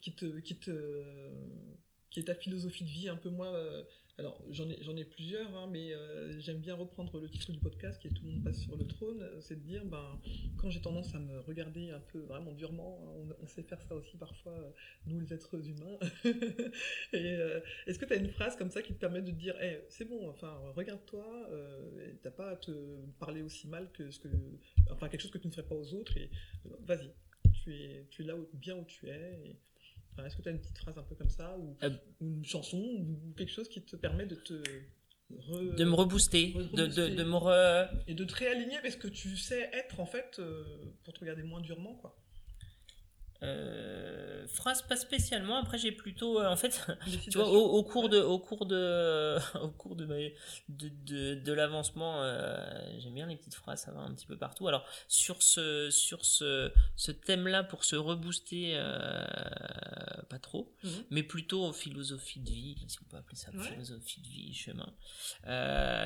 qui, 0.00 0.14
te, 0.14 0.38
qui, 0.40 0.58
te, 0.58 1.02
qui 2.10 2.20
est 2.20 2.24
ta 2.24 2.34
philosophie 2.34 2.84
de 2.84 2.90
vie 2.90 3.08
un 3.08 3.16
peu 3.16 3.30
moi 3.30 3.48
euh, 3.48 3.82
alors 4.18 4.40
j'en 4.50 4.96
ai, 4.96 5.04
plusieurs, 5.04 5.54
hein, 5.54 5.68
mais 5.70 5.92
euh, 5.92 6.40
j'aime 6.40 6.58
bien 6.58 6.74
reprendre 6.74 7.20
le 7.20 7.28
titre 7.28 7.52
du 7.52 7.58
podcast 7.58 8.00
qui 8.00 8.08
est 8.08 8.10
Tout 8.10 8.24
le 8.24 8.30
monde 8.30 8.44
passe 8.44 8.60
sur 8.60 8.74
le 8.74 8.86
trône, 8.86 9.22
c'est 9.40 9.56
de 9.56 9.60
dire 9.60 9.84
ben, 9.84 10.18
quand 10.56 10.70
j'ai 10.70 10.80
tendance 10.80 11.14
à 11.14 11.18
me 11.18 11.40
regarder 11.40 11.90
un 11.90 12.00
peu 12.00 12.20
vraiment 12.20 12.52
durement, 12.52 12.98
hein, 13.04 13.34
on, 13.42 13.46
sait 13.46 13.62
faire 13.62 13.82
ça 13.82 13.94
aussi 13.94 14.16
parfois, 14.16 14.52
euh, 14.52 14.70
nous 15.06 15.20
les 15.20 15.34
êtres 15.34 15.68
humains, 15.68 15.98
euh, 17.14 17.60
est-ce 17.86 17.98
que 17.98 18.06
tu 18.06 18.12
as 18.14 18.16
une 18.16 18.30
phrase 18.30 18.56
comme 18.56 18.70
ça 18.70 18.80
qui 18.80 18.94
te 18.94 18.98
permet 18.98 19.20
de 19.20 19.32
dire 19.32 19.54
Eh, 19.60 19.80
c'est 19.90 20.06
bon, 20.06 20.30
enfin 20.30 20.56
regarde-toi, 20.74 21.50
et 22.00 22.16
t'as 22.22 22.30
pas 22.30 22.50
à 22.50 22.56
te 22.56 22.72
parler 23.18 23.42
aussi 23.42 23.68
mal 23.68 23.90
que 23.92 24.10
ce 24.10 24.18
que 24.18 24.28
enfin 24.90 25.08
quelque 25.10 25.20
chose 25.20 25.30
que 25.30 25.38
tu 25.38 25.48
ne 25.48 25.52
ferais 25.52 25.66
pas 25.66 25.74
aux 25.74 25.92
autres 25.92 26.16
et 26.16 26.30
vas-y 26.80 27.12
tu 27.52 27.74
es 27.74 28.06
tu 28.10 28.22
es 28.22 28.24
là 28.24 28.34
bien 28.54 28.76
où 28.76 28.84
tu 28.84 29.08
es 29.08 29.56
enfin, 30.16 30.26
est-ce 30.26 30.36
que 30.36 30.42
tu 30.42 30.48
as 30.48 30.52
une 30.52 30.58
petite 30.60 30.78
phrase 30.78 30.96
un 30.98 31.02
peu 31.02 31.14
comme 31.14 31.28
ça 31.30 31.56
ou, 31.58 31.76
Euh. 31.82 31.90
une 32.20 32.44
chanson 32.44 32.78
ou 32.78 33.34
quelque 33.36 33.52
chose 33.52 33.68
qui 33.68 33.82
te 33.82 33.96
permet 33.96 34.26
de 34.26 34.34
te 34.36 34.54
re- 35.32 35.74
De 35.74 35.84
me 35.84 35.94
rebooster, 35.94 36.52
Re- 36.54 36.74
de, 36.74 36.86
de, 36.86 37.14
de 37.14 37.24
me 37.24 37.34
re- 37.36 37.88
et 38.06 38.14
de 38.14 38.24
te 38.24 38.34
réaligner 38.34 38.78
parce 38.82 38.96
que 38.96 39.08
tu 39.08 39.36
sais 39.36 39.70
être 39.72 40.00
en 40.00 40.06
fait 40.06 40.36
euh, 40.38 40.64
pour 41.04 41.12
te 41.14 41.20
regarder 41.20 41.42
moins 41.42 41.60
durement 41.60 41.94
quoi 41.96 42.16
euh, 43.42 44.46
phrase 44.48 44.82
pas 44.82 44.96
spécialement. 44.96 45.56
Après, 45.56 45.78
j'ai 45.78 45.92
plutôt, 45.92 46.40
euh, 46.40 46.48
en 46.48 46.56
fait, 46.56 46.86
tu 47.30 47.38
vois, 47.38 47.48
au, 47.48 47.64
au 47.78 47.82
cours 47.82 48.08
de, 48.08 48.18
au 48.20 48.38
cours 48.38 48.66
de, 48.66 49.36
au 49.62 49.68
cours 49.68 49.96
de, 49.96 50.06
de, 50.06 50.88
de, 51.04 51.34
de 51.34 51.52
l'avancement, 51.52 52.22
euh, 52.22 52.64
j'aime 52.98 53.14
bien 53.14 53.26
les 53.26 53.36
petites 53.36 53.54
phrases, 53.54 53.82
ça 53.82 53.92
va 53.92 54.00
un 54.00 54.14
petit 54.14 54.26
peu 54.26 54.36
partout. 54.36 54.66
Alors 54.68 54.84
sur 55.08 55.42
ce, 55.42 55.90
sur 55.90 56.24
ce, 56.24 56.70
ce 56.96 57.12
thème-là, 57.12 57.62
pour 57.64 57.84
se 57.84 57.96
rebooster, 57.96 58.72
euh, 58.76 59.24
pas 60.28 60.38
trop, 60.38 60.72
Mhm. 60.82 61.04
mais 61.10 61.22
plutôt 61.22 61.72
philosophie 61.72 62.40
de 62.40 62.50
vie, 62.50 62.76
si 62.88 62.98
on 63.02 63.08
peut 63.10 63.16
appeler 63.16 63.36
ça 63.36 63.50
Ouais. 63.52 63.62
philosophie 63.62 64.20
de 64.20 64.28
vie, 64.28 64.54
chemin. 64.54 64.92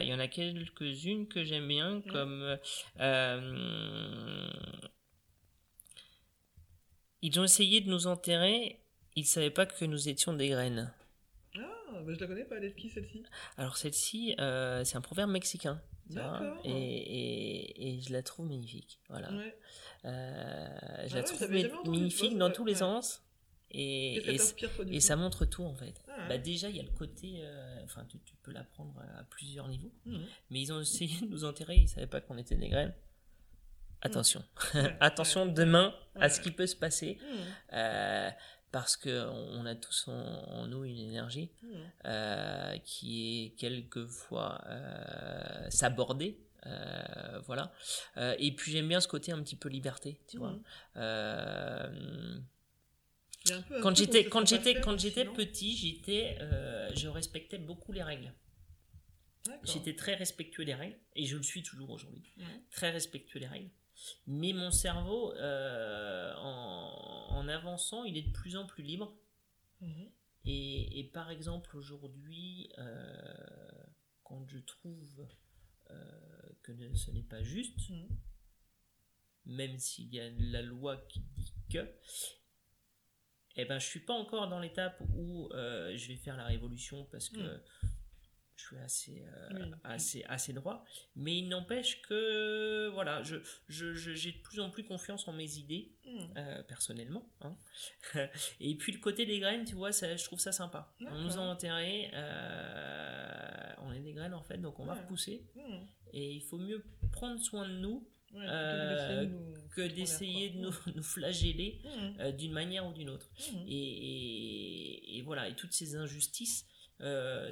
Il 0.02 0.06
y 0.08 0.14
en 0.14 0.18
a 0.18 0.28
quelques-unes 0.28 1.26
que 1.28 1.44
j'aime 1.44 1.66
bien, 1.68 2.00
comme 2.10 2.56
euh, 3.00 4.50
ils 7.22 7.38
ont 7.40 7.44
essayé 7.44 7.80
de 7.80 7.88
nous 7.90 8.06
enterrer, 8.06 8.80
ils 9.16 9.26
savaient 9.26 9.50
pas 9.50 9.66
que 9.66 9.84
nous 9.84 10.08
étions 10.08 10.32
des 10.32 10.48
graines. 10.48 10.92
ah 11.56 12.02
bah, 12.04 12.12
je 12.14 12.20
la 12.20 12.26
connais 12.26 12.44
pas 12.44 12.56
elle 12.56 12.64
est 12.64 12.70
de 12.70 12.74
qui 12.74 12.88
celle-ci? 12.88 13.22
Alors 13.56 13.76
celle-ci, 13.76 14.34
euh, 14.38 14.84
c'est 14.84 14.96
un 14.96 15.00
proverbe 15.00 15.30
mexicain. 15.30 15.80
et, 16.64 16.70
et, 16.70 17.96
et 17.96 18.00
je 18.00 18.12
la 18.12 18.22
trouve 18.22 18.48
magnifique. 18.48 19.00
Voilà. 19.08 19.30
ouais. 19.32 19.56
Euh, 20.04 20.68
je 21.06 21.12
Ah 21.12 21.14
la 21.14 21.20
ouais, 21.20 21.22
trouve 21.68 21.90
magnifique 21.90 22.36
dans 22.38 22.50
tous 22.50 22.64
les 22.64 22.72
ouais. 22.72 22.78
sens. 22.78 23.22
Et, 23.72 24.16
et, 24.34 25.00
ça 25.00 25.14
montre 25.14 25.44
tout 25.44 25.62
en 25.62 25.74
fait. 25.76 26.02
Ah. 26.08 26.26
Bah 26.28 26.38
déjà 26.38 26.68
il 26.68 26.74
y 26.76 26.80
a 26.80 26.82
le 26.82 26.90
côté, 26.90 27.34
euh, 27.38 27.84
enfin 27.84 28.04
tu, 28.08 28.18
tu 28.24 28.34
peux 28.42 28.50
l'apprendre 28.50 29.00
à 29.16 29.22
plusieurs 29.24 29.68
niveaux. 29.68 29.92
Mhm. 30.06 30.26
Mais 30.50 30.60
ils 30.62 30.72
ont 30.72 30.80
essayé 30.80 31.20
de 31.20 31.26
nous 31.26 31.44
enterrer, 31.44 31.76
ils 31.76 31.88
savaient 31.88 32.08
pas 32.08 32.20
qu'on 32.20 32.36
était 32.36 32.56
des 32.56 32.68
graines. 32.68 32.92
Attention, 34.02 34.42
attention 35.00 35.46
demain 35.46 35.94
à 36.14 36.28
ce 36.28 36.40
qui 36.40 36.50
peut 36.50 36.66
se 36.66 36.76
passer, 36.76 37.18
Mhm. 37.22 37.38
euh, 37.74 38.30
parce 38.72 38.96
que 38.96 39.26
on 39.28 39.66
a 39.66 39.74
tous 39.74 40.08
en, 40.08 40.12
en 40.12 40.66
nous 40.66 40.84
une 40.84 40.98
énergie 40.98 41.50
Mhm. 41.62 41.90
euh, 42.06 42.78
qui 42.84 43.44
est 43.46 43.50
quelquefois 43.58 44.60
euh, 44.66 45.68
s'aborder. 45.70 46.38
euh, 46.66 47.40
voilà. 47.46 47.72
Et 48.38 48.54
puis 48.54 48.70
j'aime 48.72 48.86
bien 48.88 49.00
ce 49.00 49.08
côté 49.08 49.32
un 49.32 49.42
petit 49.42 49.56
peu 49.56 49.68
liberté, 49.70 50.20
tu 50.28 50.36
vois. 50.38 50.58
Peu 50.94 51.00
un 53.54 53.62
quand 53.80 53.88
qu'on 53.88 53.94
j'étais 53.94 54.24
quand 54.26 54.46
j'étais 54.46 54.74
quand 54.80 54.96
petit, 55.34 55.76
j'étais 55.76 56.36
je 56.94 57.08
respectais 57.08 57.58
beaucoup 57.58 57.92
les 57.92 58.02
règles. 58.02 58.32
J'étais 59.64 59.96
très 59.96 60.14
respectueux 60.14 60.64
des 60.66 60.74
règles 60.74 60.98
et 61.16 61.24
je 61.26 61.36
le 61.36 61.42
suis 61.42 61.62
toujours 61.62 61.90
aujourd'hui. 61.90 62.30
Très 62.70 62.90
respectueux 62.90 63.40
des 63.40 63.46
règles. 63.46 63.70
Mais 64.26 64.52
mon 64.52 64.70
cerveau, 64.70 65.32
euh, 65.34 66.34
en, 66.36 67.26
en 67.30 67.48
avançant, 67.48 68.04
il 68.04 68.16
est 68.16 68.22
de 68.28 68.32
plus 68.32 68.56
en 68.56 68.66
plus 68.66 68.82
libre. 68.82 69.16
Mhm. 69.80 70.10
Et, 70.46 71.00
et 71.00 71.04
par 71.04 71.30
exemple, 71.30 71.76
aujourd'hui, 71.76 72.72
euh, 72.78 73.84
quand 74.24 74.46
je 74.48 74.58
trouve 74.58 75.26
euh, 75.90 76.52
que 76.62 76.72
ne- 76.72 76.94
ce 76.94 77.10
n'est 77.10 77.22
pas 77.22 77.42
juste, 77.42 77.90
Mhm. 77.90 78.08
même 79.46 79.78
s'il 79.78 80.12
y 80.14 80.20
a 80.20 80.30
la 80.38 80.62
loi 80.62 80.96
qui 81.08 81.20
dit 81.36 81.52
que, 81.72 81.92
eh 83.56 83.64
ben, 83.64 83.78
je 83.78 83.86
suis 83.86 84.00
pas 84.00 84.14
encore 84.14 84.48
dans 84.48 84.60
l'étape 84.60 85.00
où 85.14 85.48
je 85.52 86.06
vais 86.08 86.16
faire 86.16 86.36
la 86.36 86.44
révolution 86.46 87.04
parce 87.06 87.28
que 87.28 87.40
Mhm. 87.40 87.62
Je 88.60 88.66
suis 88.66 88.76
assez, 88.78 89.24
euh, 89.26 89.48
Oui. 89.54 89.70
assez, 89.84 90.24
assez 90.24 90.52
droit. 90.52 90.84
Mais 91.16 91.38
il 91.38 91.48
n'empêche 91.48 92.02
que, 92.02 92.88
voilà, 92.92 93.22
je, 93.22 93.36
je, 93.68 93.94
je- 93.94 94.14
j'ai 94.14 94.32
de 94.32 94.38
plus 94.38 94.60
en 94.60 94.70
plus 94.70 94.84
confiance 94.84 95.26
en 95.28 95.32
mes 95.32 95.56
idées, 95.56 95.92
Mhm. 96.06 96.28
euh, 96.36 96.62
personnellement. 96.64 97.28
hein. 97.40 97.56
Et 98.60 98.74
puis 98.76 98.92
le 98.92 98.98
côté 98.98 99.26
des 99.26 99.38
graines, 99.38 99.64
tu 99.64 99.74
vois, 99.74 99.92
ça, 99.92 100.16
je 100.16 100.24
trouve 100.24 100.40
ça 100.40 100.52
sympa. 100.52 100.94
On 101.00 101.18
nous 101.20 101.36
a 101.38 101.40
enterrés, 101.40 102.10
euh, 102.14 103.72
on 103.82 103.92
est 103.92 104.00
des 104.00 104.12
graines 104.12 104.34
en 104.34 104.42
fait, 104.42 104.58
donc 104.58 104.78
on 104.80 104.84
va 104.84 104.94
repousser. 104.94 105.44
Mhm. 105.56 105.86
Et 106.12 106.32
il 106.34 106.40
faut 106.42 106.58
mieux 106.58 106.84
prendre 107.12 107.40
soin 107.40 107.66
de 107.68 107.74
nous 107.74 108.06
Ouais, 108.32 108.44
Euh, 108.48 109.26
que 109.74 109.80
d'essayer 109.88 110.50
de 110.50 110.58
nous 110.58 110.70
prendre 110.70 110.96
nous, 110.96 111.02
flageller 111.02 111.80
euh, 112.20 112.30
d'une 112.30 112.52
manière 112.52 112.86
ou 112.86 112.92
d'une 112.92 113.10
autre. 113.10 113.28
Et, 113.66 113.74
et- 113.76 115.18
et 115.18 115.22
voilà, 115.22 115.48
et 115.48 115.56
toutes 115.56 115.72
ces 115.72 115.96
injustices, 115.96 116.64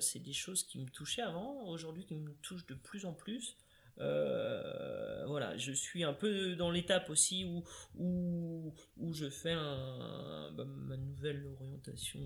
c'est 0.00 0.18
des 0.18 0.32
choses 0.32 0.62
qui 0.64 0.78
me 0.78 0.88
touchaient 0.88 1.22
avant, 1.22 1.62
aujourd'hui 1.66 2.04
qui 2.04 2.14
me 2.14 2.32
touchent 2.42 2.66
de 2.66 2.74
plus 2.74 3.06
en 3.06 3.12
plus. 3.12 3.56
Euh, 4.00 5.24
voilà, 5.26 5.56
je 5.56 5.72
suis 5.72 6.04
un 6.04 6.12
peu 6.14 6.54
dans 6.56 6.70
l'étape 6.70 7.10
aussi 7.10 7.44
où, 7.44 7.62
où, 7.98 8.72
où 8.96 9.12
je 9.12 9.28
fais 9.28 9.52
un, 9.52 10.50
bah, 10.56 10.64
ma 10.64 10.96
nouvelle 10.96 11.44
orientation 11.60 12.20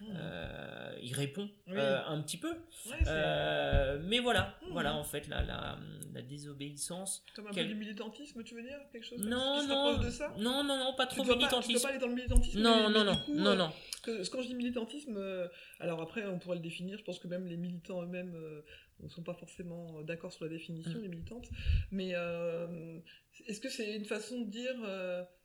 Mhm. 0.00 0.08
euh, 0.16 0.98
y 1.02 1.12
répond 1.14 1.48
Oui. 1.68 1.74
euh, 1.76 2.00
un 2.06 2.20
petit 2.22 2.38
peu. 2.38 2.50
Ouais, 2.50 2.98
Euh, 3.06 3.98
mais 4.04 4.18
voilà, 4.18 4.56
Mhm. 4.62 4.72
voilà 4.72 4.94
en 4.96 5.04
fait 5.04 5.28
la, 5.28 5.42
la, 5.42 5.78
la 6.12 6.22
désobéissance. 6.22 7.24
comme 7.36 7.46
un 7.46 7.50
quel- 7.50 7.66
peu 7.68 7.74
du 7.74 7.78
militantisme, 7.78 8.42
tu 8.42 8.54
veux 8.54 8.62
dire 8.62 8.78
Quelque 8.92 9.04
chose 9.06 9.20
Non, 9.24 9.60
qui 9.60 9.66
non, 9.68 9.98
de 9.98 10.10
ça 10.10 10.34
non, 10.38 10.64
non, 10.64 10.78
non, 10.78 10.94
pas 10.96 11.06
Tu 11.06 11.16
trop 11.16 11.24
dois 11.24 11.34
pas, 11.34 11.40
tu 11.40 11.44
militantisme. 11.46 11.82
pas 11.82 11.88
aller 11.90 11.98
dans 11.98 12.08
le 12.08 12.14
militantisme 12.14 12.60
Non, 12.60 12.76
mais- 12.76 12.82
non, 12.82 12.90
mais 12.90 13.04
non, 13.04 13.16
coup, 13.24 13.34
non, 13.34 13.50
euh, 13.50 13.54
non. 13.56 13.70
que- 14.02 14.28
quand 14.30 14.42
je 14.42 14.48
dis 14.48 14.54
militantisme, 14.54 15.20
alors 15.80 16.00
après 16.02 16.26
on 16.26 16.38
pourrait 16.38 16.56
le 16.56 16.62
définir, 16.62 16.98
je 16.98 17.04
pense 17.04 17.18
que 17.18 17.28
même 17.28 17.46
les 17.46 17.56
militants 17.56 18.02
eux-mêmes 18.02 18.34
ne 19.02 19.08
sont 19.08 19.22
pas 19.22 19.34
forcément 19.34 20.02
d'accord 20.02 20.32
sur 20.32 20.44
la 20.44 20.50
définition, 20.50 20.98
les 21.00 21.08
militantes. 21.08 21.48
Mais 21.90 22.14
est-ce 23.46 23.60
que 23.60 23.68
c'est 23.68 23.94
une 23.94 24.04
façon 24.04 24.40
de 24.40 24.50
dire, 24.50 24.74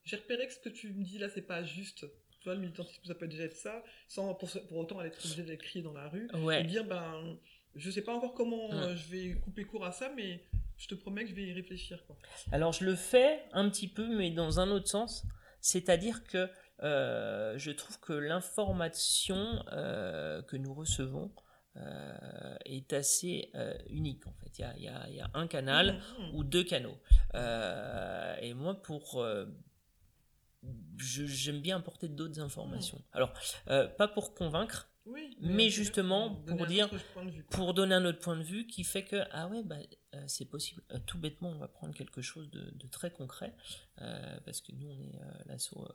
j'ai 0.04 0.16
repéré 0.16 0.48
que 0.48 0.54
ce 0.54 0.60
que 0.60 0.70
tu 0.70 0.94
me 0.94 1.04
dis 1.04 1.18
là, 1.18 1.30
c'est 1.30 1.42
pas 1.42 1.64
juste 1.64 2.06
tu 2.44 2.50
vois, 2.50 2.56
le 2.56 2.62
militantisme, 2.62 3.06
ça 3.06 3.16
peut 3.16 3.28
déjà 3.28 3.44
être 3.44 3.56
ça, 3.56 3.82
sans 4.10 4.34
pour, 4.34 4.50
pour 4.68 4.78
autant 4.78 5.02
être 5.02 5.18
obligé 5.24 5.44
d'être 5.44 5.62
crié 5.62 5.82
dans 5.82 5.94
la 5.94 6.10
rue. 6.10 6.30
Et 6.60 6.64
dire, 6.66 6.84
ben, 6.84 7.38
je 7.74 7.90
sais 7.90 8.02
pas 8.02 8.14
encore 8.14 8.34
comment 8.34 8.70
je 8.96 9.10
vais 9.10 9.36
couper 9.36 9.64
court 9.64 9.86
à 9.86 9.94
ça, 9.94 10.12
mais 10.14 10.44
je 10.78 10.90
te 10.90 10.96
promets 10.96 11.24
que 11.24 11.30
je 11.30 11.36
vais 11.36 11.44
y 11.44 11.54
réfléchir. 11.54 12.06
Quoi. 12.06 12.18
Alors, 12.52 12.74
je 12.74 12.84
le 12.84 12.96
fais 12.96 13.44
un 13.54 13.70
petit 13.70 13.88
peu, 13.88 14.18
mais 14.18 14.30
dans 14.30 14.60
un 14.60 14.70
autre 14.72 14.90
sens. 14.90 15.24
C'est-à-dire 15.62 16.26
que 16.26 16.50
euh, 16.82 17.58
je 17.58 17.72
trouve 17.72 17.98
que 18.02 18.12
l'information 18.12 19.64
euh, 19.72 20.42
que 20.42 20.58
nous 20.58 20.74
recevons 20.74 21.32
euh, 21.78 22.56
est 22.66 22.94
assez 22.94 23.52
unique 23.90 24.28
en 24.28 24.34
fait. 24.34 24.60
Il 24.60 24.84
y 24.84 24.88
a, 24.88 25.10
y 25.10 25.20
a, 25.20 25.30
un 25.34 25.48
canal 25.48 25.94
mmh, 25.94 26.24
mmh. 26.24 26.36
ou 26.36 26.44
deux 26.44 26.64
canaux. 26.64 26.98
et 27.34 28.54
moi, 28.54 28.82
pour 28.82 29.26
j'aime 30.98 31.60
bien 31.60 31.78
apporter 31.78 32.08
d'autres 32.08 32.40
informations. 32.40 32.98
Mmh. 32.98 33.18
Alors, 33.18 33.34
pas 33.98 34.08
pour 34.08 34.34
convaincre, 34.34 34.90
mais, 35.42 35.70
justement 35.70 36.36
pour 36.36 36.66
dire, 36.66 36.90
pour 37.50 37.74
donner 37.74 37.96
un 37.96 38.06
autre 38.06 38.20
point 38.20 38.38
de 38.38 38.44
vue 38.44 38.66
qui 38.68 38.84
fait 38.84 39.04
que, 39.04 39.18
ah 39.32 39.48
ouais, 39.48 39.64
bah, 39.64 39.76
euh, 40.16 40.24
c'est 40.28 40.46
possible. 40.46 40.82
Euh, 40.92 41.00
tout 41.06 41.18
bêtement, 41.18 41.50
on 41.50 41.58
va 41.58 41.68
prendre 41.68 41.94
quelque 41.94 42.22
chose 42.22 42.50
de, 42.52 42.88
très 42.88 43.12
concret, 43.12 43.56
euh, 44.02 44.40
parce 44.46 44.62
que 44.62 44.72
nous, 44.74 44.88
on 44.88 45.00
est 45.00 45.20
l'assaut, 45.46 45.88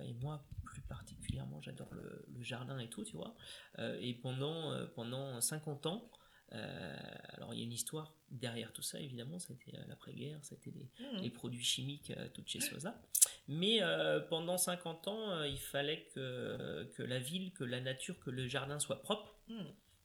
et 0.00 0.14
moi 0.14 0.46
plus 0.64 0.82
particulièrement, 0.82 1.60
j'adore 1.60 1.92
le, 1.92 2.24
le, 2.28 2.42
jardin 2.42 2.78
et 2.78 2.88
tout, 2.88 3.04
tu 3.04 3.16
vois. 3.16 3.34
et 3.78 4.14
pendant, 4.14 4.86
pendant 4.94 5.40
50 5.40 5.86
ans, 5.86 6.10
alors 6.52 7.54
il 7.54 7.58
y 7.58 7.62
a 7.62 7.64
une 7.64 7.72
histoire 7.72 8.14
derrière 8.30 8.72
tout 8.72 8.82
ça, 8.82 9.00
évidemment, 9.00 9.36
a 9.36 9.52
été 9.52 9.72
l'après-guerre, 9.88 10.38
été 10.50 10.70
les, 10.70 11.28
mmh. 11.28 11.30
produits 11.30 11.64
chimiques, 11.64 12.12
euh, 12.16 12.28
toutes 12.34 12.50
ces 12.50 12.60
choses-là. 12.60 13.00
Mais 13.48 13.82
euh, 13.82 14.20
pendant 14.20 14.58
50 14.58 15.08
ans, 15.08 15.42
il 15.44 15.58
fallait 15.58 16.06
que, 16.14 16.84
que 16.96 17.02
la 17.02 17.18
ville, 17.18 17.52
que 17.52 17.64
la 17.64 17.80
nature, 17.80 18.18
que 18.20 18.30
le 18.30 18.46
jardin 18.46 18.78
soit 18.78 19.02
propre. 19.02 19.34
Mmh. 19.48 19.60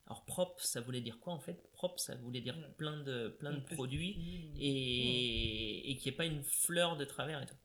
Alors 0.08 0.26
propre, 0.26 0.62
ça 0.64 0.82
voulait 0.82 1.02
dire 1.02 1.20
quoi 1.20 1.34
en 1.34 1.39
fait? 1.39 1.72
Propre, 1.74 2.00
ça 2.00 2.16
voulait 2.16 2.41
dire 2.41 2.58
mmh. 2.58 2.74
plein 2.78 2.98
de, 2.98 3.30
plein 3.39 3.52
de 3.52 3.62
produits 3.62 4.52
et, 4.60 5.91
et 5.91 5.98
qu'il 5.98 6.12
n'y 6.12 6.16
ait 6.16 6.18
pas 6.18 6.26
une 6.26 6.44
fleur 6.44 6.98
de 6.98 7.06
travers 7.06 7.41
et 7.41 7.46
tout. 7.46 7.56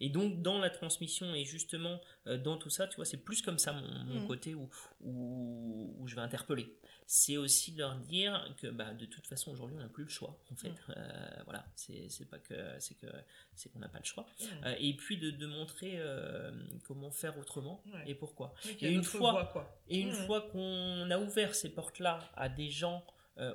Et 0.00 0.08
donc 0.08 0.42
dans 0.42 0.58
la 0.58 0.70
transmission 0.70 1.34
et 1.34 1.44
justement 1.44 2.00
dans 2.26 2.56
tout 2.56 2.70
ça, 2.70 2.86
tu 2.86 2.96
vois, 2.96 3.04
c'est 3.04 3.24
plus 3.24 3.42
comme 3.42 3.58
ça 3.58 3.72
mon, 3.72 4.26
côté 4.26 4.54
où, 4.54 4.68
où, 5.00 5.94
où, 5.98 6.08
je 6.08 6.14
vais 6.14 6.20
interpeller. 6.20 6.76
C'est 7.06 7.36
aussi 7.36 7.72
leur 7.72 7.96
dire 7.96 8.54
que 8.58 8.68
bah, 8.68 8.94
de 8.94 9.04
toute 9.06 9.26
façon 9.26 9.50
aujourd'hui 9.52 9.76
on 9.78 9.82
n'a 9.82 9.88
plus 9.88 10.04
le 10.04 10.10
choix 10.10 10.38
en 10.50 10.54
fait. 10.54 10.70
Mm. 10.70 10.94
euh, 10.96 11.42
voilà. 11.44 11.66
C'est 11.74 12.28
pas 12.30 12.38
que 12.38 12.54
c'est 12.78 12.94
que 12.94 13.06
c'est 13.54 13.70
qu'on 13.70 13.80
n'a 13.80 13.88
pas 13.88 13.98
le 13.98 14.04
choix. 14.04 14.24
Mm. 14.24 14.44
euh, 14.64 14.74
et 14.78 14.94
puis 14.94 15.18
de, 15.18 15.30
de 15.30 15.46
montrer 15.46 15.94
euh, 15.96 16.52
comment 16.84 17.10
faire 17.10 17.36
autrement 17.38 17.82
et 18.06 18.14
pourquoi. 18.14 18.54
Et, 18.80 18.92
une 18.92 19.02
fois, 19.02 19.52
et 19.88 20.00
une 20.00 20.12
mm. 20.12 20.26
fois 20.26 20.42
qu'on 20.42 21.10
a 21.10 21.18
ouvert 21.18 21.54
ces 21.54 21.70
portes 21.70 21.98
là 21.98 22.30
à 22.34 22.48
des 22.48 22.70
gens 22.70 23.04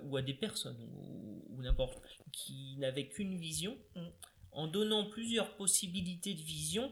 ou 0.03 0.17
à 0.17 0.21
des 0.21 0.33
personnes 0.33 0.81
ou, 0.81 1.45
ou 1.49 1.61
n'importe 1.61 2.01
qui 2.31 2.75
n'avaient 2.77 3.07
qu'une 3.07 3.37
vision 3.37 3.77
en 4.57 4.67
donnant 4.67 5.05
plusieurs 5.05 5.55
possibilités 5.55 6.33
de 6.33 6.41
vision 6.41 6.91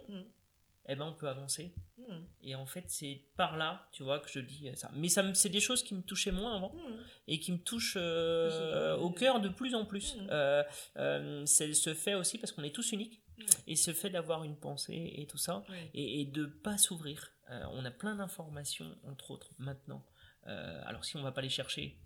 eh 0.87 0.95
ben 0.95 1.05
on 1.05 1.13
peut 1.13 1.27
avancer. 1.27 1.73
Hmm. 1.97 2.21
Et 2.43 2.55
en 2.55 2.65
fait, 2.65 2.85
c'est 2.87 3.23
par 3.37 3.57
là, 3.57 3.87
tu 3.91 4.03
vois, 4.03 4.19
que 4.19 4.29
je 4.29 4.39
dis 4.39 4.69
ça. 4.75 4.91
Mais 4.93 5.09
ça, 5.09 5.23
c'est 5.33 5.49
des 5.49 5.59
choses 5.59 5.83
qui 5.83 5.95
me 5.95 6.01
touchaient 6.01 6.31
moins 6.31 6.55
avant 6.55 6.73
hmm. 6.73 6.97
et 7.27 7.39
qui 7.39 7.51
me 7.51 7.57
touchent 7.57 7.97
euh, 7.99 8.95
au 8.97 9.09
cœur 9.09 9.39
de 9.39 9.49
plus 9.49 9.73
en 9.73 9.85
plus. 9.85 10.15
Euh, 10.29 10.63
euh, 10.97 11.43
c'est 11.45 11.73
ce 11.73 11.93
fait 11.93 12.13
aussi 12.13 12.37
parce 12.37 12.51
qu'on 12.51 12.63
est 12.63 12.75
tous 12.75 12.91
uniques 12.91 13.21
et 13.67 13.75
ce 13.75 13.91
fait 13.93 14.09
d'avoir 14.09 14.43
une 14.43 14.55
pensée 14.55 15.13
et 15.17 15.25
tout 15.25 15.37
ça 15.37 15.65
et, 15.93 16.21
et, 16.21 16.25
de 16.25 16.45
pas 16.45 16.77
s'ouvrir. 16.77 17.33
on 17.73 17.83
a 17.83 17.91
plein 17.91 18.15
d'informations, 18.15 18.95
entre 19.03 19.31
autres, 19.31 19.49
maintenant. 19.57 20.05
alors 20.45 21.03
si 21.03 21.17
on 21.17 21.23
va 21.23 21.33
pas 21.33 21.41
les 21.41 21.49
chercher, 21.49 21.97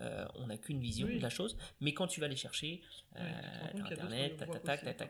euh, 0.00 0.24
on 0.36 0.46
n'a 0.46 0.56
qu'une 0.56 0.80
vision 0.80 1.08
de 1.08 1.18
la 1.20 1.30
chose, 1.30 1.56
mais 1.80 1.92
quand 1.92 2.06
tu 2.06 2.20
vas 2.20 2.28
les 2.28 2.36
chercher, 2.36 2.82
euh, 3.16 3.22
internet, 3.74 4.44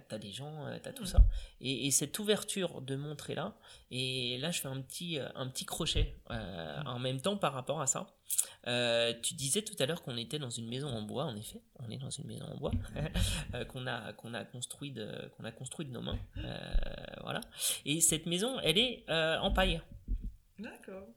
tu 0.08 0.14
as 0.14 0.18
des 0.18 0.32
gens, 0.32 0.66
euh, 0.66 0.78
tu 0.82 0.88
as 0.88 0.92
tout 0.92 1.04
ça. 1.04 1.18
Et, 1.60 1.90
cette 1.90 2.18
ouverture 2.18 2.80
de 2.80 2.96
montrer 2.96 3.34
là, 3.34 3.54
et 3.90 4.38
là 4.38 4.50
je 4.50 4.60
fais 4.60 4.68
un 4.68 4.80
petit, 4.80 5.18
un 5.34 5.48
petit 5.48 5.64
crochet 5.64 6.14
en 6.28 6.98
même 6.98 7.20
temps 7.20 7.36
par 7.36 7.52
rapport 7.52 7.80
à 7.80 7.86
ça. 7.86 8.06
tu 9.22 9.34
disais 9.34 9.62
tout 9.62 9.76
à 9.78 9.86
l'heure 9.86 10.02
qu'on 10.02 10.16
était 10.16 10.38
dans 10.38 10.50
une 10.50 10.68
maison 10.68 10.88
en 10.88 11.02
bois, 11.02 11.24
en 11.24 11.36
effet, 11.36 11.60
on 11.80 11.90
est 11.90 11.98
dans 11.98 12.10
une 12.10 12.26
maison 12.26 12.46
en 12.46 12.56
bois 12.56 12.72
qu'on 13.68 13.86
a 13.86 14.12
qu'on 14.12 14.34
a 14.34 14.44
construit 14.44 14.92
de 14.92 15.30
qu'on 15.36 15.44
a 15.44 15.52
construit 15.52 15.86
de 15.86 15.92
nos 15.92 16.02
mains, 16.02 16.18
voilà. 17.22 17.40
Et 17.84 18.00
cette 18.00 18.26
maison, 18.26 18.58
elle 18.60 18.78
est 18.78 19.04
en 19.10 19.50
paille. 19.50 19.80
D'accord. 20.58 21.08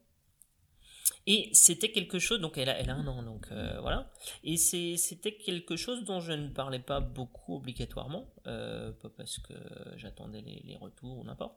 Et 1.28 1.50
c'était 1.54 1.92
quelque 1.92 2.18
chose, 2.18 2.40
donc 2.40 2.58
elle 2.58 2.70
a, 2.70 2.80
elle 2.80 2.90
a 2.90 2.96
un 2.96 3.06
an, 3.06 3.22
donc 3.22 3.48
euh, 3.52 3.80
voilà. 3.82 4.12
Et 4.44 4.58
c'était 4.58 5.36
quelque 5.36 5.76
chose 5.76 6.04
dont 6.04 6.20
je 6.20 6.32
ne 6.32 6.48
parlais 6.50 6.80
pas 6.80 7.00
beaucoup 7.00 7.58
obligatoirement, 7.58 8.34
euh, 8.48 8.92
pas 8.92 9.10
parce 9.10 9.38
que 9.38 9.54
j'attendais 9.98 10.42
les, 10.42 10.76
retours 10.78 11.20
ou 11.20 11.24
n'importe. 11.24 11.56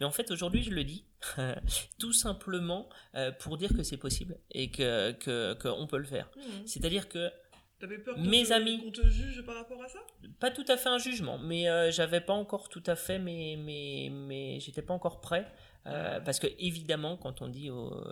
Mais 0.00 0.06
en 0.06 0.10
fait, 0.10 0.30
aujourd'hui, 0.30 0.62
je 0.62 0.70
le 0.70 0.84
dis, 0.84 1.04
tout 1.98 2.14
simplement 2.14 2.88
euh, 3.14 3.32
pour 3.32 3.58
dire 3.58 3.74
que 3.74 3.82
c'est 3.82 3.98
possible 3.98 4.38
et 4.50 4.70
que 4.70 5.12
qu'on 5.54 5.86
peut 5.86 5.98
le 5.98 6.06
faire. 6.06 6.30
Mmh. 6.36 6.66
C'est-à-dire 6.66 7.08
que 7.08 7.30
peur 8.04 8.18
mes 8.18 8.44
te, 8.44 8.52
amis. 8.52 8.82
Qu'on 8.82 8.92
te 8.92 9.06
juge 9.08 9.44
par 9.44 9.56
rapport 9.56 9.82
à 9.82 9.88
ça? 9.88 9.98
Pas 10.40 10.50
tout 10.50 10.64
à 10.68 10.78
fait 10.78 10.88
un 10.88 10.98
jugement, 10.98 11.36
mais 11.36 11.92
j'avais 11.92 12.22
pas 12.22 12.32
encore 12.32 12.70
tout 12.70 12.84
à 12.86 12.96
fait, 12.96 13.18
mais, 13.18 13.56
mais, 13.58 14.08
mais 14.10 14.58
j'étais 14.60 14.82
pas 14.82 14.94
encore 14.94 15.20
prêt. 15.20 15.52
Parce 15.84 16.38
que, 16.38 16.46
évidemment, 16.58 17.18
quand 17.18 17.42
on 17.42 17.48
dit 17.48 17.68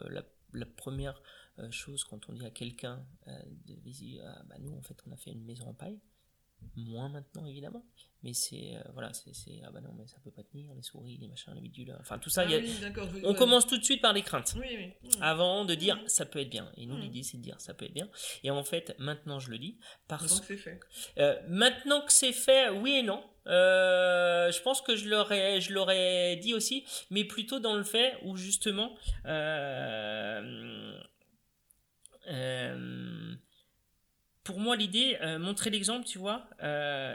la 0.09 0.23
la 0.53 0.67
première 0.67 1.21
euh, 1.59 1.71
chose 1.71 2.05
quand 2.05 2.29
on 2.29 2.33
dit 2.33 2.47
à 2.47 2.51
quelqu'un 2.51 3.05
euh, 3.29 3.33
de 3.67 3.75
visiter, 3.81 4.23
ah, 4.23 4.43
bah 4.49 4.57
nous 4.61 4.75
en 4.75 4.83
fait 4.83 4.97
on 5.07 5.13
a 5.13 5.17
fait 5.17 5.31
une 5.31 5.45
maison 5.45 5.67
en 5.69 5.75
paille, 5.75 6.01
moins 6.77 7.09
maintenant 7.09 7.47
évidemment, 7.47 7.85
mais 8.23 8.33
c'est 8.33 8.77
euh, 8.77 8.83
voilà 8.93 9.13
c'est 9.13 9.61
ah 9.65 9.71
bah 9.71 9.81
non 9.81 9.93
mais 9.97 10.07
ça 10.07 10.19
peut 10.23 10.31
pas 10.31 10.43
tenir 10.43 10.73
les 10.75 10.83
souris 10.83 11.17
les 11.17 11.29
machins 11.29 11.53
les 11.55 11.61
bidules 11.61 11.97
enfin 12.01 12.19
tout 12.19 12.29
ça 12.29 12.45
ah 12.47 12.91
on 13.25 13.35
commence 13.35 13.67
tout 13.67 13.79
de 13.79 13.85
suite 13.85 14.03
par 14.03 14.13
les 14.13 14.23
craintes. 14.23 14.55
Mmh. 14.55 15.23
avant 15.23 15.65
de 15.65 15.75
dire 15.75 15.99
ça 16.07 16.27
peut 16.27 16.39
être 16.39 16.51
bien. 16.51 16.71
Et 16.77 16.87
nous 16.87 16.97
mmh. 16.97 17.01
l'idée 17.01 17.23
c'est 17.23 17.39
de 17.39 17.43
dire 17.43 17.61
ça 17.61 17.75
peut 17.75 17.87
être 17.87 17.95
bien. 17.95 18.09
Et 18.43 18.51
en 18.51 18.65
fait 18.65 18.95
maintenant 18.99 19.39
je 19.39 19.51
le 19.51 19.59
dis 19.59 19.79
parce 20.09 20.41
que 20.41 21.49
maintenant 21.49 22.03
que 22.03 22.13
c'est 22.13 22.33
fait 22.33 22.71
oui 22.71 22.97
et 22.97 23.03
non 23.03 23.25
euh, 23.47 24.51
je 24.53 24.61
pense 24.63 24.81
que 24.81 24.97
je 24.97 25.09
l'aurais, 25.09 25.61
je 25.61 25.73
l'aurais 25.73 26.37
dit 26.37 26.55
aussi, 26.55 26.85
mais 27.11 27.25
plutôt 27.25 27.59
dans 27.59 27.75
le 27.75 27.85
fait 27.85 28.17
où 28.23 28.37
justement, 28.37 28.95
euh, 29.27 30.99
euh, 32.29 33.35
pour 34.45 34.59
moi 34.59 34.77
l'idée, 34.77 35.19
montrer 35.39 35.71
l'exemple, 35.71 36.07
tu 36.07 36.19
vois, 36.19 36.49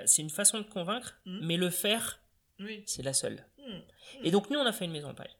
c'est 0.05 0.21
une 0.21 0.29
façon 0.29 0.59
de 0.59 0.65
convaincre, 0.65 1.17
mmh. 1.25 1.39
mais 1.45 1.57
le 1.57 1.69
faire, 1.69 2.19
c'est 2.85 3.03
la 3.03 3.13
seule. 3.13 3.45
Mmh. 3.57 3.71
Mmh. 3.71 3.81
Et 4.23 4.31
donc 4.31 4.49
nous, 4.49 4.59
on 4.59 4.65
a 4.65 4.71
fait 4.71 4.85
une 4.85 4.91
maison 4.91 5.09
en 5.09 5.15
paille. 5.15 5.35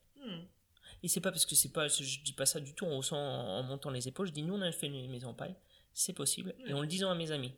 Et 1.03 1.07
c'est 1.07 1.21
pas 1.21 1.31
parce 1.31 1.45
que 1.45 1.53
c'est 1.53 1.71
pas, 1.71 1.87
je 1.87 2.23
dis 2.23 2.33
pas 2.33 2.47
ça 2.47 2.59
du 2.59 2.73
tout 2.73 2.87
en, 2.87 2.99
en 3.11 3.61
montant 3.61 3.91
les 3.91 4.07
épaules. 4.07 4.25
Je 4.25 4.31
dis 4.31 4.41
nous, 4.41 4.55
on 4.55 4.61
a 4.61 4.71
fait 4.71 4.87
une 4.87 5.11
maison 5.11 5.29
en 5.29 5.33
paille, 5.35 5.55
c'est 5.93 6.13
possible, 6.13 6.55
et 6.65 6.73
en 6.73 6.81
le 6.81 6.87
disant 6.87 7.11
à 7.11 7.15
mes 7.15 7.31
amis 7.31 7.53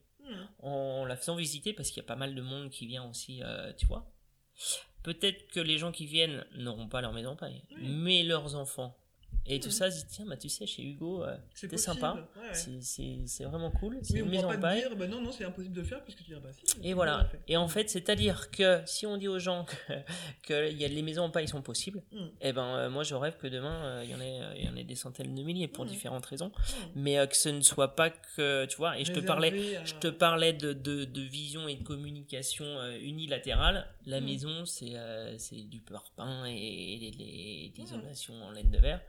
en 0.59 1.05
la 1.05 1.15
faisant 1.15 1.36
visiter 1.36 1.73
parce 1.73 1.89
qu'il 1.89 1.97
y 1.97 2.05
a 2.05 2.07
pas 2.07 2.15
mal 2.15 2.36
de 2.36 2.41
monde 2.41 2.69
qui 2.69 2.88
vient 2.88 3.07
aussi, 3.09 3.41
euh, 3.43 3.73
tu 3.73 3.86
vois. 3.86 4.11
Peut-être 5.03 5.47
que 5.51 5.59
les 5.59 5.78
gens 5.78 5.91
qui 5.91 6.05
viennent 6.05 6.45
n'auront 6.55 6.89
pas 6.89 7.01
leur 7.01 7.13
maison 7.13 7.36
paille, 7.36 7.63
mais 7.80 8.23
leurs 8.23 8.55
enfants 8.55 8.97
et 9.49 9.59
tout 9.61 9.71
ça, 9.71 9.89
je 9.89 9.95
dis, 9.95 10.05
tiens, 10.09 10.25
bah, 10.28 10.36
tu 10.36 10.49
sais, 10.49 10.65
chez 10.65 10.84
Hugo, 10.84 11.23
euh, 11.23 11.36
c'était 11.53 11.78
sympa. 11.78 12.17
C'est 12.53 13.43
vraiment 13.45 13.71
cool. 13.71 13.97
C'est 14.01 14.19
une 14.19 14.30
maison 14.30 14.51
en 14.51 14.59
paille. 14.59 14.82
Dire, 14.82 14.95
bah 14.95 15.07
non, 15.07 15.21
non, 15.21 15.32
c'est 15.32 15.45
impossible 15.45 15.73
de 15.73 15.82
le 15.82 15.88
faire 15.88 16.03
puisque 16.03 16.23
tu 16.23 16.32
viens 16.32 16.41
pas 16.41 16.49
Et 16.84 16.93
voilà. 16.93 17.30
Et 17.47 17.55
en 17.55 17.67
fait, 17.67 17.89
c'est-à-dire 17.89 18.51
que 18.51 18.82
si 18.86 19.05
on 19.05 19.15
dit 19.17 19.28
aux 19.28 19.39
gens 19.39 19.65
que, 19.65 19.93
que 20.47 20.71
y 20.71 20.84
a, 20.84 20.88
les 20.88 21.01
maisons 21.01 21.23
en 21.23 21.30
paille 21.30 21.47
sont 21.47 21.61
possibles, 21.61 22.01
mm. 22.11 22.17
et 22.17 22.30
eh 22.41 22.53
ben, 22.53 22.65
euh, 22.65 22.89
moi, 22.89 23.03
je 23.03 23.15
rêve 23.15 23.38
que 23.38 23.47
demain, 23.47 23.86
euh, 23.86 24.01
il 24.03 24.11
y 24.11 24.15
en 24.15 24.19
ait, 24.19 24.63
y 24.63 24.69
en 24.69 24.75
ait 24.75 24.84
des 24.84 24.95
centaines 24.95 25.34
de 25.34 25.43
milliers 25.43 25.69
pour 25.69 25.86
mm. 25.86 25.89
différentes 25.89 26.25
raisons. 26.25 26.49
Mm. 26.49 26.84
Mais 26.95 27.28
que 27.28 27.38
ce 27.38 27.49
ne 27.49 27.61
soit 27.61 27.95
pas 27.95 28.09
que, 28.09 28.65
tu 28.65 28.75
vois, 28.75 28.99
et 28.99 29.05
je 29.05 29.13
te 29.13 29.19
parlais, 29.19 29.80
je 29.86 29.93
te 29.95 30.07
parlais 30.07 30.51
de, 30.51 30.73
de, 30.73 31.05
de, 31.05 31.21
vision 31.21 31.67
et 31.67 31.75
de 31.75 31.84
communication 31.84 32.65
unilatérale. 33.01 33.88
La 34.08 34.22
maison, 34.22 34.66
c'est 34.66 34.95
c'est 35.38 35.64
du 35.64 35.82
parpaing 35.82 36.45
et, 36.47 37.08
et, 37.08 37.74
l'isolation 37.78 38.34
en 38.43 38.51
laine 38.51 38.72
de 38.72 38.80
verre. 38.80 39.01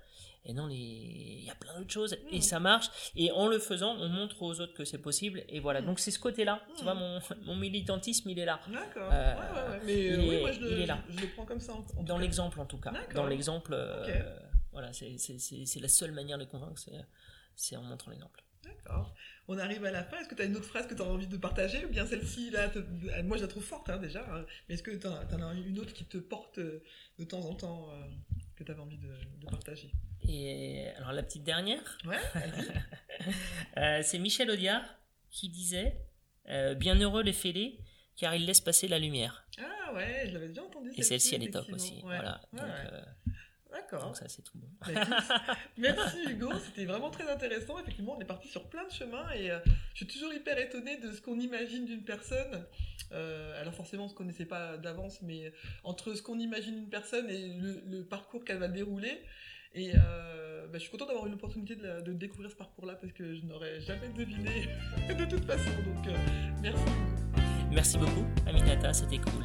Et 0.44 0.53
non, 0.53 0.66
les... 0.66 0.74
il 0.74 1.44
y 1.44 1.51
a 1.51 1.55
plein 1.55 1.78
d'autres 1.78 1.92
choses. 1.92 2.16
Et 2.30 2.40
ça 2.40 2.59
marche. 2.59 2.86
Et 3.16 3.30
en 3.30 3.46
le 3.46 3.59
faisant, 3.59 3.96
on 3.96 4.09
montre 4.09 4.42
aux 4.42 4.61
autres 4.61 4.74
que 4.74 4.84
c'est 4.84 4.99
possible. 4.99 5.44
Et 5.49 5.61
voilà. 5.61 5.82
Donc 5.82 5.99
c'est 5.99 6.11
ce 6.11 6.18
côté-là. 6.18 6.62
Tu 6.76 6.84
vois, 6.84 6.94
mon, 6.94 7.20
mon 7.42 7.57
militantisme, 7.57 8.30
il 8.30 8.38
est 8.38 8.44
là. 8.44 8.61
D'accord. 8.66 9.11
Euh, 9.12 9.34
ouais, 9.34 9.70
ouais, 9.70 9.80
Mais 9.84 10.07
il, 10.07 10.34
est, 10.34 10.40
moi, 10.40 10.53
je 10.53 10.61
le, 10.61 10.80
est 10.80 10.86
là. 10.86 11.03
Je, 11.09 11.20
le 11.20 11.28
prends 11.28 11.44
comme 11.44 11.61
ça. 11.61 11.74
Dans 12.01 12.18
l'exemple, 12.18 12.61
en 12.61 12.66
tout 12.66 12.78
cas. 12.78 12.92
Dans 13.14 13.26
l'exemple, 13.26 13.72
euh, 13.74 14.38
voilà, 14.72 14.92
c'est 14.92 15.80
la 15.80 15.88
seule 15.88 16.12
manière 16.12 16.38
de 16.38 16.44
convaincre, 16.44 16.80
c'est 17.55 17.76
en 17.76 17.82
montrant 17.82 18.11
l'exemple. 18.11 18.42
D'accord. 18.68 19.14
On 19.50 19.58
arrive 19.58 19.84
à 19.86 19.90
la 19.90 20.04
fin. 20.04 20.18
Est-ce 20.18 20.28
que 20.28 20.34
tu 20.34 20.42
as 20.42 20.44
une 20.44 20.56
autre 20.56 20.66
phrase 20.66 20.86
que 20.86 20.94
tu 20.94 21.00
as 21.02 21.04
envie 21.06 21.26
de 21.26 21.36
partager 21.38 21.84
Ou 21.84 21.88
bien 21.88 22.06
celle-ci, 22.06 22.50
là, 22.50 22.68
te- 22.68 22.78
moi 23.22 23.36
je 23.38 23.42
la 23.42 23.48
trouve 23.48 23.64
forte 23.64 23.88
hein, 23.88 23.96
déjà. 23.98 24.20
hein. 24.30 24.44
Mais 24.68 24.74
est-ce 24.74 24.82
que 24.82 24.90
tu 24.90 25.06
en, 25.06 25.14
as 25.16 25.54
une 25.54 25.78
autre 25.78 25.92
qui 25.94 26.04
te 26.04 26.18
porte 26.18 26.58
euh, 26.58 26.82
de 27.18 27.24
temps 27.24 27.40
en 27.40 27.54
temps 27.54 27.88
euh, 27.92 28.02
que 28.56 28.64
tu 28.64 28.70
avais 28.70 28.80
envie 28.80 28.98
de, 28.98 29.08
de 29.40 29.46
partager? 29.46 29.90
Et 30.28 30.88
alors 30.96 31.12
la 31.12 31.22
petite 31.22 31.44
dernière, 31.44 31.98
Ouais, 32.04 32.16
euh, 33.78 34.00
c'est 34.02 34.18
Michel 34.18 34.50
Audiard 34.50 34.82
qui 35.30 35.48
disait 35.48 35.96
euh, 36.48 36.74
Bienheureux 36.74 37.22
les 37.22 37.32
fêlés, 37.32 37.78
car 38.16 38.34
ils 38.34 38.44
laissent 38.44 38.60
passer 38.60 38.88
la 38.88 38.98
lumière. 38.98 39.46
Ah 39.58 39.94
ouais, 39.94 40.24
je 40.26 40.32
l'avais 40.34 40.48
déjà 40.48 40.62
entendu. 40.64 40.90
Et 40.96 41.02
celle-ci, 41.02 41.34
elle 41.36 41.44
est 41.44 41.50
top 41.50 41.70
aussi. 41.72 41.94
Ouais. 41.94 42.00
Voilà. 42.02 42.40
Ouais, 42.52 42.60
Donc, 42.60 42.68
ouais. 42.68 43.32
D'accord. 43.70 44.02
donc 44.06 44.16
ça, 44.16 44.26
c'est 44.28 44.42
tout 44.42 44.56
bon. 44.58 44.68
Merci 45.76 46.18
Hugo, 46.28 46.50
c'était 46.64 46.84
vraiment 46.86 47.10
très 47.10 47.30
intéressant. 47.30 47.78
Effectivement, 47.78 48.16
on 48.16 48.20
est 48.20 48.24
parti 48.26 48.48
sur 48.48 48.64
plein 48.68 48.84
de 48.86 48.90
chemins 48.92 49.30
et 49.34 49.50
euh, 49.50 49.58
je 49.92 49.98
suis 49.98 50.06
toujours 50.06 50.32
hyper 50.32 50.58
étonnée 50.58 50.96
de 50.98 51.12
ce 51.12 51.20
qu'on 51.20 51.38
imagine 51.38 51.84
d'une 51.84 52.02
personne. 52.04 52.64
Euh, 53.12 53.60
alors 53.60 53.74
forcément, 53.74 54.04
on 54.06 54.08
se 54.08 54.14
connaissait 54.14 54.44
pas 54.46 54.76
d'avance, 54.78 55.20
mais 55.22 55.52
entre 55.84 56.14
ce 56.14 56.22
qu'on 56.22 56.38
imagine 56.38 56.74
d'une 56.76 56.88
personne 56.90 57.28
et 57.30 57.48
le, 57.58 57.82
le 57.86 58.04
parcours 58.04 58.44
qu'elle 58.44 58.58
va 58.58 58.68
dérouler. 58.68 59.20
Et 59.74 59.92
euh, 59.94 60.66
bah, 60.66 60.74
je 60.74 60.78
suis 60.78 60.90
contente 60.90 61.08
d'avoir 61.08 61.26
eu 61.26 61.30
l'opportunité 61.30 61.76
de, 61.76 61.82
la- 61.86 62.00
de 62.00 62.12
découvrir 62.14 62.50
ce 62.50 62.56
parcours-là 62.56 62.94
parce 62.94 63.12
que 63.12 63.34
je 63.34 63.42
n'aurais 63.44 63.80
jamais 63.80 64.08
deviné 64.08 64.66
de 65.08 65.24
toute 65.26 65.44
façon. 65.44 65.70
Donc 65.84 66.06
merci. 66.62 66.82
Merci 67.70 67.98
beaucoup, 67.98 68.24
Aminata, 68.46 68.94
c'était 68.94 69.18
cool. 69.18 69.44